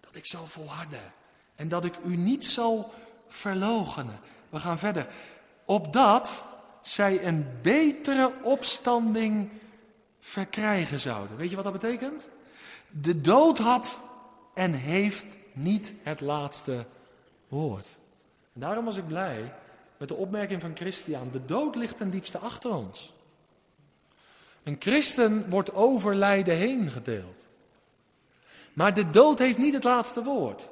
dat 0.00 0.14
ik 0.14 0.26
zal 0.26 0.46
volharden. 0.46 1.12
En 1.54 1.68
dat 1.68 1.84
ik 1.84 1.94
u 2.04 2.16
niet 2.16 2.44
zal 2.44 2.92
verlogenen. 3.28 4.20
We 4.48 4.58
gaan 4.58 4.78
verder. 4.78 5.08
Opdat 5.64 6.42
zij 6.82 7.26
een 7.26 7.46
betere 7.62 8.32
opstanding 8.42 9.50
verkrijgen 10.20 11.00
zouden. 11.00 11.36
Weet 11.36 11.50
je 11.50 11.56
wat 11.56 11.64
dat 11.64 11.80
betekent? 11.80 12.28
De 12.90 13.20
dood 13.20 13.58
had 13.58 14.00
en 14.54 14.72
heeft 14.72 15.26
niet 15.52 15.92
het 16.02 16.20
laatste 16.20 16.86
woord. 17.48 17.96
En 18.54 18.60
daarom 18.60 18.84
was 18.84 18.96
ik 18.96 19.06
blij 19.06 19.52
met 19.98 20.08
de 20.08 20.14
opmerking 20.14 20.60
van 20.60 20.76
Christian. 20.76 21.28
De 21.32 21.44
dood 21.44 21.76
ligt 21.76 21.96
ten 21.96 22.10
diepste 22.10 22.38
achter 22.38 22.70
ons. 22.70 23.12
Een 24.62 24.76
christen 24.78 25.50
wordt 25.50 25.74
over 25.74 26.14
lijden 26.14 26.56
heen 26.56 26.90
gedeeld. 26.90 27.46
Maar 28.72 28.94
de 28.94 29.10
dood 29.10 29.38
heeft 29.38 29.58
niet 29.58 29.74
het 29.74 29.84
laatste 29.84 30.22
woord. 30.22 30.68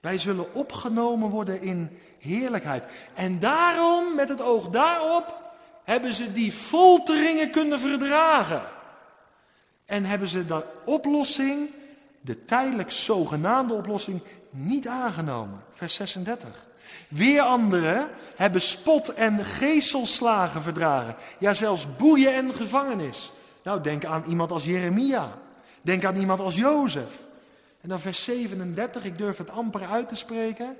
Wij 0.00 0.18
zullen 0.18 0.54
opgenomen 0.54 1.30
worden 1.30 1.60
in 1.60 1.98
heerlijkheid. 2.18 2.84
En 3.14 3.38
daarom, 3.38 4.14
met 4.14 4.28
het 4.28 4.40
oog 4.40 4.68
daarop, 4.68 5.36
hebben 5.84 6.14
ze 6.14 6.32
die 6.32 6.52
folteringen 6.52 7.50
kunnen 7.50 7.80
verdragen. 7.80 8.62
En 9.84 10.04
hebben 10.04 10.28
ze 10.28 10.46
de 10.46 10.64
oplossing, 10.84 11.70
de 12.20 12.44
tijdelijk 12.44 12.90
zogenaamde 12.90 13.74
oplossing, 13.74 14.20
niet 14.50 14.86
aangenomen. 14.86 15.64
Vers 15.70 15.94
36. 15.94 16.66
Weer 17.08 17.42
anderen 17.42 18.08
hebben 18.36 18.60
spot 18.60 19.14
en 19.14 19.44
geeselslagen 19.44 20.62
verdragen. 20.62 21.16
Ja, 21.38 21.54
zelfs 21.54 21.96
boeien 21.96 22.34
en 22.34 22.54
gevangenis. 22.54 23.32
Nou, 23.62 23.80
denk 23.80 24.04
aan 24.04 24.24
iemand 24.28 24.50
als 24.50 24.64
Jeremia. 24.64 25.38
Denk 25.82 26.04
aan 26.04 26.16
iemand 26.16 26.40
als 26.40 26.54
Jozef. 26.54 27.18
En 27.80 27.88
dan 27.88 28.00
vers 28.00 28.24
37, 28.24 29.04
ik 29.04 29.18
durf 29.18 29.38
het 29.38 29.50
amper 29.50 29.86
uit 29.86 30.08
te 30.08 30.14
spreken. 30.14 30.76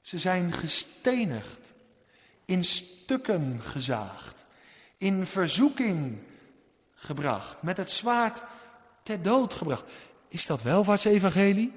Ze 0.00 0.18
zijn 0.18 0.52
gestenigd, 0.52 1.72
in 2.44 2.64
stukken 2.64 3.58
gezaagd, 3.62 4.44
in 4.96 5.26
verzoeking 5.26 6.18
gebracht, 6.94 7.62
met 7.62 7.76
het 7.76 7.90
zwaard 7.90 8.42
ter 9.02 9.22
dood 9.22 9.54
gebracht. 9.54 9.84
Is 10.28 10.46
dat 10.46 10.62
welvaartsevangelie? 10.62 11.72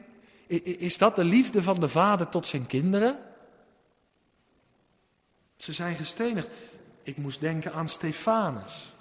Is 0.64 0.98
dat 0.98 1.16
de 1.16 1.24
liefde 1.24 1.64
van 1.64 1.80
de 1.80 1.90
vader 1.90 2.30
tot 2.30 2.48
zijn 2.48 2.68
kinderen? 2.68 3.18
Ze 5.64 5.74
zijn 5.74 5.96
gestenigd. 5.96 6.48
Ik 7.04 7.18
moest 7.18 7.40
denken 7.40 7.74
aan 7.74 7.88
Stefanus. 7.88 8.94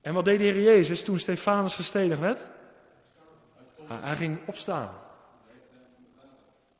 En 0.00 0.14
wat 0.14 0.24
deed 0.24 0.38
de 0.38 0.44
Heer 0.44 0.62
Jezus 0.62 1.04
toen 1.04 1.18
Stefanus 1.18 1.74
gestenigd 1.74 2.20
werd? 2.20 2.40
Hij 3.86 4.16
ging 4.16 4.38
opstaan. 4.46 4.94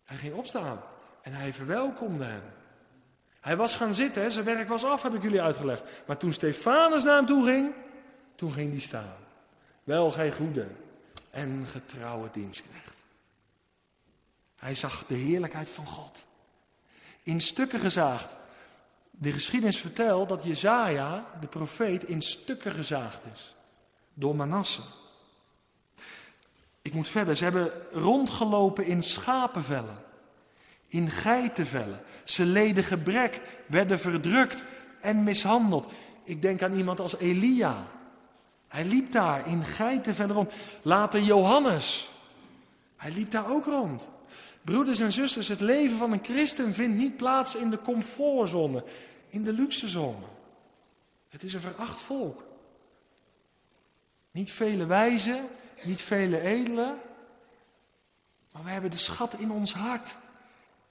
Hij 0.04 0.16
ging 0.16 0.34
opstaan 0.34 0.80
en 1.22 1.32
hij 1.32 1.52
verwelkomde 1.52 2.24
hem. 2.24 2.42
Hij 3.40 3.56
was 3.56 3.74
gaan 3.76 3.94
zitten, 3.94 4.32
zijn 4.32 4.44
werk 4.44 4.68
was 4.68 4.84
af, 4.84 5.02
heb 5.02 5.14
ik 5.14 5.22
jullie 5.22 5.42
uitgelegd. 5.42 5.82
Maar 6.06 6.16
toen 6.16 6.32
Stefanus 6.32 7.04
naar 7.04 7.16
hem 7.16 7.26
toe 7.26 7.44
ging, 7.44 7.74
toen 8.34 8.52
ging 8.52 8.70
hij 8.70 8.80
staan. 8.80 9.16
Wel, 9.84 10.10
gij 10.10 10.32
goede 10.32 10.66
en 11.30 11.64
getrouwe 11.66 12.28
dienstknecht. 12.32 12.94
Hij 14.56 14.74
zag 14.74 15.06
de 15.06 15.14
heerlijkheid 15.14 15.68
van 15.68 15.86
God. 15.86 16.26
In 17.22 17.40
stukken 17.40 17.78
gezaagd. 17.78 18.36
De 19.20 19.32
geschiedenis 19.32 19.80
vertelt 19.80 20.28
dat 20.28 20.44
Jezaja, 20.44 21.24
de 21.40 21.46
profeet, 21.46 22.04
in 22.04 22.22
stukken 22.22 22.72
gezaagd 22.72 23.20
is. 23.32 23.54
Door 24.14 24.36
Manasse. 24.36 24.80
Ik 26.82 26.92
moet 26.92 27.08
verder. 27.08 27.36
Ze 27.36 27.44
hebben 27.44 27.72
rondgelopen 27.92 28.86
in 28.86 29.02
schapenvellen. 29.02 29.96
In 30.86 31.10
geitenvellen. 31.10 32.00
Ze 32.24 32.44
leden 32.44 32.84
gebrek, 32.84 33.40
werden 33.66 34.00
verdrukt 34.00 34.64
en 35.00 35.24
mishandeld. 35.24 35.88
Ik 36.24 36.42
denk 36.42 36.62
aan 36.62 36.74
iemand 36.74 37.00
als 37.00 37.16
Elia. 37.16 37.86
Hij 38.68 38.84
liep 38.84 39.12
daar 39.12 39.48
in 39.48 39.64
geitenvellen 39.64 40.34
rond. 40.34 40.52
Later 40.82 41.20
Johannes. 41.20 42.10
Hij 42.96 43.10
liep 43.10 43.30
daar 43.30 43.50
ook 43.50 43.64
rond. 43.64 44.08
Broeders 44.68 44.98
en 44.98 45.12
zusters, 45.12 45.48
het 45.48 45.60
leven 45.60 45.96
van 45.96 46.12
een 46.12 46.24
christen 46.24 46.74
vindt 46.74 46.96
niet 46.96 47.16
plaats 47.16 47.56
in 47.56 47.70
de 47.70 47.82
comfortzone, 47.82 48.84
in 49.38 49.44
de 49.44 49.52
luxezone. 49.52 50.26
Het 51.28 51.42
is 51.42 51.54
een 51.54 51.60
veracht 51.60 52.00
volk. 52.00 52.42
Niet 54.30 54.50
vele 54.50 54.86
wijzen, 54.86 55.46
niet 55.82 56.02
vele 56.02 56.40
edelen, 56.40 56.98
maar 58.52 58.64
we 58.64 58.70
hebben 58.70 58.90
de 58.90 58.98
schat 58.98 59.34
in 59.34 59.50
ons 59.50 59.74
hart. 59.74 60.16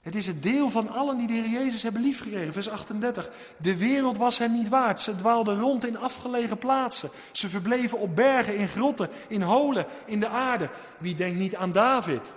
Het 0.00 0.14
is 0.14 0.26
het 0.26 0.42
deel 0.42 0.70
van 0.70 0.88
allen 0.88 1.18
die 1.18 1.26
de 1.26 1.32
Heer 1.32 1.48
Jezus 1.48 1.82
hebben 1.82 2.02
liefgekregen. 2.02 2.52
Vers 2.52 2.68
38. 2.68 3.30
De 3.56 3.76
wereld 3.76 4.16
was 4.16 4.38
hen 4.38 4.52
niet 4.52 4.68
waard. 4.68 5.00
Ze 5.00 5.16
dwaalden 5.16 5.60
rond 5.60 5.86
in 5.86 5.98
afgelegen 5.98 6.58
plaatsen. 6.58 7.10
Ze 7.32 7.48
verbleven 7.48 7.98
op 7.98 8.16
bergen, 8.16 8.56
in 8.56 8.68
grotten, 8.68 9.08
in 9.28 9.42
holen, 9.42 9.86
in 10.06 10.20
de 10.20 10.28
aarde. 10.28 10.70
Wie 10.98 11.14
denkt 11.14 11.38
niet 11.38 11.56
aan 11.56 11.72
David? 11.72 12.32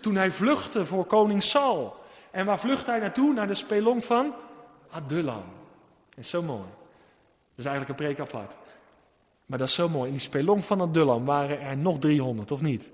Toen 0.00 0.16
hij 0.16 0.30
vluchtte 0.30 0.86
voor 0.86 1.04
koning 1.04 1.42
Saul. 1.42 1.96
En 2.30 2.46
waar 2.46 2.60
vlucht 2.60 2.86
hij 2.86 2.98
naartoe? 2.98 3.32
Naar 3.32 3.46
de 3.46 3.54
spelong 3.54 4.04
van 4.04 4.34
Adullam. 4.90 5.44
Is 6.14 6.28
zo 6.28 6.42
mooi. 6.42 6.68
Dat 7.54 7.64
is 7.64 7.64
eigenlijk 7.64 8.00
een 8.00 8.06
preek 8.06 8.20
apart. 8.20 8.54
Maar 9.46 9.58
dat 9.58 9.68
is 9.68 9.74
zo 9.74 9.88
mooi. 9.88 10.06
In 10.06 10.12
die 10.12 10.20
spelong 10.20 10.64
van 10.64 10.80
Adullam 10.80 11.24
waren 11.24 11.60
er 11.60 11.78
nog 11.78 11.98
300, 11.98 12.50
of 12.50 12.60
niet? 12.60 12.84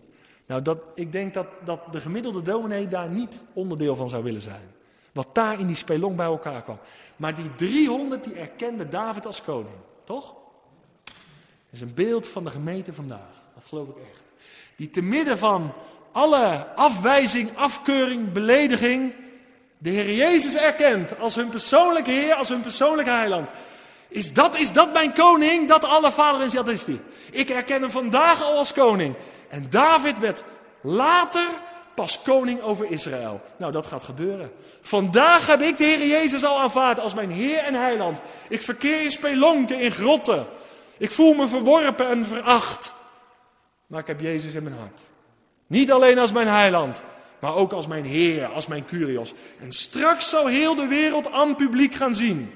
Nou, 0.47 0.63
dat, 0.63 0.79
ik 0.95 1.13
denk 1.13 1.35
dat, 1.35 1.47
dat 1.65 1.93
de 1.93 2.01
gemiddelde 2.01 2.43
dominee 2.43 2.89
daar 2.89 3.09
niet 3.09 3.43
onderdeel 3.53 3.97
van 3.97 4.09
zou 4.09 4.23
willen 4.23 4.41
zijn. 4.41 4.71
Wat 5.13 5.29
daar 5.33 5.61
in 5.61 5.67
die 5.67 5.77
spelong 5.77 6.17
bij 6.17 6.27
elkaar 6.27 6.63
kwam. 6.63 6.79
Maar 7.17 7.35
die 7.35 7.55
300 7.55 8.25
die 8.25 8.35
erkenden 8.35 8.91
David 8.91 9.27
als 9.27 9.43
koning. 9.43 9.75
Toch? 10.05 10.35
Dat 11.05 11.15
is 11.71 11.81
een 11.81 11.95
beeld 11.95 12.29
van 12.29 12.45
de 12.45 12.51
gemeente 12.51 12.93
vandaag. 12.93 13.43
Dat 13.55 13.65
geloof 13.65 13.89
ik 13.89 13.97
echt. 13.97 14.25
Die 14.77 14.91
te 14.91 15.03
midden 15.03 15.39
van 15.39 15.73
alle 16.13 16.67
afwijzing, 16.75 17.57
afkeuring, 17.57 18.33
belediging. 18.33 19.15
De 19.83 19.91
Heer 19.91 20.13
Jezus 20.13 20.57
erkent 20.57 21.19
als 21.19 21.35
hun 21.35 21.49
persoonlijke 21.49 22.11
Heer, 22.11 22.35
als 22.35 22.49
hun 22.49 22.61
persoonlijke 22.61 23.11
heiland. 23.11 23.51
Is 24.09 24.33
dat, 24.33 24.59
is 24.59 24.73
dat 24.73 24.93
mijn 24.93 25.15
koning? 25.15 25.69
Dat 25.69 25.85
alle 25.85 26.13
vader 26.13 26.43
is? 26.47 26.53
Dat 26.53 26.69
is 26.69 26.85
die. 26.85 27.01
Ik 27.31 27.51
erken 27.51 27.83
hem 27.83 27.91
vandaag 27.91 28.43
al 28.43 28.57
als 28.57 28.73
koning. 28.73 29.15
En 29.49 29.71
David 29.71 30.19
werd 30.19 30.45
later 30.81 31.47
pas 31.95 32.23
koning 32.23 32.61
over 32.61 32.91
Israël. 32.91 33.41
Nou, 33.57 33.73
dat 33.73 33.87
gaat 33.87 34.03
gebeuren. 34.03 34.53
Vandaag 34.81 35.47
heb 35.47 35.61
ik 35.61 35.77
de 35.77 35.85
Heer 35.85 36.07
Jezus 36.07 36.45
al 36.45 36.61
aanvaard 36.61 37.01
als 37.01 37.15
mijn 37.15 37.31
Heer 37.31 37.59
en 37.59 37.75
Heiland. 37.75 38.21
Ik 38.49 38.61
verkeer 38.61 39.03
in 39.03 39.11
spelonken, 39.11 39.81
in 39.81 39.91
grotten. 39.91 40.47
Ik 40.99 41.11
voel 41.11 41.35
me 41.35 41.49
verworpen 41.49 42.09
en 42.09 42.27
veracht. 42.27 42.93
Maar 43.87 44.01
ik 44.01 44.07
heb 44.07 44.21
Jezus 44.21 44.55
in 44.55 44.63
mijn 44.63 44.77
hart. 44.77 45.01
Niet 45.67 45.93
alleen 45.93 46.19
als 46.19 46.33
mijn 46.33 46.49
Heiland, 46.49 47.03
maar 47.43 47.55
ook 47.55 47.73
als 47.73 47.87
mijn 47.87 48.05
Heer, 48.05 48.47
als 48.47 48.67
mijn 48.67 48.85
Curios. 48.85 49.35
En 49.59 49.73
straks 49.73 50.29
zal 50.29 50.47
heel 50.47 50.75
de 50.75 50.87
wereld 50.87 51.31
aan 51.31 51.57
publiek 51.57 51.95
gaan 51.95 52.15
zien. 52.15 52.53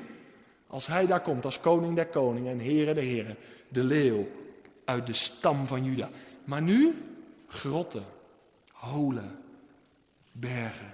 Als 0.66 0.87
Hij 0.87 1.07
daar 1.07 1.20
komt 1.20 1.45
als 1.45 1.61
koning 1.61 1.95
der 1.95 2.07
koningen 2.07 2.53
en 2.53 2.61
Heere 2.61 2.95
der 2.95 3.03
heren. 3.03 3.37
De 3.68 3.84
leeuw 3.84 4.28
uit 4.84 5.07
de 5.07 5.12
stam 5.12 5.66
van 5.66 5.84
Juda. 5.84 6.11
Maar 6.45 6.62
nu 6.62 6.95
grotten, 7.49 8.05
holen, 8.72 9.39
bergen. 10.32 10.93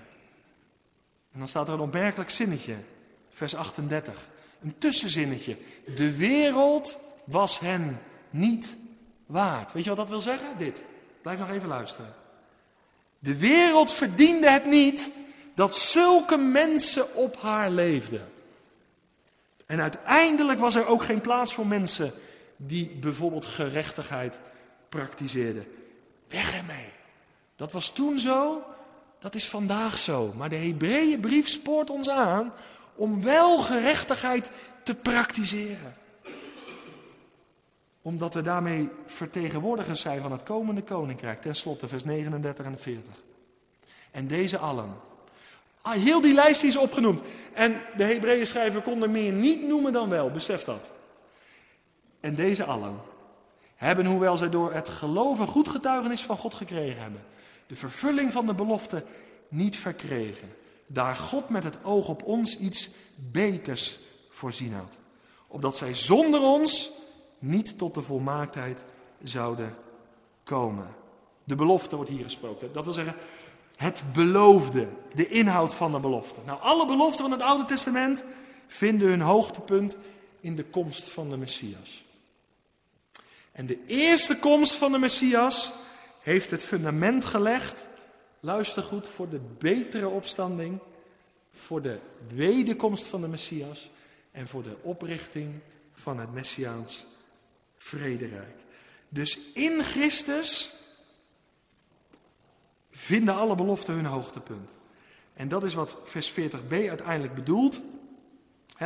En 1.33 1.39
dan 1.39 1.49
staat 1.49 1.69
er 1.69 1.75
een 1.75 1.81
opmerkelijk 1.81 2.31
zinnetje, 2.31 2.75
vers 3.29 3.55
38. 3.55 4.29
Een 4.63 4.79
tussenzinnetje. 4.79 5.57
De 5.97 6.17
wereld 6.17 6.99
was 7.25 7.61
hen 7.61 7.99
niet 8.31 8.77
waard. 9.27 9.73
Weet 9.73 9.83
je 9.83 9.89
wat 9.89 9.99
dat 9.99 10.09
wil 10.09 10.21
zeggen? 10.21 10.59
Dit. 10.59 10.83
Blijf 11.23 11.39
nog 11.39 11.51
even 11.51 11.69
luisteren. 11.69 12.22
De 13.23 13.37
wereld 13.37 13.91
verdiende 13.91 14.51
het 14.51 14.67
niet 14.67 15.11
dat 15.55 15.77
zulke 15.77 16.37
mensen 16.37 17.15
op 17.15 17.41
haar 17.41 17.71
leefden. 17.71 18.33
En 19.67 19.81
uiteindelijk 19.81 20.61
was 20.61 20.75
er 20.75 20.87
ook 20.87 21.05
geen 21.05 21.21
plaats 21.21 21.55
voor 21.55 21.67
mensen 21.67 22.13
die 22.57 22.89
bijvoorbeeld 23.01 23.47
gerechtigheid 23.47 24.41
praktiseerden. 24.89 25.67
Weg 26.29 26.55
ermee. 26.57 26.89
Dat 27.57 27.73
was 27.73 27.93
toen 27.93 28.19
zo, 28.19 28.63
dat 29.19 29.35
is 29.35 29.49
vandaag 29.49 29.99
zo. 29.99 30.33
Maar 30.37 30.49
de 30.49 30.57
Hebreeënbrief 30.57 31.49
spoort 31.49 31.91
ons 31.91 32.09
aan 32.09 32.53
om 32.95 33.23
wel 33.23 33.59
gerechtigheid 33.59 34.51
te 34.83 34.95
praktiseren. 34.95 35.95
Omdat 38.03 38.35
we 38.35 38.43
daarmee 38.43 38.89
vertegenwoordigers 39.07 40.01
zijn 40.01 40.23
van 40.23 40.33
het 40.33 40.43
komende 40.43 40.83
koninkrijk. 40.83 41.41
Ten 41.41 41.55
slotte 41.55 41.89
vers 41.89 42.05
39 42.05 42.65
en 42.65 42.79
40. 42.79 43.13
En 44.11 44.27
deze 44.27 44.59
allen. 44.59 44.95
Ah, 45.81 45.93
heel 45.93 46.21
die 46.21 46.35
lijst 46.35 46.63
is 46.63 46.77
opgenoemd. 46.77 47.21
En 47.53 47.81
de 47.97 48.05
Hebreeën 48.05 48.47
schrijver 48.47 48.83
kon 48.83 49.03
er 49.03 49.11
meer 49.11 49.33
niet 49.33 49.63
noemen 49.63 49.93
dan 49.93 50.09
wel, 50.09 50.31
besef 50.31 50.65
dat. 50.65 50.91
En 52.21 52.35
deze 52.35 52.65
allen 52.65 53.01
hebben, 53.77 54.07
hoewel 54.07 54.37
zij 54.37 54.51
door 54.51 54.73
het 54.73 54.89
geloven 54.89 55.47
goed 55.47 55.69
getuigenis 55.69 56.23
van 56.23 56.37
God 56.37 56.55
gekregen 56.55 57.03
hebben, 57.03 57.25
de 57.67 57.77
vervulling 57.77 58.33
van 58.33 58.47
de 58.47 58.55
belofte 58.55 59.05
niet 59.49 59.77
verkregen. 59.77 60.49
Daar 60.87 61.17
God 61.17 61.49
met 61.49 61.65
het 61.65 61.77
oog 61.83 62.09
op 62.09 62.23
ons 62.23 62.59
iets 62.59 62.91
beters 63.17 63.99
voorzien 64.29 64.73
had. 64.73 64.93
Opdat 65.47 65.77
zij 65.77 65.95
zonder 65.95 66.41
ons 66.41 66.91
niet 67.43 67.79
tot 67.79 67.95
de 67.95 68.03
volmaaktheid 68.03 68.85
zouden 69.23 69.77
komen. 70.45 70.87
De 71.45 71.55
belofte 71.55 71.97
wordt 71.97 72.11
hier 72.11 72.25
gesproken. 72.25 72.73
Dat 72.73 72.85
wil 72.85 72.93
zeggen, 72.93 73.15
het 73.77 74.03
beloofde, 74.13 74.89
de 75.15 75.29
inhoud 75.29 75.75
van 75.75 75.93
de 75.93 76.01
belofte. 76.01 76.41
Nou, 76.47 76.61
alle 76.61 76.87
beloften 76.87 77.23
van 77.23 77.31
het 77.31 77.43
Oude 77.43 77.65
Testament 77.65 78.25
vinden 78.67 79.09
hun 79.09 79.21
hoogtepunt 79.21 79.97
in 80.41 80.57
de 80.57 80.65
komst 80.65 81.09
van 81.09 81.31
de 81.31 81.37
Messias. 81.37 82.05
En 83.53 83.67
de 83.67 83.79
eerste 83.87 84.39
komst 84.39 84.75
van 84.75 84.93
de 84.93 84.99
Messias 84.99 85.73
heeft 86.21 86.51
het 86.51 86.65
fundament 86.65 87.25
gelegd, 87.25 87.87
luister 88.41 88.83
goed, 88.83 89.09
voor 89.09 89.29
de 89.29 89.41
betere 89.59 90.09
opstanding, 90.09 90.79
voor 91.51 91.83
de 91.83 91.99
wederkomst 92.35 93.07
van 93.07 93.21
de 93.21 93.29
Messias 93.29 93.91
en 94.31 94.49
voor 94.49 94.63
de 94.63 94.77
oprichting 94.83 95.55
van 95.93 96.19
het 96.19 96.33
Messiaans 96.33 97.07
vrederijk. 97.83 98.55
Dus 99.09 99.39
in 99.55 99.83
Christus 99.83 100.75
vinden 102.91 103.35
alle 103.35 103.55
beloften 103.55 103.95
hun 103.95 104.05
hoogtepunt. 104.05 104.75
En 105.35 105.49
dat 105.49 105.65
is 105.65 105.75
wat 105.75 105.97
vers 106.05 106.33
40b 106.33 106.89
uiteindelijk 106.89 107.35
bedoelt. 107.35 107.81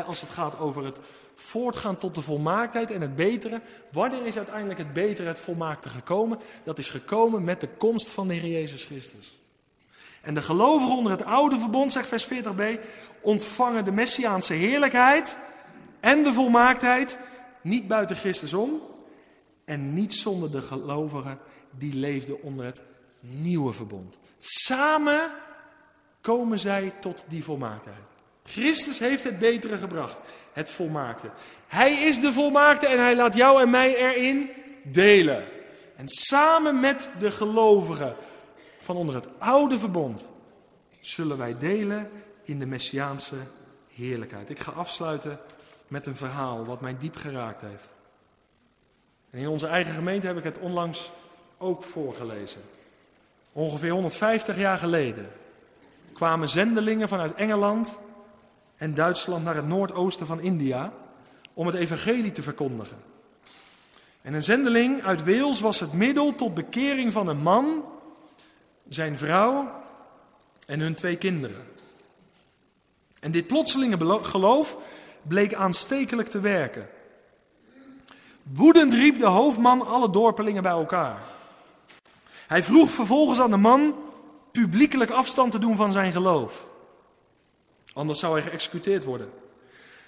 als 0.07 0.21
het 0.21 0.31
gaat 0.31 0.59
over 0.59 0.85
het 0.85 0.99
voortgaan 1.35 1.99
tot 1.99 2.15
de 2.15 2.23
volmaaktheid 2.23 2.91
en 2.91 3.01
het 3.01 3.17
betere. 3.17 3.61
Wanneer 3.93 4.27
is 4.27 4.37
uiteindelijk 4.37 4.79
het 4.79 4.93
betere, 4.93 5.29
het 5.29 5.39
volmaakte 5.39 5.89
gekomen? 5.89 6.39
Dat 6.65 6.79
is 6.79 6.89
gekomen 6.91 7.45
met 7.45 7.61
de 7.61 7.69
komst 7.69 8.09
van 8.09 8.29
de 8.29 8.35
Heer 8.35 8.51
Jezus 8.51 8.85
Christus. 8.85 9.39
En 10.23 10.35
de 10.35 10.43
gelovigen 10.43 10.97
onder 10.97 11.13
het 11.13 11.25
oude 11.25 11.59
verbond, 11.59 11.93
zegt 11.93 12.09
vers 12.09 12.29
40b, 12.29 12.81
ontvangen 13.21 13.85
de 13.85 13.93
messiaanse 13.93 14.53
heerlijkheid 14.53 15.37
en 16.01 16.23
de 16.23 16.33
volmaaktheid 16.33 17.19
niet 17.67 17.89
buiten 17.89 18.17
Christus 18.17 18.53
om 18.53 18.81
en 19.65 19.95
niet 19.95 20.15
zonder 20.15 20.51
de 20.51 20.61
gelovigen 20.61 21.39
die 21.71 21.95
leefden 21.95 22.43
onder 22.43 22.65
het 22.65 22.83
nieuwe 23.21 23.73
verbond. 23.73 24.19
Samen 24.39 25.33
komen 26.21 26.59
zij 26.59 26.93
tot 27.01 27.25
die 27.29 27.45
volmaaktheid. 27.45 27.97
Christus 28.45 28.99
heeft 28.99 29.25
het 29.25 29.39
betere 29.39 29.79
gebracht, 29.79 30.19
het 30.53 30.71
volmaakte. 30.71 31.31
Hij 31.67 31.93
is 31.93 32.21
de 32.21 32.33
volmaakte 32.33 32.87
en 32.87 32.99
hij 32.99 33.17
laat 33.17 33.35
jou 33.35 33.63
en 33.63 33.71
mij 33.71 33.97
erin 33.97 34.51
delen. 34.85 35.45
En 35.97 36.09
samen 36.09 36.81
met 36.81 37.11
de 37.19 37.31
gelovigen 37.31 38.17
van 38.81 38.97
onder 38.97 39.15
het 39.15 39.29
oude 39.39 39.79
verbond 39.79 40.29
zullen 41.01 41.39
wij 41.39 41.59
delen 41.59 42.11
in 42.45 42.59
de 42.59 42.67
Messiaanse 42.67 43.37
heerlijkheid. 43.95 44.51
Ik 44.51 44.59
ga 44.59 44.73
afsluiten 44.73 45.41
met 45.89 46.07
een 46.07 46.17
verhaal 46.17 46.65
wat 46.65 46.81
mij 46.81 46.97
diep 46.99 47.17
geraakt 47.17 47.61
heeft. 47.61 47.89
En 49.31 49.39
in 49.39 49.49
onze 49.49 49.67
eigen 49.67 49.95
gemeente 49.95 50.27
heb 50.27 50.37
ik 50.37 50.45
het 50.45 50.59
onlangs 50.59 51.13
ook 51.59 51.83
voorgelezen. 51.83 52.61
Ongeveer 53.53 53.91
150 53.91 54.59
jaar 54.59 54.79
geleden 54.79 55.31
kwamen 56.13 56.49
zendelingen 56.49 57.09
vanuit 57.09 57.35
Engeland 57.35 57.93
en 58.77 58.95
Duitsland 58.95 59.45
naar 59.45 59.55
het 59.55 59.67
noordoosten 59.67 60.27
van 60.27 60.41
India 60.41 60.93
om 61.55 61.67
het 61.67 61.77
evangelie 61.77 62.33
te 62.33 62.43
verkondigen. 62.43 62.97
En 64.23 64.35
een 64.35 64.43
zendeling 64.43 65.05
uit 65.05 65.25
Wales 65.25 65.61
was 65.61 65.81
het 65.81 65.93
middel 65.93 66.35
tot 66.35 66.55
bekering 66.55 67.13
van 67.13 67.29
een 67.29 67.43
man, 67.43 67.85
zijn 68.89 69.19
vrouw 69.19 69.83
en 70.67 70.81
hun 70.81 70.95
twee 70.95 71.17
kinderen. 71.17 71.65
En 73.21 73.31
dit 73.31 73.47
plotselinge 73.47 74.25
geloof 74.25 74.77
bleek 75.29 75.55
aanstekelijk 75.55 76.29
te 76.29 76.41
werken. 76.41 76.89
Woedend 78.43 78.93
riep 78.93 79.19
de 79.19 79.27
hoofdman 79.27 79.87
alle 79.87 80.11
dorpelingen 80.11 80.63
bij 80.63 80.73
elkaar. 80.73 81.21
Hij 82.47 82.63
vroeg 82.63 82.91
vervolgens 82.91 83.41
aan 83.41 83.51
de 83.51 83.57
man 83.57 83.95
publiekelijk 84.53 85.11
afstand 85.11 85.53
te 85.53 85.59
doen 85.59 85.77
van 85.77 85.93
zijn 85.93 86.13
geloof. 86.13 86.69
Anders 87.93 88.19
zou 88.19 88.33
hij 88.41 88.51
geëxecuteerd 88.51 89.05
worden. 89.05 89.31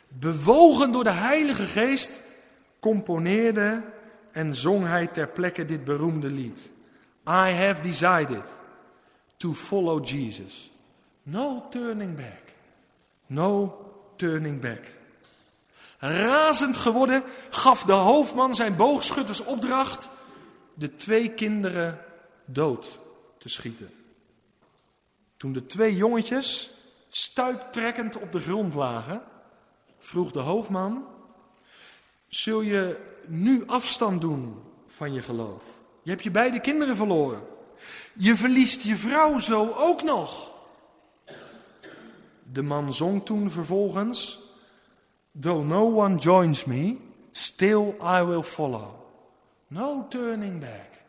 Bewogen 0.09 0.93
door 0.93 1.05
de 1.05 1.11
Heilige 1.11 1.63
Geest 1.63 2.11
componeerde 2.81 3.83
en 4.33 4.55
zong 4.55 4.87
hij 4.87 5.07
ter 5.07 5.29
plekke 5.29 5.65
dit 5.65 5.85
beroemde 5.85 6.31
lied. 6.31 6.71
I 7.27 7.51
have 7.53 7.83
decided 7.83 8.45
to 9.37 9.53
follow 9.53 10.07
Jesus. 10.07 10.71
No 11.23 11.67
turning 11.71 12.17
back. 12.17 12.55
No 13.27 13.77
turning 14.17 14.61
back. 14.61 14.98
Razend 15.99 16.77
geworden 16.77 17.23
gaf 17.51 17.83
de 17.83 17.93
hoofdman 17.93 18.55
zijn 18.55 18.77
boogschutters 18.77 19.45
opdracht 19.45 20.09
de 20.75 20.97
twee 20.97 21.31
kinderen 21.31 22.05
dood 22.45 22.99
te 23.39 23.49
schieten. 23.49 23.91
Toen 25.37 25.53
de 25.53 25.67
twee 25.67 25.97
jongetjes 25.97 26.71
stuiptrekkend 27.09 28.17
op 28.17 28.33
de 28.33 28.41
grond 28.41 28.75
lagen, 28.75 29.23
vroeg 29.99 30.31
de 30.31 30.39
hoofdman: 30.39 31.05
Zul 32.29 32.61
je 32.61 32.97
nu 33.27 33.67
afstand 33.67 34.21
doen 34.21 34.63
van 34.87 35.13
je 35.13 35.23
geloof? 35.23 35.65
Je 36.03 36.11
hebt 36.11 36.23
je 36.23 36.31
beide 36.31 36.61
kinderen 36.61 36.97
verloren. 36.97 37.43
Je 38.13 38.37
verliest 38.37 38.83
je 38.83 38.97
vrouw 38.97 39.39
zo 39.39 39.75
ook 39.77 40.03
nog. 40.03 40.53
De 42.43 42.63
man 42.63 42.93
zong 42.93 43.25
toen 43.25 43.51
vervolgens: 43.51 44.48
Though 45.41 45.67
no 45.67 45.85
one 45.85 46.19
joins 46.19 46.65
me, 46.65 46.99
still 47.33 47.97
I 48.01 48.23
will 48.23 48.43
follow. 48.43 48.95
No 49.69 50.07
turning 50.09 50.61
back. 50.61 51.01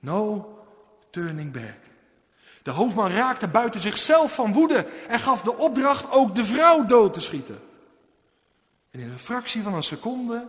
No 0.00 0.48
turning 1.10 1.52
back. 1.52 1.78
De 2.62 2.70
hoofdman 2.70 3.10
raakte 3.10 3.48
buiten 3.48 3.80
zichzelf 3.80 4.34
van 4.34 4.52
woede 4.52 4.86
en 5.08 5.18
gaf 5.18 5.42
de 5.42 5.56
opdracht 5.56 6.10
ook 6.10 6.34
de 6.34 6.44
vrouw 6.44 6.86
dood 6.86 7.14
te 7.14 7.20
schieten. 7.20 7.58
En 8.90 9.00
in 9.00 9.10
een 9.10 9.18
fractie 9.18 9.62
van 9.62 9.74
een 9.74 9.82
seconde 9.82 10.46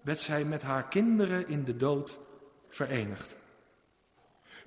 werd 0.00 0.20
zij 0.20 0.44
met 0.44 0.62
haar 0.62 0.84
kinderen 0.88 1.48
in 1.48 1.64
de 1.64 1.76
dood 1.76 2.18
verenigd. 2.68 3.36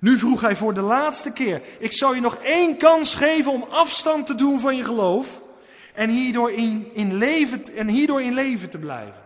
Nu 0.00 0.18
vroeg 0.18 0.40
hij 0.40 0.56
voor 0.56 0.74
de 0.74 0.80
laatste 0.80 1.32
keer: 1.32 1.62
Ik 1.78 1.92
zou 1.92 2.14
je 2.14 2.20
nog 2.20 2.34
één 2.34 2.76
kans 2.76 3.14
geven 3.14 3.52
om 3.52 3.62
afstand 3.62 4.26
te 4.26 4.34
doen 4.34 4.60
van 4.60 4.76
je 4.76 4.84
geloof 4.84 5.40
en 5.98 6.08
hierdoor 6.08 6.52
in, 6.52 6.94
in, 6.94 7.14
leven, 7.14 7.74
en 7.74 7.88
hierdoor 7.88 8.22
in 8.22 8.34
leven 8.34 8.70
te 8.70 8.78
blijven. 8.78 9.22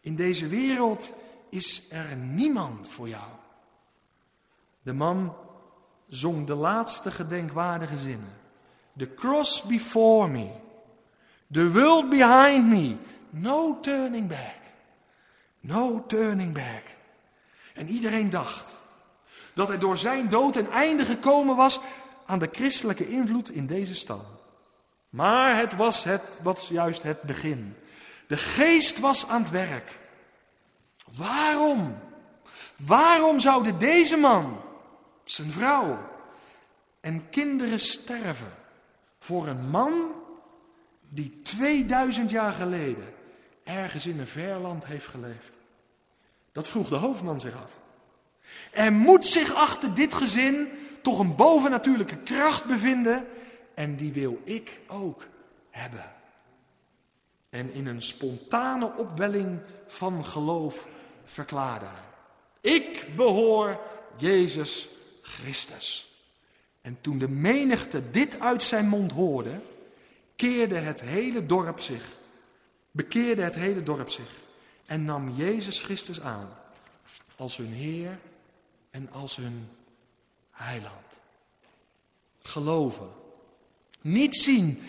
In 0.00 0.16
deze 0.16 0.48
wereld 0.48 1.12
is 1.48 1.90
er 1.90 2.16
niemand 2.16 2.88
voor 2.88 3.08
jou. 3.08 3.28
De 4.82 4.92
man 4.92 5.36
zong 6.08 6.46
de 6.46 6.54
laatste 6.54 7.10
gedenkwaardige 7.10 7.98
zinnen. 7.98 8.32
The 8.96 9.14
cross 9.14 9.62
before 9.62 10.28
me, 10.28 10.50
the 11.52 11.72
world 11.72 12.08
behind 12.08 12.66
me, 12.66 12.96
no 13.30 13.80
turning 13.80 14.28
back, 14.28 14.60
no 15.60 16.04
turning 16.06 16.54
back. 16.54 16.82
En 17.74 17.88
iedereen 17.88 18.30
dacht 18.30 18.70
dat 19.54 19.70
er 19.70 19.78
door 19.78 19.96
zijn 19.96 20.28
dood 20.28 20.56
een 20.56 20.70
einde 20.70 21.04
gekomen 21.04 21.56
was 21.56 21.80
aan 22.26 22.38
de 22.38 22.48
christelijke 22.52 23.08
invloed 23.08 23.50
in 23.50 23.66
deze 23.66 23.94
stam. 23.94 24.31
Maar 25.12 25.56
het 25.56 25.76
was, 25.76 26.04
het, 26.04 26.22
was 26.42 26.68
juist 26.68 27.02
het 27.02 27.22
begin. 27.22 27.76
De 28.26 28.36
geest 28.36 28.98
was 28.98 29.28
aan 29.28 29.42
het 29.42 29.50
werk. 29.50 29.98
Waarom? 31.16 31.98
Waarom 32.76 33.40
zouden 33.40 33.78
deze 33.78 34.16
man, 34.16 34.60
zijn 35.24 35.50
vrouw 35.50 35.98
en 37.00 37.28
kinderen 37.30 37.80
sterven 37.80 38.54
voor 39.18 39.46
een 39.46 39.70
man 39.70 40.12
die 41.08 41.40
2000 41.42 42.30
jaar 42.30 42.52
geleden 42.52 43.14
ergens 43.64 44.06
in 44.06 44.20
een 44.20 44.26
verland 44.26 44.84
heeft 44.84 45.06
geleefd? 45.06 45.52
Dat 46.52 46.68
vroeg 46.68 46.88
de 46.88 46.96
hoofdman 46.96 47.40
zich 47.40 47.54
af. 47.54 47.70
Er 48.70 48.92
moet 48.92 49.26
zich 49.26 49.54
achter 49.54 49.94
dit 49.94 50.14
gezin 50.14 50.68
toch 51.02 51.18
een 51.18 51.36
bovennatuurlijke 51.36 52.16
kracht 52.16 52.64
bevinden 52.64 53.26
en 53.74 53.96
die 53.96 54.12
wil 54.12 54.40
ik 54.44 54.80
ook 54.86 55.26
hebben. 55.70 56.12
En 57.50 57.72
in 57.72 57.86
een 57.86 58.02
spontane 58.02 58.92
opwelling 58.96 59.60
van 59.86 60.24
geloof 60.24 60.88
verklaarde 61.24 61.86
Ik 62.60 63.06
behoor 63.16 63.80
Jezus 64.16 64.88
Christus. 65.22 66.12
En 66.80 66.98
toen 67.00 67.18
de 67.18 67.28
menigte 67.28 68.10
dit 68.10 68.40
uit 68.40 68.62
zijn 68.62 68.88
mond 68.88 69.12
hoorde, 69.12 69.60
keerde 70.36 70.74
het 70.74 71.00
hele 71.00 71.46
dorp 71.46 71.80
zich, 71.80 72.04
bekeerde 72.90 73.42
het 73.42 73.54
hele 73.54 73.82
dorp 73.82 74.10
zich 74.10 74.40
en 74.86 75.04
nam 75.04 75.34
Jezus 75.36 75.82
Christus 75.82 76.20
aan 76.20 76.48
als 77.36 77.56
hun 77.56 77.72
Heer 77.72 78.18
en 78.90 79.12
als 79.12 79.36
hun 79.36 79.68
heiland. 80.50 81.20
Geloven. 82.42 83.21
Niet 84.02 84.36
zien 84.36 84.82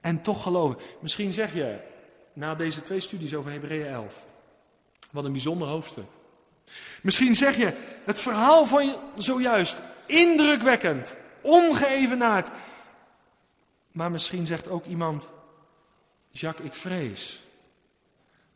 en 0.00 0.22
toch 0.22 0.42
geloven. 0.42 0.80
Misschien 1.00 1.32
zeg 1.32 1.54
je 1.54 1.78
na 2.32 2.54
deze 2.54 2.82
twee 2.82 3.00
studies 3.00 3.34
over 3.34 3.50
Hebreeën 3.50 3.86
11. 3.86 4.26
Wat 5.10 5.24
een 5.24 5.32
bijzonder 5.32 5.68
hoofdstuk. 5.68 6.06
Misschien 7.02 7.34
zeg 7.34 7.56
je 7.56 7.72
het 8.04 8.20
verhaal 8.20 8.66
van 8.66 8.96
zojuist 9.16 9.78
indrukwekkend, 10.06 11.14
ongeëvenaard. 11.40 12.48
Maar 13.92 14.10
misschien 14.10 14.46
zegt 14.46 14.68
ook 14.68 14.84
iemand, 14.84 15.30
Jacques, 16.30 16.66
ik 16.66 16.74
vrees 16.74 17.42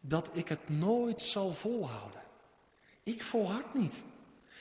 dat 0.00 0.28
ik 0.32 0.48
het 0.48 0.68
nooit 0.68 1.22
zal 1.22 1.52
volhouden. 1.52 2.20
Ik 3.02 3.24
volhard 3.24 3.74
niet. 3.74 4.02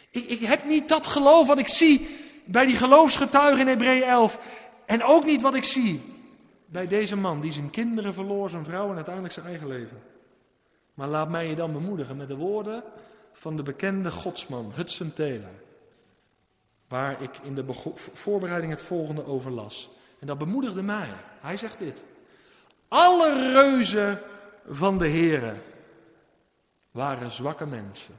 Ik, 0.10 0.26
ik 0.30 0.42
heb 0.42 0.66
niet 0.66 0.88
dat 0.88 1.08
geloof 1.08 1.48
wat 1.48 1.58
ik 1.58 1.68
zie 1.68 2.10
bij 2.46 2.66
die 2.66 2.76
geloofsgetuigen 2.76 3.60
in 3.60 3.68
Hebreeën 3.68 4.04
11. 4.04 4.40
En 4.86 5.04
ook 5.04 5.26
niet 5.26 5.42
wat 5.42 5.56
ik 5.56 5.64
zie 5.64 6.02
bij 6.66 6.88
deze 6.88 7.16
man 7.16 7.42
die 7.42 7.52
zijn 7.52 7.70
kinderen 7.70 8.14
verloor, 8.14 8.50
zijn 8.50 8.64
vrouw 8.64 8.90
en 8.90 8.96
uiteindelijk 8.96 9.34
zijn 9.34 9.46
eigen 9.46 9.68
leven. 9.68 10.02
Maar 10.94 11.08
laat 11.08 11.30
mij 11.30 11.48
je 11.48 11.56
dan 11.56 11.74
bemoedigen 11.74 12.18
met 12.18 12.28
de 12.28 12.36
woorden 12.36 12.84
van 13.32 13.56
de 13.56 13.64
bekende 13.64 14.12
godsman 14.12 14.72
Hudson 14.76 15.14
Taylor. 15.14 15.62
Waar 16.88 17.22
ik 17.22 17.38
in 17.44 17.56
de 17.56 17.66
voorbereiding 18.14 18.72
het 18.72 18.82
volgende 18.82 19.26
over 19.26 19.52
las. 19.52 19.90
En 20.20 20.28
dat 20.28 20.38
bemoedigde 20.38 20.84
mij. 20.84 21.08
Hij 21.42 21.58
zegt 21.58 21.80
dit. 21.80 22.04
Alle 22.88 23.52
reuzen 23.52 24.22
van 24.70 24.98
de 24.98 25.10
Here 25.10 25.54
waren 26.92 27.32
zwakke 27.32 27.66
mensen. 27.66 28.14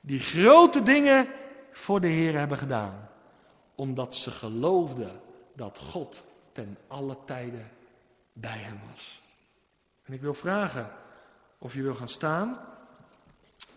Die 0.00 0.20
grote 0.20 0.82
dingen 0.82 1.26
voor 1.72 2.00
de 2.00 2.06
Heer 2.06 2.38
hebben 2.38 2.58
gedaan. 2.58 3.08
Omdat 3.74 4.14
ze 4.14 4.30
geloofden 4.30 5.20
dat 5.58 5.78
God 5.78 6.24
ten 6.52 6.78
alle 6.86 7.16
tijden 7.24 7.70
bij 8.32 8.58
hem 8.58 8.80
was. 8.90 9.20
En 10.04 10.12
ik 10.12 10.20
wil 10.20 10.34
vragen 10.34 10.90
of 11.58 11.74
je 11.74 11.82
wil 11.82 11.94
gaan 11.94 12.08
staan. 12.08 12.58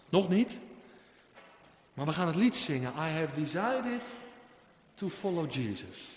Nog 0.09 0.29
niet. 0.29 0.57
Maar 1.93 2.05
we 2.05 2.13
gaan 2.13 2.27
het 2.27 2.35
lied 2.35 2.55
zingen. 2.55 2.91
I 2.91 3.09
have 3.09 3.35
decided 3.35 4.01
to 4.95 5.09
follow 5.09 5.51
Jesus. 5.51 6.09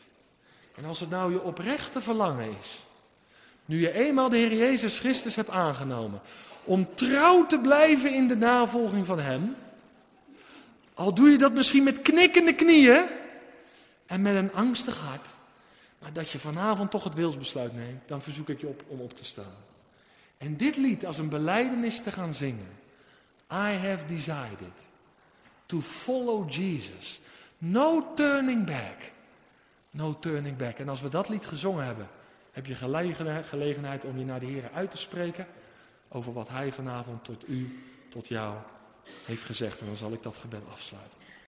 En 0.74 0.84
als 0.84 1.00
het 1.00 1.10
nou 1.10 1.32
je 1.32 1.42
oprechte 1.42 2.00
verlangen 2.00 2.48
is. 2.60 2.82
Nu 3.64 3.80
je 3.80 3.92
eenmaal 3.92 4.28
de 4.28 4.36
Heer 4.36 4.54
Jezus 4.54 4.98
Christus 4.98 5.36
hebt 5.36 5.50
aangenomen. 5.50 6.20
Om 6.64 6.94
trouw 6.94 7.46
te 7.46 7.58
blijven 7.58 8.14
in 8.14 8.26
de 8.26 8.36
navolging 8.36 9.06
van 9.06 9.18
Hem. 9.18 9.56
Al 10.94 11.14
doe 11.14 11.30
je 11.30 11.38
dat 11.38 11.52
misschien 11.52 11.84
met 11.84 12.02
knikkende 12.02 12.54
knieën. 12.54 13.06
En 14.06 14.22
met 14.22 14.34
een 14.34 14.52
angstig 14.52 14.98
hart. 14.98 15.26
Maar 16.04 16.12
dat 16.12 16.30
je 16.30 16.38
vanavond 16.38 16.90
toch 16.90 17.04
het 17.04 17.14
wilsbesluit 17.14 17.72
neemt, 17.72 18.08
dan 18.08 18.22
verzoek 18.22 18.48
ik 18.48 18.60
je 18.60 18.66
op 18.66 18.84
om 18.86 19.00
op 19.00 19.14
te 19.14 19.24
staan. 19.24 19.54
En 20.38 20.56
dit 20.56 20.76
lied 20.76 21.06
als 21.06 21.18
een 21.18 21.28
beleidenis 21.28 22.02
te 22.02 22.12
gaan 22.12 22.34
zingen. 22.34 22.68
I 23.52 23.76
have 23.76 24.06
decided 24.06 24.72
to 25.66 25.80
follow 25.80 26.50
Jesus. 26.50 27.20
No 27.58 28.14
turning 28.14 28.66
back. 28.66 29.12
No 29.90 30.18
turning 30.18 30.56
back. 30.56 30.78
En 30.78 30.88
als 30.88 31.00
we 31.00 31.08
dat 31.08 31.28
lied 31.28 31.46
gezongen 31.46 31.84
hebben, 31.84 32.08
heb 32.52 32.66
je 32.66 32.74
gelegenheid 33.42 34.04
om 34.04 34.18
je 34.18 34.24
naar 34.24 34.40
de 34.40 34.46
Heer 34.46 34.70
uit 34.74 34.90
te 34.90 34.96
spreken 34.96 35.46
over 36.08 36.32
wat 36.32 36.48
Hij 36.48 36.72
vanavond 36.72 37.24
tot 37.24 37.48
u, 37.48 37.82
tot 38.08 38.28
jou 38.28 38.56
heeft 39.24 39.44
gezegd. 39.44 39.80
En 39.80 39.86
dan 39.86 39.96
zal 39.96 40.12
ik 40.12 40.22
dat 40.22 40.36
gebed 40.36 40.62
afsluiten. 40.72 41.23